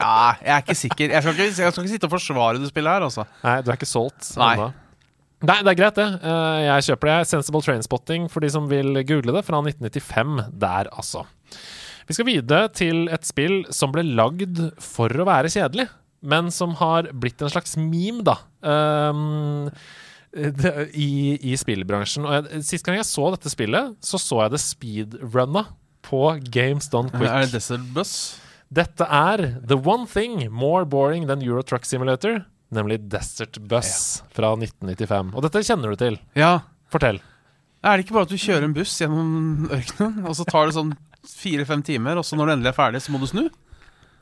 Ja, 0.02 0.34
jeg 0.42 0.50
er 0.50 0.64
ikke 0.64 0.78
sikker. 0.78 1.14
Jeg 1.14 1.22
skal 1.22 1.36
ikke, 1.36 1.46
jeg 1.46 1.54
skal 1.54 1.84
ikke 1.84 1.94
sitte 1.94 2.10
og 2.10 2.14
forsvare 2.16 2.58
det 2.58 2.72
spillet 2.72 2.96
her, 2.96 3.06
altså. 3.06 3.26
Nei, 3.44 3.60
du 3.62 3.70
er 3.70 3.78
ikke 3.78 3.90
solgt 3.90 4.32
ennå. 4.34 4.72
Nei, 5.42 5.58
det 5.64 5.72
er 5.72 5.78
greit, 5.78 5.96
det. 5.98 6.08
Eh, 6.22 6.60
Jeg 6.68 6.86
kjøper 6.90 7.10
det. 7.10 7.16
Sensible 7.30 7.62
Trainspotting 7.64 8.28
for 8.30 8.44
de 8.44 8.50
som 8.54 8.68
vil 8.70 8.94
google 9.08 9.34
det, 9.34 9.44
fra 9.46 9.58
1995 9.64 10.44
der, 10.62 10.90
altså. 10.94 11.24
Vi 12.06 12.14
skal 12.16 12.28
videre 12.28 12.68
til 12.74 13.08
et 13.14 13.26
spill 13.26 13.62
som 13.74 13.92
ble 13.94 14.04
lagd 14.06 14.58
for 14.82 15.10
å 15.10 15.26
være 15.28 15.50
kjedelig, 15.52 15.88
men 16.22 16.50
som 16.54 16.76
har 16.78 17.08
blitt 17.14 17.42
en 17.42 17.50
slags 17.50 17.74
meme, 17.78 18.22
da. 18.26 18.36
Um, 18.62 19.68
det, 20.32 20.72
i, 20.96 21.36
I 21.52 21.56
spillbransjen. 21.60 22.24
Og 22.26 22.36
jeg, 22.38 22.62
Sist 22.66 22.86
gang 22.86 22.96
jeg 23.00 23.08
så 23.08 23.26
dette 23.34 23.50
spillet, 23.52 23.96
så 24.02 24.20
så 24.22 24.44
jeg 24.44 24.54
det 24.54 24.62
speedrunna 24.62 25.66
på 26.06 26.22
Games 26.54 26.88
Done 26.90 27.10
Quick. 27.12 27.28
Er 27.30 27.44
det 27.46 27.58
Desert 27.58 27.84
Bus? 27.94 28.14
Dette 28.72 29.04
er 29.04 29.42
The 29.60 29.76
One 29.76 30.06
Thing 30.08 30.46
More 30.50 30.86
Boring 30.88 31.26
Than 31.28 31.42
Euro 31.44 31.62
Truck 31.66 31.84
Simulator, 31.84 32.40
nemlig 32.74 33.00
Desert 33.12 33.58
Bus 33.68 34.22
fra 34.34 34.54
1995. 34.56 35.34
Og 35.36 35.44
dette 35.46 35.64
kjenner 35.66 35.92
du 35.92 36.00
til. 36.00 36.18
Ja. 36.38 36.54
Fortell. 36.92 37.20
Er 37.82 37.98
det 37.98 38.06
ikke 38.06 38.14
bare 38.14 38.28
at 38.28 38.32
du 38.32 38.38
kjører 38.38 38.68
en 38.68 38.76
buss 38.76 38.94
gjennom 39.00 39.66
ørkenen, 39.74 40.22
og 40.28 40.36
så 40.38 40.46
tar 40.46 40.68
det 40.68 40.76
sånn 40.76 40.94
fire-fem 41.26 41.82
timer, 41.86 42.18
og 42.18 42.26
så 42.26 42.38
når 42.38 42.48
du 42.48 42.54
endelig 42.56 42.72
er 42.72 42.78
ferdig, 42.78 43.02
så 43.02 43.14
må 43.14 43.20
du 43.22 43.28
snu? 43.30 43.46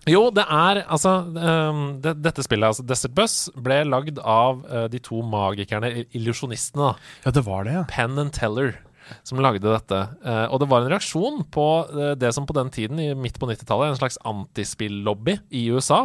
Jo, 0.08 0.22
det 0.32 0.46
er 0.48 0.80
altså 0.88 1.10
um, 1.28 1.80
det, 2.00 2.14
Dette 2.24 2.44
spillet, 2.44 2.70
altså 2.70 2.84
Desert 2.88 3.12
Bus, 3.16 3.34
ble 3.60 3.82
lagd 3.84 4.20
av 4.24 4.62
uh, 4.64 4.86
de 4.88 5.00
to 5.04 5.20
magikerne, 5.26 6.06
illusjonistene, 6.16 6.88
da. 6.88 7.10
Ja, 7.26 7.34
det 7.36 7.44
var 7.44 7.68
det, 7.68 7.74
ja. 7.76 7.82
Penn 7.90 8.16
and 8.20 8.32
Teller, 8.36 8.78
som 9.26 9.40
lagde 9.42 9.64
dette. 9.64 10.00
Eh, 10.24 10.46
og 10.48 10.62
det 10.62 10.68
var 10.70 10.84
en 10.84 10.92
reaksjon 10.92 11.44
på 11.52 11.66
eh, 11.90 12.14
det 12.20 12.32
som 12.36 12.46
på 12.48 12.56
den 12.56 12.72
tiden, 12.74 13.00
i, 13.02 13.10
midt 13.14 13.38
på 13.40 13.48
90-tallet, 13.50 13.92
en 13.92 14.00
slags 14.00 14.20
antispill-lobby 14.28 15.38
i 15.56 15.66
USA, 15.74 16.04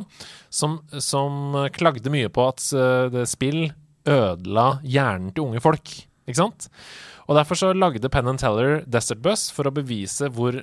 som, 0.50 0.80
som 1.00 1.58
eh, 1.62 1.72
klagde 1.76 2.14
mye 2.14 2.32
på 2.34 2.50
at 2.50 2.64
spill 3.30 3.68
ødela 4.06 4.68
hjernen 4.86 5.34
til 5.34 5.50
unge 5.50 5.64
folk. 5.64 5.92
Ikke 6.26 6.40
sant? 6.40 6.70
Og 7.26 7.38
derfor 7.38 7.58
så 7.58 7.74
lagde 7.74 8.10
Penn 8.14 8.30
and 8.30 8.42
Teller 8.42 8.84
Desert 8.90 9.22
Bus 9.26 9.48
for 9.54 9.68
å 9.68 9.74
bevise 9.74 10.30
hvor 10.34 10.60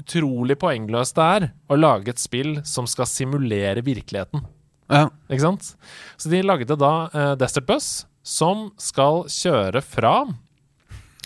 utrolig 0.00 0.56
poengløst 0.60 1.18
det 1.18 1.26
er 1.36 1.48
å 1.68 1.78
lage 1.78 2.14
et 2.14 2.22
spill 2.22 2.58
som 2.68 2.88
skal 2.88 3.08
simulere 3.08 3.84
virkeligheten. 3.84 4.44
ja. 4.88 5.08
Ikke 5.28 5.44
sant? 5.44 5.74
Så 6.16 6.32
de 6.32 6.42
lagde 6.44 6.78
da 6.80 6.94
eh, 7.12 7.34
Desert 7.40 7.68
Bus, 7.68 7.90
som 8.26 8.70
skal 8.80 9.24
kjøre 9.30 9.82
fra 9.84 10.14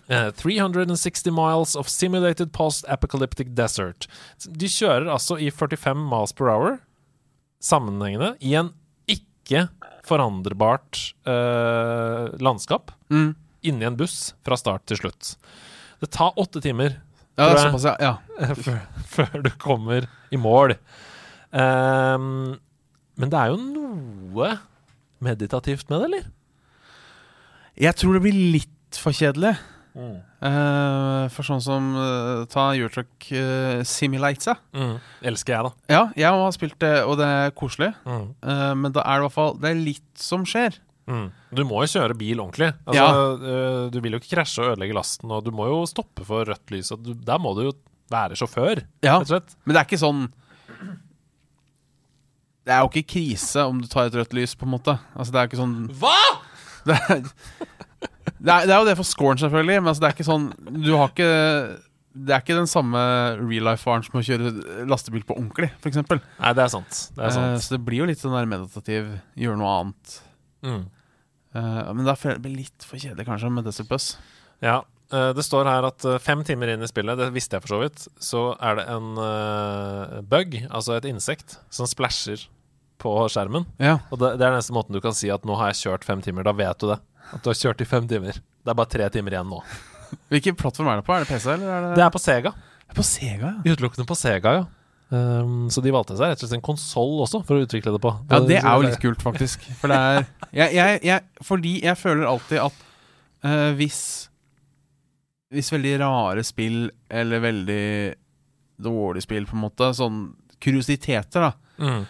eh, 0.09 0.31
360 0.37 1.31
miles 1.35 1.75
of 1.77 1.88
simulated 1.88 2.53
post-apocalyptic 2.53 3.53
desert. 3.57 4.07
De 4.45 4.67
kjører 4.71 5.09
altså 5.12 5.38
i 5.40 5.51
45 5.51 5.95
miles 6.11 6.33
per 6.37 6.51
hour 6.53 6.79
sammenhengende 7.64 8.35
i 8.45 8.55
en 8.61 8.73
ikke 9.09 9.67
forandrebart 10.05 10.99
uh, 11.29 12.29
landskap 12.43 12.90
Mm. 13.12 13.35
inni 13.64 13.85
en 13.87 13.97
buss 13.97 14.35
fra 14.45 14.57
start 14.61 14.85
til 14.90 14.99
slutt. 15.01 15.35
Det 16.01 16.11
tar 16.12 16.37
åtte 16.40 16.61
timer 16.61 16.99
Ja, 17.38 17.49
det 17.49 17.55
er 17.55 17.62
såpass, 17.71 17.85
ja. 17.88 17.97
ja. 18.40 18.55
før, 18.64 18.81
før 19.09 19.43
du 19.45 19.51
kommer 19.59 20.05
i 20.31 20.37
mål. 20.40 20.75
Um, 21.55 22.59
men 23.17 23.31
det 23.33 23.38
er 23.40 23.53
jo 23.53 23.59
noe 23.62 24.53
meditativt 25.25 25.88
med 25.90 26.01
det, 26.03 26.09
eller? 26.11 26.29
Jeg 27.81 27.97
tror 27.99 28.14
det 28.19 28.23
blir 28.27 28.38
litt 28.59 28.99
for 29.01 29.14
kjedelig. 29.17 29.55
Eh, 29.94 31.24
for 31.30 31.46
sånn 31.46 31.62
som 31.62 31.92
uh, 31.94 32.42
Ta 32.50 32.72
Eurotruck 32.74 33.28
uh, 33.30 33.83
Simulator. 33.87 34.59
Mm. 34.74 34.96
Elsker 35.30 35.54
jeg, 35.54 35.68
da. 35.68 35.72
Ja, 35.94 36.00
jeg 36.18 36.40
har 36.42 36.57
spilt 36.57 36.78
det, 36.83 36.94
og 37.07 37.20
det 37.20 37.28
er 37.30 37.54
koselig. 37.54 37.92
Mm. 38.02 38.26
Uh, 38.42 38.72
men 38.80 38.94
da 38.96 39.04
er 39.07 39.20
det 39.20 39.22
i 39.22 39.26
hvert 39.28 39.37
fall 39.37 39.54
Det 39.62 39.70
er 39.70 39.78
litt 39.87 40.11
som 40.18 40.42
skjer. 40.48 40.80
Mm. 41.07 41.26
Du 41.54 41.62
må 41.68 41.83
jo 41.85 41.92
kjøre 41.94 42.16
bil 42.16 42.40
ordentlig. 42.40 42.70
Altså, 42.88 43.09
øh, 43.37 43.80
du 43.92 43.98
vil 44.00 44.14
jo 44.16 44.20
ikke 44.22 44.38
krasje 44.38 44.62
og 44.64 44.70
ødelegge 44.72 44.96
lasten, 44.96 45.28
og 45.37 45.42
du 45.44 45.50
må 45.52 45.66
jo 45.68 45.83
stoppe 45.90 46.24
for 46.24 46.48
rødt 46.48 46.72
lys. 46.72 46.94
Du, 46.96 47.11
der 47.12 47.42
må 47.44 47.52
du 47.59 47.66
jo 47.66 47.74
være 48.12 48.38
sjåfør, 48.40 48.80
Ja. 49.04 49.18
rett 49.18 49.26
og 49.28 49.33
slett. 49.35 49.52
Men 49.66 49.74
det 49.76 49.83
er 49.83 49.88
ikke 49.90 50.00
sånn 50.00 50.22
Det 52.64 52.72
er 52.72 52.80
jo 52.80 52.88
ikke 52.88 53.11
krise 53.12 53.66
om 53.68 53.83
du 53.83 53.88
tar 53.92 54.09
et 54.09 54.16
rødt 54.16 54.33
lys, 54.33 54.54
på 54.57 54.64
en 54.64 54.72
måte. 54.72 54.96
Altså, 55.12 55.35
det 55.35 55.40
er 55.40 55.44
jo 55.44 55.52
ikke 55.52 55.61
sånn 55.61 55.76
Hva?! 56.00 56.16
Det 56.88 56.96
er, 57.12 57.28
det 58.45 58.53
er, 58.53 58.67
det 58.69 58.75
er 58.75 58.79
jo 58.79 58.87
det 58.88 58.97
for 58.99 59.09
scoren, 59.09 59.40
selvfølgelig, 59.40 59.81
men 59.83 59.90
altså, 59.90 60.05
det 60.05 60.09
er 60.09 60.17
ikke 60.17 60.27
sånn 60.29 60.47
Du 60.85 60.90
har 60.99 61.12
ikke 61.12 61.29
Det 62.14 62.35
er 62.35 62.43
ikke 62.45 62.59
den 62.59 62.71
samme 62.71 63.01
real 63.40 63.69
life-faren 63.71 64.05
som 64.07 64.19
å 64.21 64.25
kjøre 64.25 64.53
lastebil 64.90 65.25
på 65.27 65.37
ordentlig, 65.37 65.71
f.eks. 65.81 66.01
Nei, 66.12 66.53
det 66.57 66.64
er 66.64 66.73
sant. 66.73 67.01
Det 67.17 67.29
er 67.29 67.38
Uh, 67.40 67.57
så 67.59 67.77
det 67.77 67.83
blir 67.87 68.05
jo 68.05 68.09
litt 68.11 68.23
sånn 68.23 68.37
der 68.37 68.49
meditativ, 68.51 69.09
gjøre 69.40 69.59
noe 69.61 69.77
annet. 69.81 70.17
Mm. 70.64 70.83
Uh, 71.55 71.81
men 71.90 72.05
da 72.07 72.14
føler 72.19 72.37
jeg 72.37 72.43
det 72.43 72.47
blir 72.47 72.61
litt 72.62 72.87
for 72.87 73.03
kjedelig, 73.03 73.27
kanskje, 73.27 73.51
med 73.57 73.67
Desert 73.67 73.90
Bus. 73.90 74.12
Ja. 74.62 74.83
Uh, 75.12 75.33
det 75.35 75.45
står 75.47 75.67
her 75.69 75.88
at 75.90 76.07
fem 76.23 76.45
timer 76.47 76.71
inn 76.71 76.87
i 76.87 76.90
spillet, 76.90 77.19
det 77.19 77.33
visste 77.35 77.59
jeg 77.59 77.67
for 77.67 77.75
så 77.75 77.83
vidt, 77.83 78.07
så 78.23 78.45
er 78.62 78.79
det 78.79 78.87
en 78.95 80.23
bug, 80.31 80.59
altså 80.71 80.95
et 80.95 81.11
insekt, 81.11 81.59
som 81.75 81.90
splæsjer 81.90 82.47
på 83.03 83.17
skjermen. 83.33 83.67
Ja. 83.83 83.99
Og 84.11 84.21
det, 84.21 84.37
det 84.38 84.45
er 84.45 84.53
den 84.53 84.61
eneste 84.61 84.77
måten 84.77 84.95
du 84.97 85.03
kan 85.03 85.17
si 85.17 85.33
at 85.33 85.45
nå 85.49 85.59
har 85.59 85.73
jeg 85.73 85.83
kjørt 85.83 86.07
fem 86.07 86.23
timer. 86.25 86.47
Da 86.47 86.55
vet 86.57 86.81
du 86.81 86.93
det. 86.93 87.01
At 87.32 87.42
du 87.42 87.50
har 87.50 87.58
kjørt 87.58 87.80
i 87.80 87.88
fem 87.88 88.06
timer. 88.10 88.37
Det 88.37 88.72
er 88.72 88.78
bare 88.78 88.90
tre 88.90 89.08
timer 89.14 89.37
igjen 89.37 89.50
nå. 89.50 89.60
Hvilken 90.32 90.56
plattform 90.60 90.92
er 90.92 91.00
det 91.00 91.06
på? 91.06 91.14
Er 91.16 91.24
det 91.24 91.30
PC, 91.32 91.50
eller 91.56 91.70
er 91.72 91.84
det, 91.88 91.92
Det 91.98 92.04
er 92.06 92.14
på 92.14 92.22
Sega. 92.22 92.54
Det 92.84 92.94
er 92.94 92.98
på 93.00 93.06
Sega, 93.08 93.50
ja. 93.50 93.74
Utelukkende 93.74 94.08
på 94.08 94.16
Sega, 94.18 94.56
ja. 94.60 94.64
Um, 95.14 95.68
så 95.70 95.82
de 95.84 95.92
valgte 95.94 96.16
seg 96.18 96.30
rett 96.32 96.40
og 96.40 96.48
slett 96.48 96.56
en 96.56 96.64
konsoll 96.64 97.18
også 97.22 97.42
for 97.46 97.58
å 97.58 97.64
utvikle 97.66 97.92
det 97.94 98.00
på. 98.02 98.10
Ja, 98.30 98.40
det 98.42 98.56
er 98.58 98.70
jo 98.72 98.87
litt 98.87 99.00
kult, 99.02 99.22
faktisk. 99.22 99.66
For 99.78 99.92
det 99.92 99.98
er 100.00 100.24
jeg, 100.48 100.74
jeg, 100.74 101.00
jeg, 101.06 101.44
Fordi 101.44 101.74
jeg 101.84 102.00
føler 102.00 102.26
alltid 102.30 102.62
at 102.64 102.80
uh, 103.44 103.70
hvis 103.78 104.00
Hvis 105.54 105.70
veldig 105.74 105.92
rare 106.02 106.42
spill, 106.46 106.88
eller 107.10 107.42
veldig 107.44 107.87
dårlige 108.84 109.26
spill, 109.26 109.46
på 109.46 109.54
en 109.54 109.62
måte, 109.68 109.92
sånn 109.94 110.22
kuriositeter, 110.64 111.44
da, 111.44 111.52
mm. 111.78 112.00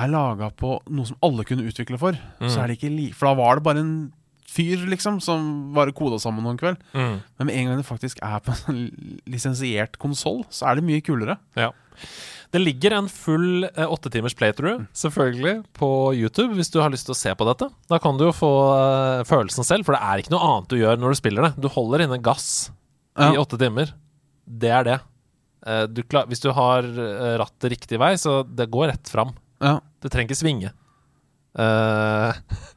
er 0.00 0.12
laga 0.12 0.48
på 0.56 0.76
noe 0.94 1.10
som 1.10 1.18
alle 1.26 1.44
kunne 1.44 1.66
utvikle 1.68 1.98
for, 2.00 2.16
Mm. 2.40 2.48
så 2.48 2.62
er 2.62 2.70
det 2.70 2.78
ikke 2.78 2.94
like 2.94 3.18
For 3.18 3.28
da 3.28 3.34
var 3.42 3.58
det 3.58 3.66
bare 3.66 3.82
en 3.82 3.96
fyr, 4.54 4.84
liksom, 4.90 5.18
som 5.24 5.48
bare 5.74 5.94
koda 5.96 6.20
sammen 6.22 6.46
noen 6.46 6.60
kveld. 6.60 6.78
Mm. 6.94 7.18
Men 7.38 7.48
med 7.48 7.56
en 7.58 7.70
gang 7.70 7.80
det 7.80 7.88
faktisk 7.88 8.22
er 8.24 8.38
på 8.44 8.54
en 8.54 8.60
sånn 8.60 8.84
lisensiert 9.30 9.98
konsoll, 10.02 10.44
så 10.54 10.70
er 10.70 10.78
det 10.78 10.86
mye 10.86 11.04
kulere. 11.04 11.38
Ja. 11.58 11.72
Det 12.54 12.60
ligger 12.62 12.94
en 12.94 13.08
full 13.10 13.66
eh, 13.66 13.88
åtte 13.90 14.12
timers 14.14 14.36
playthrough, 14.38 14.84
selvfølgelig, 14.94 15.56
på 15.74 15.88
YouTube 16.14 16.54
hvis 16.54 16.70
du 16.70 16.78
har 16.78 16.92
lyst 16.94 17.08
til 17.08 17.16
å 17.16 17.18
se 17.18 17.32
på 17.34 17.48
dette. 17.48 17.66
Da 17.90 17.98
kan 18.02 18.20
du 18.20 18.28
jo 18.28 18.36
få 18.36 18.52
eh, 18.76 19.24
følelsen 19.26 19.66
selv, 19.66 19.88
for 19.88 19.96
det 19.96 20.04
er 20.06 20.22
ikke 20.22 20.34
noe 20.36 20.50
annet 20.52 20.70
du 20.70 20.78
gjør 20.78 21.02
når 21.02 21.16
du 21.16 21.18
spiller 21.18 21.48
det. 21.48 21.52
Du 21.64 21.66
holder 21.74 22.06
inne 22.06 22.22
gass 22.22 22.70
i 23.18 23.34
åtte 23.38 23.58
timer. 23.58 23.90
Det 24.44 24.70
er 24.70 24.86
det. 24.86 25.00
Eh, 25.66 25.82
du 25.90 26.02
klar, 26.06 26.28
hvis 26.30 26.42
du 26.44 26.50
har 26.54 26.84
eh, 26.84 27.34
rattet 27.40 27.72
riktig 27.72 27.98
vei, 28.00 28.14
så 28.20 28.42
det 28.46 28.70
går 28.72 28.92
rett 28.92 29.10
fram. 29.10 29.34
Ja. 29.64 29.78
Du 30.02 30.10
trenger 30.10 30.30
ikke 30.30 30.42
svinge. 30.44 30.72
Eh, 31.58 32.40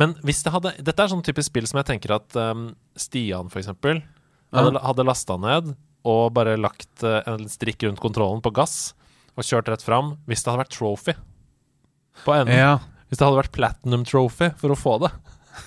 men 0.00 0.14
hvis 0.26 0.42
det 0.44 0.52
hadde 0.54 0.72
Dette 0.80 1.04
er 1.04 1.10
sånn 1.12 1.24
typisk 1.24 1.50
spill 1.50 1.66
som 1.68 1.80
jeg 1.80 1.88
tenker 1.90 2.14
at 2.16 2.36
um, 2.38 2.70
Stian, 2.98 3.50
for 3.52 3.60
eksempel, 3.62 4.02
hadde, 4.54 4.80
hadde 4.82 5.06
lasta 5.06 5.36
ned 5.40 5.74
og 6.08 6.22
bare 6.36 6.56
lagt 6.58 7.04
uh, 7.06 7.20
en 7.30 7.44
strikk 7.50 7.84
rundt 7.86 8.02
kontrollen 8.02 8.42
på 8.44 8.52
gass 8.56 8.94
og 9.36 9.46
kjørt 9.46 9.70
rett 9.72 9.84
fram. 9.84 10.16
Hvis 10.28 10.42
det 10.42 10.52
hadde 10.52 10.64
vært 10.64 10.74
trophy 10.76 11.14
på 12.24 12.34
enden. 12.36 12.56
ja. 12.56 12.74
Hvis 13.08 13.20
det 13.20 13.26
hadde 13.26 13.42
vært 13.42 13.52
platinum 13.52 14.04
trophy 14.08 14.48
for 14.60 14.72
å 14.72 14.78
få 14.78 14.96
det, 15.04 15.10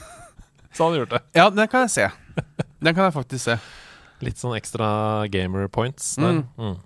så 0.73 0.87
hadde 0.87 0.91
han 0.91 0.99
gjort 1.03 1.15
det. 1.15 1.23
Ja, 1.37 1.49
den 1.53 1.69
kan 1.69 1.85
jeg 1.85 1.93
se. 1.93 2.07
Den 2.81 2.95
kan 2.97 3.05
jeg 3.05 3.15
faktisk 3.15 3.43
se. 3.45 3.57
Litt 4.25 4.41
sånn 4.41 4.55
ekstra 4.57 4.87
gamer 5.29 5.69
points 5.69 6.15
der. 6.17 6.41
Mm. 6.41 6.45
Mm. 6.57 6.77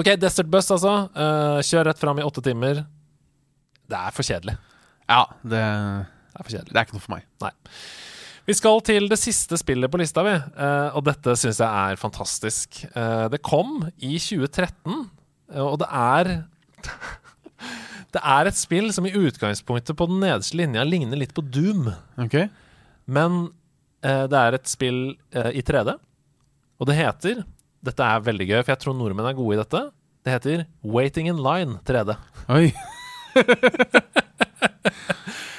OK, 0.00 0.12
Desert 0.20 0.50
Bus, 0.52 0.68
altså. 0.70 0.92
Uh, 1.16 1.58
kjør 1.66 1.88
rett 1.88 2.00
fram 2.00 2.20
i 2.20 2.26
åtte 2.26 2.44
timer. 2.44 2.84
Det 3.90 3.98
er 3.98 4.14
for 4.14 4.26
kjedelig. 4.26 4.54
Ja, 5.10 5.24
det, 5.42 5.62
Det 6.30 6.38
er 6.38 6.46
for 6.46 6.54
kjedelig. 6.54 6.72
det 6.72 6.78
er 6.78 6.86
ikke 6.86 6.96
noe 6.96 7.04
for 7.04 7.14
meg. 7.16 7.26
Vi 8.48 8.56
skal 8.56 8.80
til 8.82 9.06
det 9.10 9.18
siste 9.20 9.58
spillet 9.60 9.92
på 9.92 10.00
lista, 10.00 10.24
vi. 10.26 10.32
Uh, 10.56 10.96
og 10.98 11.04
dette 11.06 11.36
syns 11.38 11.60
jeg 11.62 11.70
er 11.70 12.00
fantastisk. 12.00 12.80
Uh, 12.96 13.28
det 13.30 13.42
kom 13.46 13.84
i 13.98 14.16
2013, 14.16 15.04
eh, 15.52 15.62
og 15.62 15.78
det 15.82 15.90
er 15.90 16.24
Det 18.10 18.18
er 18.26 18.48
et 18.50 18.58
spill 18.58 18.88
som 18.90 19.06
i 19.06 19.14
utgangspunktet 19.14 19.94
på 19.94 20.08
den 20.10 20.18
nederste 20.24 20.56
linja 20.58 20.82
ligner 20.82 21.14
litt 21.20 21.30
på 21.36 21.44
Doom. 21.46 21.92
Okay. 22.18 22.48
Men 23.06 23.54
uh, 24.02 24.26
det 24.26 24.40
er 24.40 24.58
et 24.58 24.66
spill 24.70 25.14
i 25.30 25.62
3D, 25.62 25.94
og 26.80 26.84
det 26.90 26.98
heter 26.98 27.44
Dette 27.86 28.02
er 28.02 28.26
veldig 28.26 28.46
gøy, 28.48 28.58
for 28.64 28.74
jeg 28.74 28.82
tror 28.82 28.98
nordmenn 28.98 29.30
er 29.30 29.38
gode 29.38 29.54
i 29.54 29.62
dette. 29.62 29.84
Det 30.26 30.34
heter 30.34 30.66
Waiting 30.82 31.30
in 31.30 31.38
Line 31.44 31.78
3D. 31.86 32.18
Oi. 32.50 32.74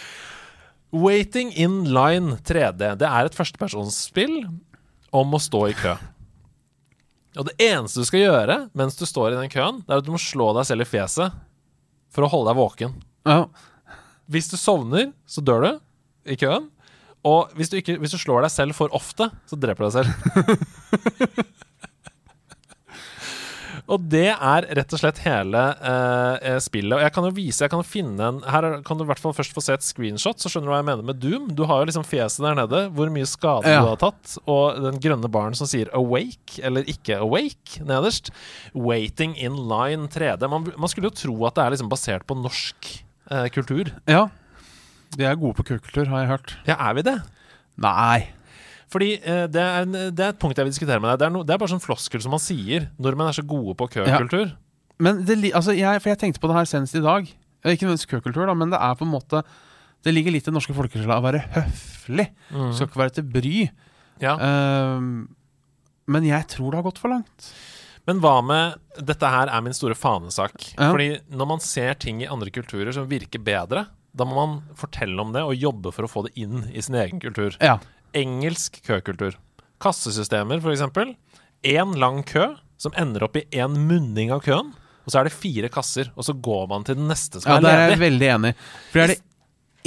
Waiting 0.92 1.54
in 1.56 1.86
Line 1.96 2.36
3D. 2.44 2.96
Det 3.00 3.08
er 3.08 3.28
et 3.28 3.38
førstepersonsspill 3.38 4.42
om 5.16 5.36
å 5.36 5.40
stå 5.40 5.66
i 5.70 5.76
kø. 5.78 5.96
Og 7.40 7.48
det 7.48 7.56
eneste 7.64 8.04
du 8.04 8.08
skal 8.10 8.26
gjøre 8.26 8.58
mens 8.78 8.98
du 9.00 9.06
står 9.08 9.32
i 9.32 9.40
den 9.40 9.52
køen, 9.52 9.80
det 9.86 9.94
er 9.94 10.02
at 10.04 10.08
du 10.08 10.12
må 10.12 10.20
slå 10.20 10.52
deg 10.58 10.68
selv 10.68 10.84
i 10.84 10.90
fjeset 10.90 11.38
for 12.12 12.28
å 12.28 12.32
holde 12.34 12.52
deg 12.52 12.60
våken. 12.60 12.98
Ja. 13.28 13.46
Hvis 14.32 14.52
du 14.52 14.58
sovner, 14.60 15.14
så 15.24 15.44
dør 15.44 15.64
du 15.64 15.72
i 16.32 16.38
køen. 16.40 16.68
Og 17.28 17.52
hvis 17.56 17.72
du, 17.72 17.78
ikke, 17.80 17.96
hvis 18.02 18.16
du 18.16 18.20
slår 18.20 18.44
deg 18.48 18.52
selv 18.52 18.76
for 18.76 18.92
ofte, 18.98 19.30
så 19.48 19.60
dreper 19.60 19.88
du 19.88 19.94
deg 19.94 20.02
selv. 20.02 21.52
og 23.92 24.06
det 24.12 24.30
er 24.32 24.66
rett 24.78 24.94
og 24.96 25.00
slett 25.02 25.20
hele 25.26 25.62
eh, 25.84 26.58
spillet. 26.64 26.96
Og 26.96 27.02
jeg 27.04 27.14
kan 27.14 27.28
jo 27.28 27.32
vise, 27.36 27.62
jeg 27.66 27.72
kan 27.74 27.84
finne 27.84 28.28
en 28.32 28.40
Her 28.48 28.64
er- 28.70 28.82
kan 28.88 28.98
du 28.98 29.04
i 29.04 29.08
hvert 29.10 29.20
fall 29.20 29.34
først 29.36 29.54
få 29.54 29.62
se 29.66 29.74
et 29.76 29.84
screenshot, 29.86 30.40
så 30.40 30.48
skjønner 30.50 30.70
du 30.70 30.74
hva 30.74 30.80
jeg 30.80 30.88
mener 30.90 31.04
med 31.10 31.20
Doom. 31.22 31.50
Du 31.58 31.66
har 31.70 31.82
jo 31.84 31.90
liksom 31.92 32.06
fjeset 32.08 32.46
der 32.48 32.56
nede, 32.62 32.82
hvor 32.96 33.12
mye 33.14 33.28
skade 33.28 33.68
Ja. 33.68 33.82
du 33.84 33.90
har 33.92 34.00
tatt, 34.02 34.38
og 34.48 34.82
den 34.82 35.00
grønne 35.04 35.30
baren 35.32 35.54
som 35.60 35.68
sier 35.68 35.92
'awake' 35.94 36.60
eller 36.64 36.84
'ikke 36.88 37.20
awake' 37.20 37.82
nederst. 37.86 38.32
'Waiting 38.74 39.36
in 39.38 39.56
line 39.68 40.08
3D'. 40.08 40.50
Man, 40.50 40.72
man 40.78 40.90
skulle 40.90 41.10
jo 41.12 41.16
tro 41.16 41.46
at 41.46 41.56
det 41.56 41.66
er 41.66 41.70
liksom 41.76 41.90
basert 41.90 42.26
på 42.26 42.36
norsk 42.42 43.04
eh, 43.30 43.48
kultur. 43.50 43.92
ja. 44.08 44.28
De 45.18 45.26
er 45.26 45.36
gode 45.36 45.56
på 45.60 45.64
kultur, 45.68 46.06
har 46.08 46.20
jeg 46.22 46.30
hørt. 46.30 46.56
Ja, 46.66 46.76
er 46.90 46.94
vi 46.96 47.02
det? 47.02 47.18
Nei. 47.78 48.30
Fordi 48.92 49.14
eh, 49.24 49.46
det, 49.48 49.62
er, 49.64 49.86
en- 49.88 50.12
det 50.16 50.20
er 50.26 50.34
et 50.34 50.40
punkt 50.42 50.58
jeg 50.60 50.68
vil 50.68 50.74
diskutere 50.74 51.00
med 51.00 51.14
deg. 51.14 51.20
Det 51.22 51.28
er, 51.30 51.34
no, 51.36 51.44
det 51.48 51.54
er 51.56 51.62
bare 51.62 51.72
sånn 51.72 51.84
floskel 51.84 52.22
som 52.24 52.34
man 52.36 52.42
sier. 52.44 52.90
Nordmenn 53.00 53.30
er 53.32 53.38
så 53.38 53.46
gode 53.48 53.76
på 53.80 53.88
køkultur. 53.94 54.52
Men 55.02 55.24
det, 55.26 55.38
li- 55.40 55.54
altså, 55.58 55.74
jeg, 55.78 56.02
for 56.04 56.12
jeg 56.12 56.20
tenkte 56.22 56.42
på 56.44 56.50
det 56.52 56.58
her 56.60 56.68
senest 56.70 56.98
i 57.00 57.04
dag. 57.06 57.30
Eh, 57.64 57.72
Ikke 57.76 57.88
nødvendigvis 57.88 58.10
køkultur, 58.12 58.46
da, 58.50 58.54
men 58.58 58.74
det 58.74 58.80
er 58.84 58.98
på 59.00 59.06
en 59.08 59.14
måte 59.14 59.44
Det 60.04 60.12
ligger 60.16 60.34
litt 60.34 60.44
i 60.48 60.50
den 60.50 60.56
norske 60.58 60.74
folkesjela 60.74 61.20
å 61.22 61.24
være 61.24 61.44
høflig. 61.56 62.28
Mm. 62.52 62.72
Skal 62.74 62.88
ikke 62.90 63.02
være 63.04 63.16
til 63.20 63.28
bry. 63.36 63.56
Ja. 64.22 64.36
Ehm, 64.42 65.12
men 66.12 66.26
jeg 66.26 66.48
tror 66.52 66.72
det 66.74 66.80
har 66.82 66.88
gått 66.88 67.00
for 67.04 67.14
langt. 67.14 67.52
Men 68.10 68.18
hva 68.24 68.40
med 68.44 68.80
Dette 69.06 69.30
her 69.30 69.48
er 69.54 69.62
min 69.62 69.76
store 69.78 69.94
fanesak. 69.96 70.56
Ja. 70.74 70.90
Fordi 70.90 71.12
når 71.30 71.48
man 71.54 71.62
ser 71.64 71.94
ting 72.02 72.24
i 72.26 72.28
andre 72.34 72.50
kulturer 72.54 72.92
som 72.98 73.06
virker 73.08 73.40
bedre, 73.46 73.86
da 74.12 74.26
må 74.28 74.36
man 74.36 74.58
fortelle 74.76 75.22
om 75.22 75.30
det 75.32 75.44
og 75.46 75.54
jobbe 75.56 75.94
for 75.96 76.04
å 76.04 76.12
få 76.12 76.26
det 76.26 76.34
inn 76.42 76.66
i 76.74 76.82
sin 76.84 76.98
egen 77.00 77.22
kultur. 77.24 77.54
Ja. 77.62 77.78
Engelsk 78.18 78.82
køkultur. 78.86 79.38
Kassesystemer, 79.82 80.62
eksempel. 80.72 81.16
Én 81.64 81.96
lang 81.98 82.24
kø 82.28 82.52
som 82.82 82.94
ender 82.98 83.24
opp 83.28 83.38
i 83.38 83.46
én 83.54 83.76
munning 83.78 84.32
av 84.34 84.42
køen. 84.46 84.72
Og 85.06 85.10
så 85.14 85.20
er 85.22 85.30
det 85.30 85.34
fire 85.34 85.70
kasser, 85.74 86.12
og 86.18 86.26
så 86.28 86.34
går 86.38 86.68
man 86.70 86.84
til 86.86 86.96
den 87.00 87.08
neste 87.10 87.42
som 87.42 87.50
Ja, 87.52 87.58
er 87.58 87.62
der 87.66 87.70
er 87.86 87.90
jeg 87.96 88.00
veldig 88.04 88.28
enig. 88.36 88.52
For 88.92 89.00
er 89.02 89.08
det 89.14 89.22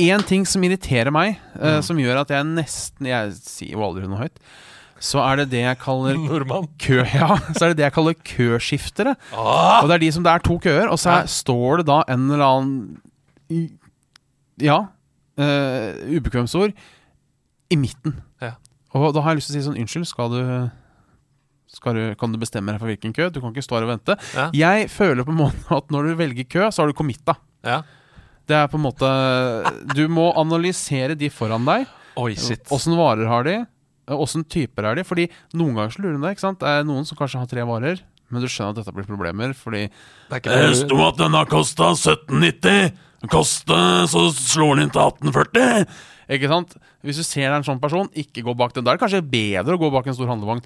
én 0.03 0.25
ting 0.27 0.45
som 0.47 0.63
irriterer 0.67 1.11
meg, 1.15 1.37
uh, 1.55 1.77
Mm. 1.79 1.83
som 1.87 1.97
gjør 2.03 2.21
at 2.25 2.31
jeg 2.35 2.45
nesten 2.51 3.07
Jeg 3.07 3.33
sier 3.39 3.73
jo 3.77 3.83
aldri 3.87 4.09
noe 4.09 4.19
høyt. 4.25 4.39
Så 4.99 5.21
er 5.21 5.37
det 5.37 5.51
det 5.51 5.61
jeg 5.63 5.79
kaller 5.79 6.17
Nordmann. 6.27 6.67
kø... 6.79 7.03
Ja, 7.05 7.37
så 7.55 7.65
er 7.67 7.69
det 7.75 7.77
det 7.83 7.87
jeg 7.87 7.93
kaller 7.95 8.15
køskiftere. 8.15 9.15
Ah! 9.33 9.83
Og 9.83 9.89
det 9.91 9.95
er 9.95 10.05
de 10.07 10.13
som 10.13 10.23
Det 10.25 10.33
er 10.33 10.39
to 10.39 10.59
køer, 10.59 10.89
og 10.89 10.99
så 10.99 11.11
er, 11.23 11.27
står 11.31 11.83
det 11.83 11.87
da 11.87 12.03
en 12.09 12.31
eller 12.31 12.47
annen 12.47 13.01
Ja, 14.63 14.79
uh, 15.39 15.91
ubekvemsord 16.15 16.73
i 17.73 17.77
midten. 17.81 18.19
Ja. 18.43 18.55
Og 18.95 19.13
da 19.17 19.23
har 19.25 19.33
jeg 19.35 19.41
lyst 19.43 19.51
til 19.51 19.57
å 19.57 19.61
si 19.61 19.67
sånn 19.69 19.79
Unnskyld, 19.81 20.07
skal 20.07 20.31
du, 20.31 20.41
skal 21.75 21.97
du 21.99 22.03
Kan 22.21 22.33
du 22.35 22.39
bestemme 22.39 22.71
deg 22.75 22.79
for 22.83 22.91
hvilken 22.93 23.15
kø? 23.17 23.31
Du 23.35 23.41
kan 23.43 23.51
ikke 23.55 23.65
stå 23.67 23.79
her 23.81 23.87
og 23.89 23.95
vente. 23.97 24.17
Ja. 24.37 24.49
Jeg 24.55 24.89
føler 24.93 25.27
på 25.27 25.33
en 25.35 25.41
måte 25.41 25.65
at 25.81 25.91
når 25.91 26.11
du 26.13 26.15
velger 26.21 26.47
kø, 26.47 26.69
så 26.71 26.83
har 26.85 26.93
du 26.93 26.97
committa. 26.99 27.37
ja. 27.67 27.83
Det 28.45 28.53
er 28.53 28.67
på 28.69 28.77
en 28.77 28.83
måte 28.85 29.09
Du 29.97 30.03
må 30.13 30.27
analysere 30.37 31.15
de 31.17 31.31
foran 31.33 31.65
deg. 31.65 31.87
Oi, 32.21 32.35
shit. 32.37 32.61
Åssen 32.69 32.93
varer 32.99 33.25
har 33.31 33.47
de? 33.47 33.55
Åssen 34.13 34.45
typer 34.45 34.85
er 34.91 34.99
de? 34.99 35.05
Fordi 35.09 35.25
noen 35.57 35.73
ganger 35.79 35.95
så 35.95 36.03
lurer 36.05 36.19
du 36.19 36.27
deg. 36.27 36.35
ikke 36.37 36.45
sant? 36.45 36.59
Det 36.61 36.69
er 36.69 36.85
noen 36.85 37.07
som 37.09 37.17
kanskje 37.17 37.41
har 37.41 37.49
tre 37.49 37.65
varer, 37.65 38.03
men 38.29 38.45
du 38.45 38.47
skjønner 38.53 38.75
at 38.77 38.83
dette 38.83 38.93
blir 38.93 39.09
problemer 39.09 39.55
fordi 39.57 39.87
Det 40.29 40.43
Det 40.45 40.77
sto 40.77 40.99
at 41.07 41.17
denne 41.23 41.41
kosta 41.49 41.95
1790. 41.97 42.93
Den 43.25 43.33
Kosta, 43.33 43.79
så 44.11 44.27
slår 44.37 44.77
den 44.77 44.87
inn 44.87 44.93
til 44.93 45.01
1840. 45.01 45.87
Ikke 46.35 46.49
sant? 46.51 46.75
Hvis 47.05 47.21
du 47.21 47.25
ser 47.25 47.47
er 47.51 47.57
en 47.59 47.65
sånn 47.65 47.81
person, 47.81 48.09
ikke 48.17 48.45
gå 48.45 48.53
bak 48.57 48.75
den. 48.77 48.85
Da 48.85 48.93
er 48.93 48.99
det 48.99 49.05
kanskje 49.05 49.25
bedre 49.25 49.77
å 49.77 49.81
gå 49.81 49.89
bak 49.93 50.07
en 50.09 50.17
stor 50.17 50.29
handlevogn. 50.29 50.61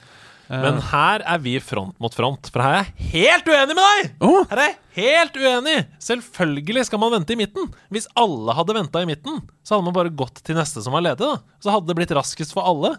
Eh, 0.48 0.58
Men 0.62 0.78
her 0.90 1.22
er 1.28 1.38
vi 1.44 1.56
front 1.62 1.94
mot 2.02 2.14
front, 2.14 2.48
for 2.50 2.64
her 2.64 2.78
er 2.80 2.86
jeg 2.88 3.10
helt 3.12 3.50
uenig 3.52 3.74
med 3.76 3.84
deg! 3.84 4.12
Oh. 4.24 4.40
Her 4.50 4.62
er 4.64 4.70
jeg 4.72 4.78
helt 4.98 5.36
uenig! 5.38 5.76
Selvfølgelig 6.02 6.86
skal 6.88 7.02
man 7.02 7.14
vente 7.18 7.34
i 7.34 7.38
midten. 7.38 7.68
Hvis 7.94 8.08
alle 8.18 8.54
hadde 8.56 8.74
venta 8.78 9.02
i 9.04 9.10
midten, 9.10 9.42
så 9.62 9.76
hadde 9.76 9.86
man 9.90 9.98
bare 9.98 10.14
gått 10.14 10.40
til 10.46 10.56
neste 10.58 10.82
som 10.82 10.96
var 10.96 11.04
ledig. 11.04 11.20
da 11.20 11.36
Så 11.62 11.74
hadde 11.74 11.90
det 11.90 11.98
blitt 12.00 12.14
raskest 12.16 12.56
for 12.56 12.66
alle. 12.66 12.94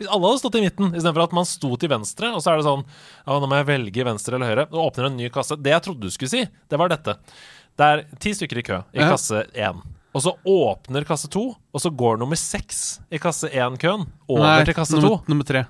Hvis 0.00 0.10
alle 0.12 0.28
hadde 0.28 0.40
stått 0.42 0.58
i 0.60 0.64
midten, 0.64 0.92
istedenfor 0.96 1.24
at 1.26 1.34
man 1.36 1.48
sto 1.48 1.72
til 1.80 1.90
venstre, 1.92 2.30
og 2.36 2.44
så 2.44 2.52
er 2.52 2.60
det 2.60 2.68
sånn 2.68 2.84
Ja, 2.86 3.38
nå 3.38 3.48
må 3.48 3.58
jeg 3.58 3.68
velge 3.72 4.06
venstre 4.10 4.36
eller 4.38 4.52
høyre. 4.52 4.68
Og 4.72 4.86
åpner 4.90 5.08
en 5.10 5.18
ny 5.18 5.28
kasse. 5.32 5.56
Det 5.60 5.72
jeg 5.74 5.84
trodde 5.88 6.04
du 6.04 6.12
skulle 6.14 6.32
si, 6.32 6.44
det 6.68 6.78
var 6.80 6.92
dette. 6.92 7.16
Det 7.78 7.86
er 7.86 8.04
ti 8.20 8.32
stykker 8.36 8.58
i 8.58 8.62
kø 8.66 8.78
i 8.94 8.98
Ja. 9.00 9.10
kasse 9.12 9.44
én. 9.54 9.80
Og 10.14 10.22
så 10.24 10.32
åpner 10.44 11.04
kasse 11.06 11.28
to, 11.30 11.54
og 11.72 11.80
så 11.80 11.90
går 11.94 12.18
nummer 12.18 12.36
seks 12.36 13.00
i 13.12 13.18
kasse 13.18 13.48
én-køen 13.48 14.08
over 14.28 14.42
nei, 14.42 14.64
til 14.64 14.74
kasse 14.74 14.96
nummer, 14.98 15.20
to. 15.20 15.24
nummer 15.30 15.44
tre. 15.46 15.66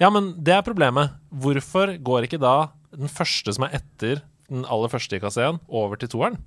Ja, 0.00 0.10
men 0.10 0.32
det 0.42 0.54
er 0.54 0.62
problemet. 0.62 1.10
Hvorfor 1.34 1.96
går 2.02 2.28
ikke 2.28 2.38
da 2.40 2.70
den 2.96 3.08
første 3.08 3.52
som 3.52 3.64
er 3.66 3.74
etter 3.80 4.22
den 4.48 4.64
aller 4.64 4.88
første 4.88 5.16
i 5.16 5.20
kasse 5.20 5.38
1, 5.42 5.60
over 5.68 5.96
til 5.96 6.08
toeren? 6.08 6.38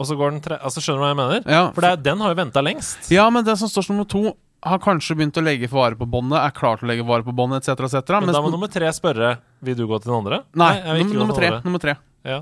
og 0.00 0.06
så 0.08 0.16
går 0.16 0.32
den 0.32 0.40
tre... 0.40 0.56
Altså, 0.58 0.80
skjønner 0.82 0.98
du 0.98 1.02
hva 1.04 1.10
jeg 1.12 1.18
mener? 1.20 1.42
Ja, 1.46 1.70
For 1.70 1.80
det, 1.84 1.90
er- 1.92 2.00
den 2.02 2.18
har 2.18 2.32
jo 2.32 2.34
venta 2.34 2.62
lengst. 2.64 3.10
Ja, 3.12 3.28
men 3.30 3.44
den 3.44 3.56
som 3.56 3.68
står 3.68 3.84
som 3.86 3.94
nummer 3.96 4.08
to, 4.08 4.36
har 4.64 4.78
kanskje 4.82 5.14
begynt 5.14 5.36
å 5.38 5.42
legge 5.44 5.68
vare 5.70 5.94
på 5.94 6.08
båndet, 6.10 6.38
er 6.40 6.50
klar 6.50 6.78
til 6.80 6.88
å 6.88 6.90
legge 6.90 7.06
vare 7.06 7.22
på 7.22 7.34
båndet, 7.34 7.62
etc., 7.62 7.84
etc. 7.86 8.10
Men 8.24 8.32
da 8.34 8.40
må 8.42 8.50
nummer 8.50 8.70
tre 8.72 8.88
spørre 8.94 9.36
Vil 9.62 9.76
du 9.78 9.86
gå 9.86 10.00
til 10.02 10.10
den 10.10 10.18
andre. 10.18 10.40
Nei, 10.58 10.72
Nei 10.82 11.02
nummer 11.06 11.34
til 11.34 11.38
tre. 11.42 11.50
Nummer 11.62 11.78
tre. 11.82 11.94
Ja. 12.26 12.40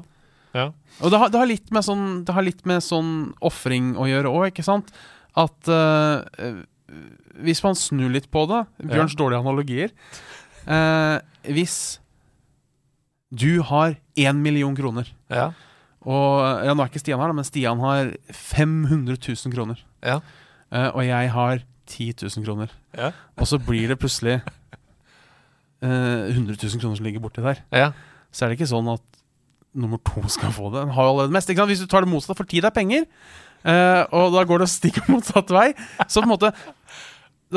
Ja. 0.57 0.67
Og 1.01 1.13
det 1.13 1.21
har, 1.23 1.31
det 1.33 1.39
har 1.39 1.49
litt 1.49 1.71
med 1.71 1.85
sånn 1.87 2.05
Det 2.27 2.35
har 2.35 2.43
litt 2.43 2.65
med 2.67 2.83
sånn 2.83 3.31
ofring 3.47 3.93
å 3.95 4.09
gjøre 4.11 4.33
òg, 4.33 4.49
ikke 4.51 4.65
sant? 4.67 4.91
At 5.39 5.71
eh, 5.71 6.59
Hvis 7.39 7.63
man 7.63 7.79
snur 7.79 8.11
litt 8.11 8.27
på 8.35 8.43
det 8.51 8.65
Bjørns 8.83 9.15
dårlige 9.19 9.45
analogier 9.45 9.95
Uh, 10.69 11.17
Hvis 11.49 12.01
du 13.33 13.63
har 13.65 13.95
én 14.19 14.41
million 14.43 14.75
kroner 14.77 15.09
ja. 15.33 15.51
Og 16.05 16.65
ja, 16.67 16.75
nå 16.75 16.83
er 16.85 16.91
ikke 16.91 17.01
Stian 17.03 17.21
her, 17.21 17.33
men 17.37 17.47
Stian 17.47 17.81
har 17.85 18.15
500 18.33 19.19
000 19.21 19.53
kroner. 19.53 19.83
Ja. 20.01 20.19
Uh, 20.73 20.89
og 20.95 21.03
jeg 21.05 21.33
har 21.35 21.61
10 21.91 22.15
000 22.25 22.47
kroner. 22.47 22.73
Ja. 22.97 23.11
Og 23.37 23.49
så 23.51 23.59
blir 23.61 23.93
det 23.93 23.99
plutselig 24.01 24.39
uh, 25.85 26.25
100 26.33 26.57
000 26.57 26.81
kroner 26.81 26.97
som 26.97 27.05
ligger 27.05 27.21
borti 27.25 27.45
der. 27.45 27.61
ja. 27.73 27.93
Så 28.31 28.45
er 28.47 28.53
det 28.53 28.61
ikke 28.61 28.71
sånn 28.71 28.89
at 28.93 29.20
nummer 29.75 30.01
to 30.03 30.23
skal 30.33 30.53
få 30.55 30.73
det. 30.73 30.87
Den 30.87 30.97
har 30.97 31.07
jo 31.07 31.13
allerede 31.15 31.35
mest. 31.35 31.51
Hvis 31.51 31.85
du 31.85 31.87
tar 31.91 32.07
det 32.07 32.11
motsatte, 32.11 32.39
for 32.39 32.49
tid 32.49 32.67
er 32.67 32.75
penger, 32.75 33.07
Uh, 33.61 34.07
og 34.17 34.33
da 34.33 34.45
går 34.49 34.63
det 34.63 34.71
stikk 34.73 35.03
motsatt 35.13 35.51
vei, 35.53 35.67
så 36.09 36.23
på 36.23 36.29
en 36.29 36.33
måte 36.33 36.49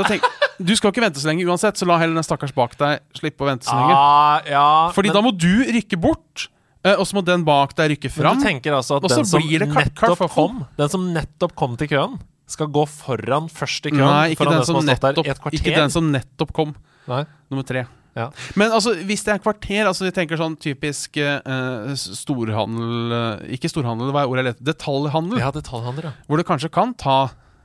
tenk, 0.09 0.25
Du 0.59 0.73
skal 0.75 0.91
ikke 0.91 1.03
vente 1.03 1.21
så 1.21 1.29
lenge 1.29 1.45
uansett, 1.47 1.79
så 1.79 1.87
la 1.87 1.95
heller 2.01 2.19
den 2.19 2.27
stakkars 2.27 2.51
bak 2.55 2.75
deg 2.79 2.99
slippe 3.15 3.45
å 3.45 3.47
vente 3.47 3.69
så 3.69 3.77
lenge. 3.77 3.95
Ah, 3.95 4.43
ja 4.49 4.65
Fordi 4.95 5.13
men, 5.13 5.15
da 5.15 5.23
må 5.23 5.31
du 5.31 5.63
rykke 5.77 5.99
bort, 6.03 6.49
eh, 6.83 6.97
og 6.97 7.07
så 7.07 7.15
må 7.15 7.23
den 7.23 7.45
bak 7.47 7.77
deg 7.79 7.93
rykke 7.95 8.11
men 8.11 8.17
fram. 8.17 8.43
du 8.43 8.47
tenker 8.49 8.75
altså 8.75 8.99
at 8.99 9.07
og 9.07 9.13
så 9.13 9.21
den 9.21 9.31
som 9.31 9.47
nettopp 9.47 10.27
kom 10.35 10.61
Den 10.81 10.91
som 10.91 11.07
nettopp 11.15 11.55
kom 11.63 11.79
til 11.79 11.93
køen, 11.93 12.19
skal 12.51 12.71
gå 12.75 12.83
foran 12.91 13.47
først 13.47 13.87
i 13.87 13.95
køen? 13.95 14.03
Nei, 14.03 14.35
ikke 14.35 14.49
den, 14.51 14.67
som, 14.67 14.81
som 14.81 14.89
nettopp, 14.91 15.53
ikke 15.55 15.77
den 15.79 15.93
som 15.93 16.11
nettopp 16.11 16.51
kom. 16.57 16.75
Nei. 17.07 17.23
Nummer 17.47 17.63
tre. 17.67 17.87
Ja. 18.15 18.27
Men 18.59 18.69
altså, 18.71 18.93
hvis 19.07 19.23
det 19.25 19.33
er 19.33 19.39
kvarter 19.41 19.87
altså 19.89 20.05
Jeg 20.05 20.13
tenker 20.13 20.37
sånn 20.37 20.53
typisk 20.61 21.17
eh, 21.17 21.93
storhandel 21.97 23.15
eh, 23.17 23.55
Ikke 23.55 23.71
storhandel, 23.71 24.11
hva 24.13 24.21
er 24.21 24.29
ordet 24.29 24.43
jeg 24.43 24.49
leter 24.51 24.67
Detaljhandel. 24.69 25.39
ja, 25.41 25.49
detaljhandel 25.55 26.09
ja. 26.11 26.13
Hvor 26.27 26.37
det 26.37 26.45
kanskje 26.45 26.69
kan 26.73 26.93
ta 26.93 27.17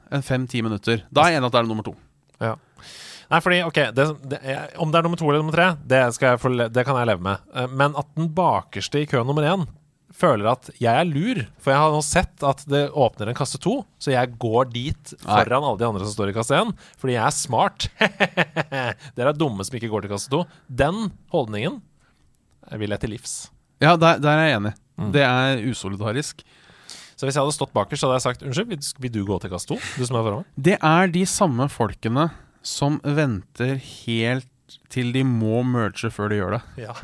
en 0.08 0.24
fem-ti 0.24 0.62
minutter. 0.64 1.02
Da 1.12 1.26
er 1.26 1.34
jeg 1.34 1.42
enig 1.42 1.50
at 1.50 1.52
det 1.52 1.60
er 1.60 1.66
nummer 1.68 1.84
to. 1.84 1.92
Ja. 2.40 2.54
Nei, 3.28 3.40
fordi, 3.44 3.58
ok 3.68 3.80
det, 3.92 4.06
det, 4.30 4.38
Om 4.80 4.92
det 4.92 5.00
er 5.02 5.04
nummer 5.04 5.20
to 5.20 5.26
eller 5.28 5.42
nummer 5.42 5.52
tre, 5.52 5.66
det, 5.84 5.98
jeg 6.00 6.72
det 6.72 6.84
kan 6.88 6.96
jeg 6.96 7.10
leve 7.10 7.26
med. 7.28 7.44
Eh, 7.52 7.68
Men 7.68 7.96
at 8.00 8.08
den 8.16 8.30
bakerste 8.32 9.02
i 9.02 9.08
kø 9.10 9.20
nummer 9.28 9.44
én 9.44 9.66
føler 10.18 10.48
at 10.50 10.70
jeg 10.80 10.90
er 10.90 11.08
lur, 11.08 11.40
for 11.62 11.72
jeg 11.72 11.82
har 11.82 11.94
nå 11.94 12.00
sett 12.04 12.44
at 12.46 12.64
det 12.70 12.84
åpner 12.90 13.30
en 13.30 13.38
kasse 13.38 13.60
to, 13.62 13.80
så 14.02 14.12
jeg 14.12 14.34
går 14.40 14.70
dit 14.74 15.12
foran 15.22 15.62
alle 15.62 15.78
de 15.80 15.86
andre 15.88 16.06
som 16.06 16.16
står 16.16 16.32
i 16.32 16.36
kasse 16.36 16.58
én, 16.58 16.72
fordi 16.98 17.14
jeg 17.16 17.24
er 17.24 17.36
smart. 17.36 17.88
Dere 19.16 19.32
er 19.32 19.38
dumme 19.38 19.66
som 19.66 19.78
ikke 19.78 19.90
går 19.92 20.06
til 20.06 20.14
kasse 20.14 20.32
to. 20.32 20.42
Den 20.66 21.08
holdningen 21.34 21.80
vil 22.82 22.94
jeg 22.94 23.04
til 23.04 23.14
livs. 23.14 23.36
Ja, 23.82 23.94
der, 23.94 24.18
der 24.22 24.34
er 24.34 24.48
jeg 24.48 24.58
enig. 24.58 24.74
Mm. 24.98 25.12
Det 25.14 25.22
er 25.24 25.62
usolidarisk. 25.70 26.42
Så 27.18 27.26
hvis 27.26 27.34
jeg 27.34 27.42
hadde 27.42 27.54
stått 27.56 27.74
bakerst, 27.74 28.02
så 28.02 28.08
hadde 28.08 28.18
jeg 28.18 28.26
sagt 28.26 28.44
unnskyld, 28.46 28.68
vil, 28.70 28.90
vil 29.02 29.14
du 29.14 29.22
gå 29.26 29.38
til 29.42 29.52
kasse 29.54 29.70
to? 29.70 29.78
Du 29.98 30.04
som 30.06 30.18
er 30.18 30.26
foran 30.26 30.42
meg? 30.42 30.50
Det 30.68 30.76
er 30.78 31.14
de 31.14 31.24
samme 31.30 31.66
folkene 31.70 32.28
som 32.66 32.98
venter 33.02 33.78
helt 33.78 34.50
til 34.92 35.14
de 35.14 35.22
må 35.26 35.62
merge 35.66 36.10
før 36.12 36.30
de 36.32 36.40
gjør 36.40 36.58
det. 36.58 36.62
Ja. 36.84 36.96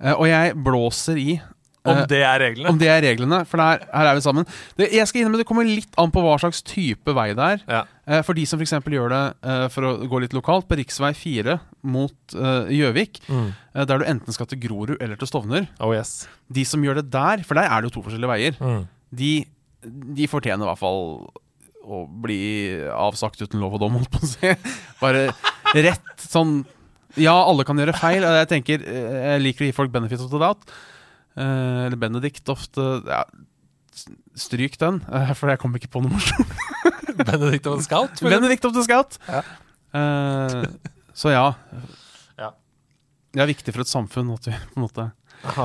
Uh, 0.00 0.14
og 0.16 0.26
jeg 0.30 0.54
blåser 0.66 1.20
i 1.20 1.36
Om 1.84 1.98
eh, 2.00 2.06
det 2.08 2.20
er 2.24 2.38
reglene? 2.40 2.70
om 2.72 2.78
det 2.80 2.88
er 2.88 3.02
reglene, 3.04 3.42
for 3.44 3.60
der, 3.60 3.82
her 3.92 4.06
er 4.08 4.14
vi 4.16 4.22
sammen. 4.24 4.46
Det, 4.78 4.86
jeg 4.94 5.04
skal 5.10 5.20
innrømme, 5.20 5.40
det 5.42 5.46
kommer 5.50 5.66
litt 5.68 5.98
an 6.00 6.12
på 6.14 6.22
hva 6.24 6.38
slags 6.40 6.62
type 6.64 7.12
vei 7.16 7.26
det 7.36 7.44
er. 7.44 7.64
Ja. 7.68 7.82
Eh, 8.08 8.22
For 8.24 8.32
de 8.38 8.46
som 8.48 8.58
f.eks. 8.62 8.72
gjør 8.88 9.12
det 9.12 9.20
eh, 9.44 9.66
for 9.74 9.84
å 9.90 9.90
gå 10.08 10.20
litt 10.24 10.32
lokalt, 10.36 10.64
på 10.70 10.78
rv. 10.80 11.12
4 11.20 11.58
mot 11.84 12.36
Gjøvik, 12.72 13.20
Mm. 13.28 13.50
der 13.84 13.98
du 14.00 14.04
enten 14.08 14.32
skal 14.32 14.46
til 14.48 14.58
Grorud 14.64 14.96
eller 15.00 15.16
til 15.20 15.28
Stovner. 15.28 15.68
Oh 15.80 15.92
yes. 15.92 16.26
De 16.48 16.64
som 16.64 16.80
gjør 16.80 17.02
det 17.02 17.10
der, 17.12 17.42
for 17.44 17.54
der 17.60 17.68
er 17.68 17.82
det 17.84 17.90
jo 17.92 17.98
to 18.00 18.04
forskjellige 18.08 18.32
veier, 18.32 18.56
Mm. 18.64 18.86
de, 19.12 19.32
de 20.16 20.26
fortjener 20.32 20.64
i 20.64 20.70
hvert 20.72 20.80
fall 20.80 21.28
å 21.84 22.06
bli 22.08 22.80
avsagt 22.96 23.42
uten 23.44 23.60
lov 23.60 23.74
og 23.76 23.80
dom, 23.84 23.98
holdt 24.00 24.08
på 24.14 24.24
å 24.24 24.30
si. 24.32 24.54
Bare 25.04 25.26
rett 25.76 26.16
sånn 26.24 26.62
Ja, 27.20 27.34
alle 27.44 27.62
kan 27.68 27.76
gjøre 27.76 27.92
feil. 27.94 28.24
og 28.24 28.32
Jeg 28.40 28.48
tenker 28.50 28.80
Jeg 28.88 29.42
liker 29.44 29.66
å 29.66 29.68
gi 29.68 29.74
folk 29.76 29.92
benefit 29.92 30.18
of 30.24 30.30
the 30.32 30.40
doubt. 30.40 30.64
Eh, 31.34 31.86
eller 31.86 31.98
Benedict 31.98 32.48
ofte 32.52 32.84
ja, 33.08 33.24
Stryk 34.38 34.78
den, 34.78 35.00
eh, 35.10 35.32
for 35.38 35.50
jeg 35.50 35.60
kom 35.62 35.74
ikke 35.78 35.90
på 35.90 36.02
noe 36.02 36.14
morsomt. 36.14 36.54
Benedict 37.28 37.66
of 37.70 37.78
the 37.78 37.86
Scout? 37.86 38.16
for? 38.18 38.30
Benedict 38.30 38.64
of 38.66 38.74
the 38.74 38.82
Scout. 38.86 39.18
Ja. 39.28 39.42
Eh, 39.94 40.64
så 41.14 41.34
ja. 41.34 41.46
Ja. 42.42 42.50
Det 43.34 43.42
er 43.44 43.50
viktig 43.50 43.74
for 43.74 43.84
et 43.84 43.90
samfunn 43.90 44.32
at 44.34 44.48
vi 44.48 44.54
på 44.72 44.80
en 44.80 44.82
måte 44.88 45.04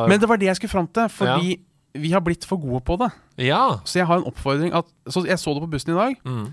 Men 0.09 0.21
det 0.21 0.29
var 0.29 0.37
det 0.37 0.49
jeg 0.51 0.59
skulle 0.59 0.73
fram 0.73 0.87
til, 0.93 1.09
fordi 1.09 1.57
vi 1.97 2.11
har 2.13 2.21
blitt 2.21 2.45
for 2.45 2.61
gode 2.61 2.83
på 2.85 2.97
det. 3.01 3.09
Ja. 3.41 3.79
Så 3.85 3.97
jeg 4.01 4.07
har 4.09 4.19
en 4.21 4.27
oppfordring 4.29 4.75
at, 4.77 4.85
Så 5.09 5.23
jeg 5.25 5.39
så 5.41 5.55
det 5.55 5.63
på 5.63 5.71
bussen 5.71 5.95
i 5.95 5.97
dag. 5.97 6.19
Mm. 6.25 6.51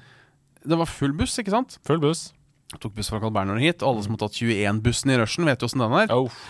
Det 0.66 0.78
var 0.80 0.88
full 0.88 1.12
buss, 1.12 1.36
ikke 1.38 1.52
sant? 1.52 1.76
Full 1.86 2.00
buss. 2.00 2.30
Jeg 2.72 2.80
tok 2.82 2.96
buss 2.96 3.10
fra 3.12 3.20
Carl 3.22 3.34
Berner 3.34 3.60
hit, 3.60 3.82
og 3.82 3.92
alle 3.92 4.06
som 4.06 4.16
har 4.16 4.24
tatt 4.24 4.40
21-bussen 4.40 5.12
i 5.12 5.18
rushen, 5.20 5.46
vet 5.46 5.60
jo 5.62 5.68
åssen 5.68 5.84
den 5.84 5.98
er. 6.00 6.14
Oh. 6.16 6.40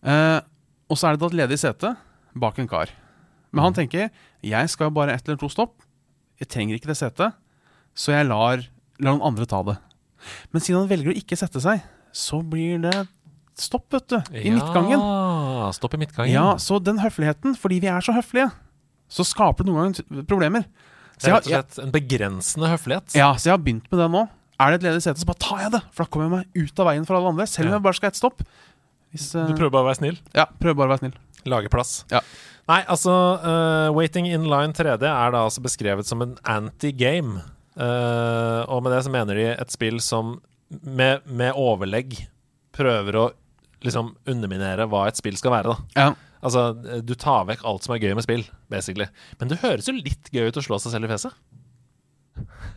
Eh, 0.00 0.38
og 0.90 0.98
så 0.98 1.08
er 1.08 1.16
det 1.16 1.22
da 1.22 1.30
et 1.30 1.38
ledig 1.44 1.58
sete 1.62 1.92
bak 2.40 2.58
en 2.62 2.68
kar. 2.70 2.90
Men 3.54 3.64
han 3.66 3.74
tenker 3.76 4.10
jeg 4.46 4.70
skal 4.72 4.88
jo 4.90 4.94
bare 4.96 5.14
ett 5.14 5.26
eller 5.28 5.38
to 5.40 5.48
stopp. 5.50 5.78
Jeg 6.40 6.48
trenger 6.50 6.76
ikke 6.78 6.90
det 6.90 6.98
setet, 7.00 7.34
så 7.94 8.12
jeg 8.14 8.26
lar, 8.28 8.62
lar 9.02 9.16
noen 9.16 9.24
andre 9.32 9.46
ta 9.50 9.62
det. 9.66 9.76
Men 10.52 10.62
siden 10.64 10.82
han 10.82 10.90
velger 10.90 11.12
å 11.12 11.16
ikke 11.18 11.36
sette 11.38 11.60
seg, 11.62 11.82
så 12.12 12.40
blir 12.46 12.80
det 12.82 12.94
stopp, 13.60 13.86
vet 13.92 14.06
du. 14.08 14.16
I 14.36 14.50
midtgangen. 14.54 14.98
Ja, 15.02 15.68
stopp 15.76 15.94
i 15.96 16.00
midtgangen. 16.00 16.32
Ja, 16.32 16.46
så 16.62 16.78
den 16.82 17.00
høfligheten, 17.02 17.56
fordi 17.60 17.80
vi 17.84 17.90
er 17.92 18.00
så 18.04 18.14
høflige, 18.16 18.48
så 19.10 19.26
skaper 19.26 19.66
det 19.66 19.72
noen 19.72 19.92
ganger 19.96 20.24
problemer. 20.30 20.64
det 21.20 21.28
er 21.28 21.34
rett 21.36 21.48
og 21.48 21.52
slett 21.52 21.80
en 21.84 21.92
begrensende 21.92 22.70
høflighet. 22.72 23.16
ja, 23.18 23.32
så 23.36 23.50
jeg 23.50 23.56
har 23.58 23.64
begynt 23.64 23.90
med 23.90 24.00
det 24.00 24.08
nå. 24.14 24.28
Er 24.60 24.72
det 24.74 24.80
et 24.80 24.86
ledig 24.90 25.02
sete, 25.04 25.20
så 25.20 25.28
bare 25.28 25.40
tar 25.40 25.60
jeg 25.64 25.70
det. 25.72 25.80
For 25.92 26.04
da 26.04 26.10
kommer 26.12 26.26
jeg 26.28 26.32
meg 26.36 26.64
ut 26.68 26.80
av 26.80 26.86
veien 26.90 27.04
for 27.08 27.16
alle 27.16 27.30
andre. 27.32 27.46
Selv 27.48 27.66
om 27.68 27.72
Ja. 27.72 27.76
jeg 27.78 27.82
bare 27.82 27.96
skal 27.96 28.06
ha 28.08 28.12
et 28.12 28.20
stopp. 28.20 28.42
Hvis, 29.14 29.30
uh, 29.34 29.46
Du 29.48 29.56
prøver 29.56 29.72
bare 29.74 29.86
å 29.86 29.90
være 29.90 30.00
snill. 30.00 30.20
Ja, 30.36 30.46
prøver 30.60 30.82
bare 30.82 30.90
å 30.90 30.94
være 30.94 31.04
snill. 31.04 31.16
Lage 31.50 31.72
plass. 31.72 31.94
Ja. 32.12 32.20
Nei, 32.70 32.82
altså 32.92 33.14
uh, 33.42 33.88
Waiting 33.96 34.28
in 34.30 34.46
line 34.50 34.76
3D 34.76 35.02
er 35.08 35.34
da 35.34 35.46
altså 35.46 35.62
beskrevet 35.64 36.06
som 36.06 36.22
en 36.22 36.36
anti-game. 36.46 37.42
Uh, 37.74 38.62
og 38.70 38.84
med 38.84 38.94
det 38.94 39.04
så 39.06 39.12
mener 39.12 39.38
de 39.38 39.46
et 39.54 39.74
spill 39.74 39.98
som 40.04 40.36
med, 40.70 41.24
med 41.26 41.56
overlegg 41.58 42.14
prøver 42.76 43.18
å 43.18 43.28
liksom 43.84 44.12
underminere 44.28 44.86
hva 44.90 45.06
et 45.08 45.18
spill 45.18 45.38
skal 45.40 45.54
være, 45.56 45.72
da. 45.72 45.94
Ja. 45.96 46.10
Altså, 46.40 46.70
du 47.04 47.12
tar 47.20 47.46
vekk 47.48 47.64
alt 47.68 47.84
som 47.84 47.94
er 47.94 48.02
gøy 48.04 48.14
med 48.16 48.24
spill, 48.24 48.44
basically. 48.72 49.08
Men 49.40 49.50
det 49.50 49.60
høres 49.64 49.88
jo 49.88 49.96
litt 49.96 50.30
gøy 50.32 50.48
ut 50.48 50.60
å 50.60 50.64
slå 50.64 50.78
seg 50.80 50.94
selv 50.94 51.08
i 51.08 51.10
fjeset. 51.12 51.34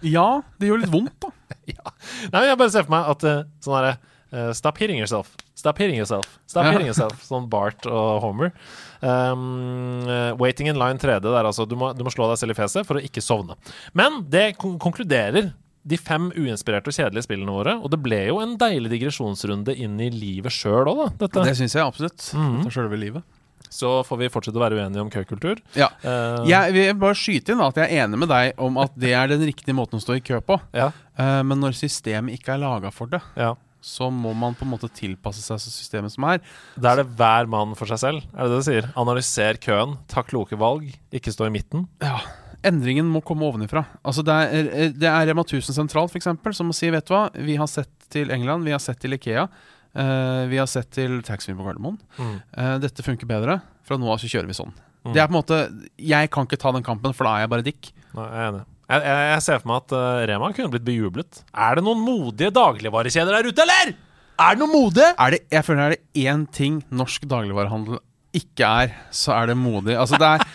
ja, 0.03 0.27
det 0.59 0.67
gjør 0.67 0.81
litt 0.83 0.91
vondt, 0.91 1.15
da. 1.23 1.31
ja. 1.75 1.93
Nei, 2.31 2.41
men 2.41 2.49
Jeg 2.49 2.59
bare 2.59 2.73
ser 2.73 2.87
for 2.87 2.95
meg 2.95 3.11
at 3.13 3.27
uh, 3.27 3.45
sånn 3.63 3.77
herre 3.77 3.93
eh, 3.95 4.09
Stop 4.57 4.77
hitting 4.81 4.97
yourself. 4.99 5.35
Stop 5.55 5.77
hitting 5.77 5.95
yourself. 5.99 6.25
Stop 6.49 6.65
hitting 6.71 6.87
yourself. 6.89 7.19
Sånn 7.27 7.45
Bart 7.51 7.85
og 7.87 8.21
Homer. 8.23 8.51
Um, 9.03 10.07
eh, 10.09 10.31
waiting 10.39 10.67
in 10.71 10.79
line 10.79 10.97
3D 10.97 11.21
der, 11.27 11.43
altså. 11.45 11.65
Du 11.69 11.75
må, 11.79 11.91
du 11.95 12.03
må 12.05 12.11
slå 12.13 12.27
deg 12.31 12.39
selv 12.41 12.55
i 12.55 12.57
fjeset 12.61 12.87
for 12.87 12.99
å 12.99 13.03
ikke 13.03 13.21
sovne. 13.23 13.57
Men 13.93 14.23
det 14.31 14.55
kon 14.61 14.77
konkluderer 14.81 15.51
de 15.83 15.97
fem 15.99 16.29
uinspirerte 16.31 16.87
og 16.87 16.95
kjedelige 16.95 17.25
spillene 17.27 17.51
våre. 17.51 17.75
Og 17.83 17.91
det 17.91 17.99
ble 18.05 18.21
jo 18.29 18.37
en 18.43 18.55
deilig 18.57 18.93
digresjonsrunde 18.95 19.75
inn 19.75 19.97
i 19.99 20.09
livet 20.13 20.53
sjøl 20.55 20.87
òg, 20.87 21.01
da. 21.03 21.07
Dette. 21.25 21.43
Det 21.49 21.55
syns 21.59 21.75
jeg 21.75 21.83
absolutt. 21.85 22.23
Dette 22.31 22.69
er 22.71 22.77
selve 22.77 22.99
livet. 23.01 23.25
Så 23.73 23.89
får 24.05 24.19
vi 24.21 24.27
fortsette 24.29 24.59
å 24.59 24.61
være 24.61 24.77
uenige 24.77 25.01
om 25.01 25.09
køkultur. 25.09 25.59
Ja. 25.75 25.87
Eh, 26.05 26.43
Jeg 26.51 26.73
vil 26.75 26.93
bare 27.01 27.17
skyte 27.17 27.51
inn 27.55 27.61
da, 27.63 27.67
at 27.73 27.79
jeg 27.81 27.89
er 27.89 28.03
enig 28.05 28.19
med 28.21 28.29
deg 28.29 28.59
om 28.61 28.77
at 28.77 28.93
det 28.95 29.13
er 29.17 29.31
den 29.31 29.41
riktige 29.49 29.73
måten 29.75 29.97
å 29.97 30.03
stå 30.03 30.15
i 30.19 30.23
kø 30.23 30.39
på. 30.41 30.59
ja, 30.77 30.91
Eh, 31.17 31.43
men 31.45 31.59
når 31.61 31.75
systemet 31.77 32.39
ikke 32.39 32.55
er 32.55 32.61
laga 32.63 32.89
for 32.89 33.05
det, 33.05 33.19
ja. 33.37 33.51
Så 33.83 34.07
må 34.13 34.31
man 34.37 34.55
på 34.55 34.63
en 34.65 34.71
måte 34.71 34.89
tilpasse 34.95 35.43
seg 35.43 35.59
systemet 35.59 36.13
som 36.13 36.27
er. 36.29 36.39
Da 36.79 36.93
er 36.93 37.01
det 37.01 37.17
hver 37.19 37.49
mann 37.51 37.75
for 37.79 37.91
seg 37.91 37.99
selv, 38.01 38.23
er 38.31 38.47
det 38.47 38.53
det 38.53 38.61
du 38.61 38.67
sier? 38.69 38.87
Analyser 38.99 39.59
køen, 39.63 39.97
ta 40.11 40.23
kloke 40.25 40.59
valg, 40.59 40.87
ikke 41.13 41.35
stå 41.35 41.49
i 41.49 41.53
midten. 41.53 41.85
Ja, 42.03 42.21
Endringen 42.63 43.09
må 43.11 43.19
komme 43.27 43.43
ovenifra. 43.43 43.83
Altså 44.07 44.23
det, 44.23 44.33
er, 44.33 44.91
det 44.95 45.09
er 45.09 45.25
Rema 45.27 45.43
1000 45.43 45.75
sentralt 45.75 46.13
for 46.13 46.21
eksempel, 46.21 46.55
som 46.55 46.69
må 46.71 46.75
si 46.77 46.87
vet 46.93 47.09
du 47.09 47.11
hva, 47.11 47.25
vi 47.35 47.57
har 47.59 47.67
sett 47.67 47.91
til 48.13 48.31
England, 48.31 48.63
vi 48.63 48.71
har 48.71 48.79
sett 48.83 49.01
til 49.03 49.19
Ikea, 49.19 49.49
Uh, 49.93 50.49
vi 50.49 50.57
har 50.57 50.65
sett 50.65 50.89
til 50.95 51.19
taxfree 51.21 51.53
på 51.53 51.65
Gardermoen. 51.67 51.99
Mm. 52.17 52.37
Uh, 52.57 52.75
dette 52.81 53.05
funker 53.05 53.29
bedre. 53.29 53.59
Fra 53.85 53.99
nå 54.01 54.09
av 54.09 54.17
så 54.21 54.29
kjører 54.31 54.49
vi 54.49 54.57
sånn. 54.57 54.73
Mm. 55.03 55.11
Det 55.13 55.21
er 55.21 55.27
på 55.27 55.33
en 55.33 55.35
måte 55.35 55.57
Jeg 55.99 56.29
kan 56.33 56.47
ikke 56.47 56.57
ta 56.57 56.71
den 56.73 56.85
kampen, 56.85 57.13
for 57.13 57.27
da 57.27 57.35
er 57.35 57.43
jeg 57.43 57.51
bare 57.53 57.65
dick. 57.67 57.91
Nei, 58.15 58.25
jeg 58.25 58.39
er 58.39 58.49
enig. 58.49 58.63
Jeg, 58.91 58.99
jeg, 59.07 59.27
jeg 59.31 59.43
ser 59.45 59.61
for 59.61 59.69
meg 59.71 59.83
at 59.85 59.93
eh, 59.97 60.23
Rema 60.29 60.49
kunne 60.55 60.73
blitt 60.73 60.87
bejublet. 60.87 61.43
Er 61.55 61.79
det 61.79 61.83
noen 61.85 62.01
modige 62.03 62.51
dagligvarekjeder 62.53 63.37
der 63.37 63.47
ute, 63.47 63.63
eller? 63.63 63.93
Er 64.43 64.55
det 64.57 64.63
noe 64.63 64.71
modig? 64.73 65.05
Er 65.13 65.35
det, 65.35 65.39
jeg 65.53 65.65
føler 65.65 65.83
er 65.85 65.95
det 65.95 66.25
én 66.25 66.43
ting 66.51 66.81
norsk 66.91 67.25
dagligvarehandel 67.29 68.01
ikke 68.33 68.65
er, 68.83 68.95
så 69.13 69.35
er 69.37 69.51
det 69.51 69.57
modig. 69.59 69.95
Altså 69.99 70.17
det 70.19 70.29
er 70.29 70.45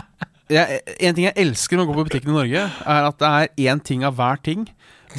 jeg, 0.58 0.80
En 1.06 1.14
ting 1.16 1.28
jeg 1.28 1.36
elsker 1.38 1.78
med 1.78 1.86
å 1.86 1.90
gå 1.92 1.96
på 2.00 2.06
butikken 2.08 2.34
i 2.34 2.38
Norge, 2.40 2.64
er 2.66 3.08
at 3.12 3.20
det 3.22 3.30
er 3.30 3.72
én 3.72 3.82
ting 3.84 4.04
av 4.06 4.18
hver 4.18 4.42
ting. 4.42 4.66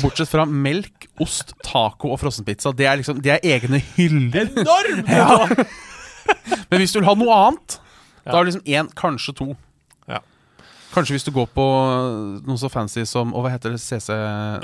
Bortsett 0.04 0.30
fra 0.30 0.46
melk, 0.46 1.08
ost, 1.24 1.56
taco 1.66 2.12
og 2.14 2.20
frossenpizza. 2.22 2.74
Det 2.78 2.86
er 2.86 3.00
liksom, 3.00 3.24
det 3.26 3.38
er 3.38 3.48
egne 3.58 3.82
hyller. 3.96 4.52
Enorm! 4.54 5.06
Ja. 6.30 6.46
Men 6.70 6.84
hvis 6.84 6.92
du 6.94 7.00
vil 7.00 7.08
ha 7.08 7.16
noe 7.18 7.34
annet, 7.34 7.80
da 8.22 8.36
er 8.36 8.44
det 8.46 8.52
liksom 8.52 8.68
én, 8.70 8.90
kanskje 9.00 9.34
to. 9.40 9.48
Kanskje 10.90 11.16
hvis 11.16 11.26
du 11.28 11.30
går 11.36 11.46
på 11.54 11.64
noe 12.48 12.58
så 12.58 12.70
fancy 12.72 13.04
som 13.06 13.30
Og 13.38 13.44
hva 13.46 13.52
heter 13.54 13.76
det? 13.76 13.82
CC 13.82 14.16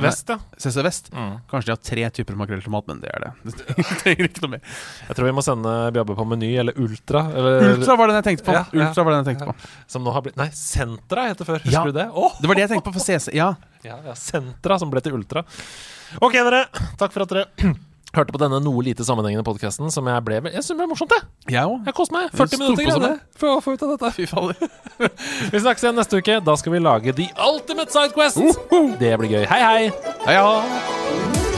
Vest, 0.02 0.32
ja. 0.34 0.40
CC 0.58 0.82
Vest. 0.86 1.12
Mm. 1.14 1.36
Kanskje 1.52 1.70
de 1.70 1.74
har 1.76 1.82
tre 1.92 2.08
typer 2.18 2.40
makrell 2.40 2.64
i 2.64 2.66
tomat, 2.66 2.88
men 2.90 3.04
det 3.04 3.12
er 3.14 3.28
det. 3.28 3.32
det 3.78 3.86
trenger 4.02 4.30
ikke 4.30 4.46
noe 4.46 4.56
mer. 4.56 4.76
Jeg 5.10 5.20
tror 5.20 5.30
vi 5.30 5.36
må 5.38 5.46
sende 5.46 5.76
Bjabbe 5.96 6.18
på 6.18 6.28
Meny 6.34 6.52
eller 6.64 6.82
Ultra. 6.82 7.26
Eller, 7.32 7.70
Ultra 7.76 7.98
var 8.00 8.12
den 8.12 8.20
jeg 8.22 8.28
tenkte 8.32 8.48
på. 8.50 8.58
Ja, 8.58 8.66
ja. 8.72 8.90
Ultra 8.90 9.06
var 9.06 9.16
den 9.16 9.24
jeg 9.24 9.30
tenkte 9.34 9.50
på 9.52 9.90
Som 9.96 10.06
nå 10.08 10.16
har 10.16 10.26
blitt 10.26 10.40
Nei, 10.40 10.50
Sentra 10.58 11.30
het 11.30 11.42
det 11.42 11.50
før. 11.50 11.66
Husker 11.66 11.94
du 11.94 12.00
det? 12.02 12.10
Oh! 12.14 12.38
Det 12.42 12.52
var 12.52 12.60
det 12.60 12.66
jeg 12.68 12.76
tenkte 12.76 12.90
på 12.90 12.98
for 12.98 13.06
CC. 13.06 13.36
Ja. 13.38 13.54
Ja, 13.86 14.00
ja, 14.02 14.18
Sentra 14.18 14.80
som 14.82 14.94
ble 14.94 15.04
til 15.06 15.14
Ultra. 15.18 15.46
Ok, 16.24 16.40
dere. 16.40 16.66
Takk 16.98 17.14
for 17.14 17.26
at 17.28 17.36
dere 17.36 17.76
hørte 18.16 18.36
på 18.36 18.42
denne 18.42 18.62
noe 18.64 18.84
lite 18.86 19.06
sammenhengende 19.08 19.46
podkasten 19.48 19.92
som 19.94 20.08
jeg 20.10 20.26
ble 20.26 20.40
Jeg 20.48 20.64
synes 20.64 20.72
det 20.74 20.78
ble 20.80 20.90
morsomt, 20.92 21.16
jeg. 21.16 21.28
Jeg 21.56 21.72
òg. 21.72 21.90
Jeg 21.90 21.98
koste 21.98 22.16
meg. 22.16 22.30
40 22.36 22.62
minutter 22.64 23.10
jeg 23.10 23.18
for 23.40 23.58
å 23.58 23.64
få 23.64 23.76
ut 23.76 23.86
av 23.86 23.96
dette. 23.96 24.14
Fy 24.16 24.30
faller. 24.32 24.60
Vi 25.52 25.64
snakkes 25.64 25.86
igjen 25.88 26.00
neste 26.00 26.22
uke. 26.22 26.40
Da 26.46 26.56
skal 26.60 26.76
vi 26.76 26.84
lage 26.84 27.16
The 27.16 27.28
Ultimate 27.50 27.92
Sidequest. 27.92 28.38
Uh 28.38 28.52
-huh. 28.72 28.98
Det 29.00 29.18
blir 29.20 29.30
gøy. 29.30 29.46
Hei, 29.46 29.62
hei! 29.62 29.92
Hei, 30.26 30.34
ja. 30.34 31.55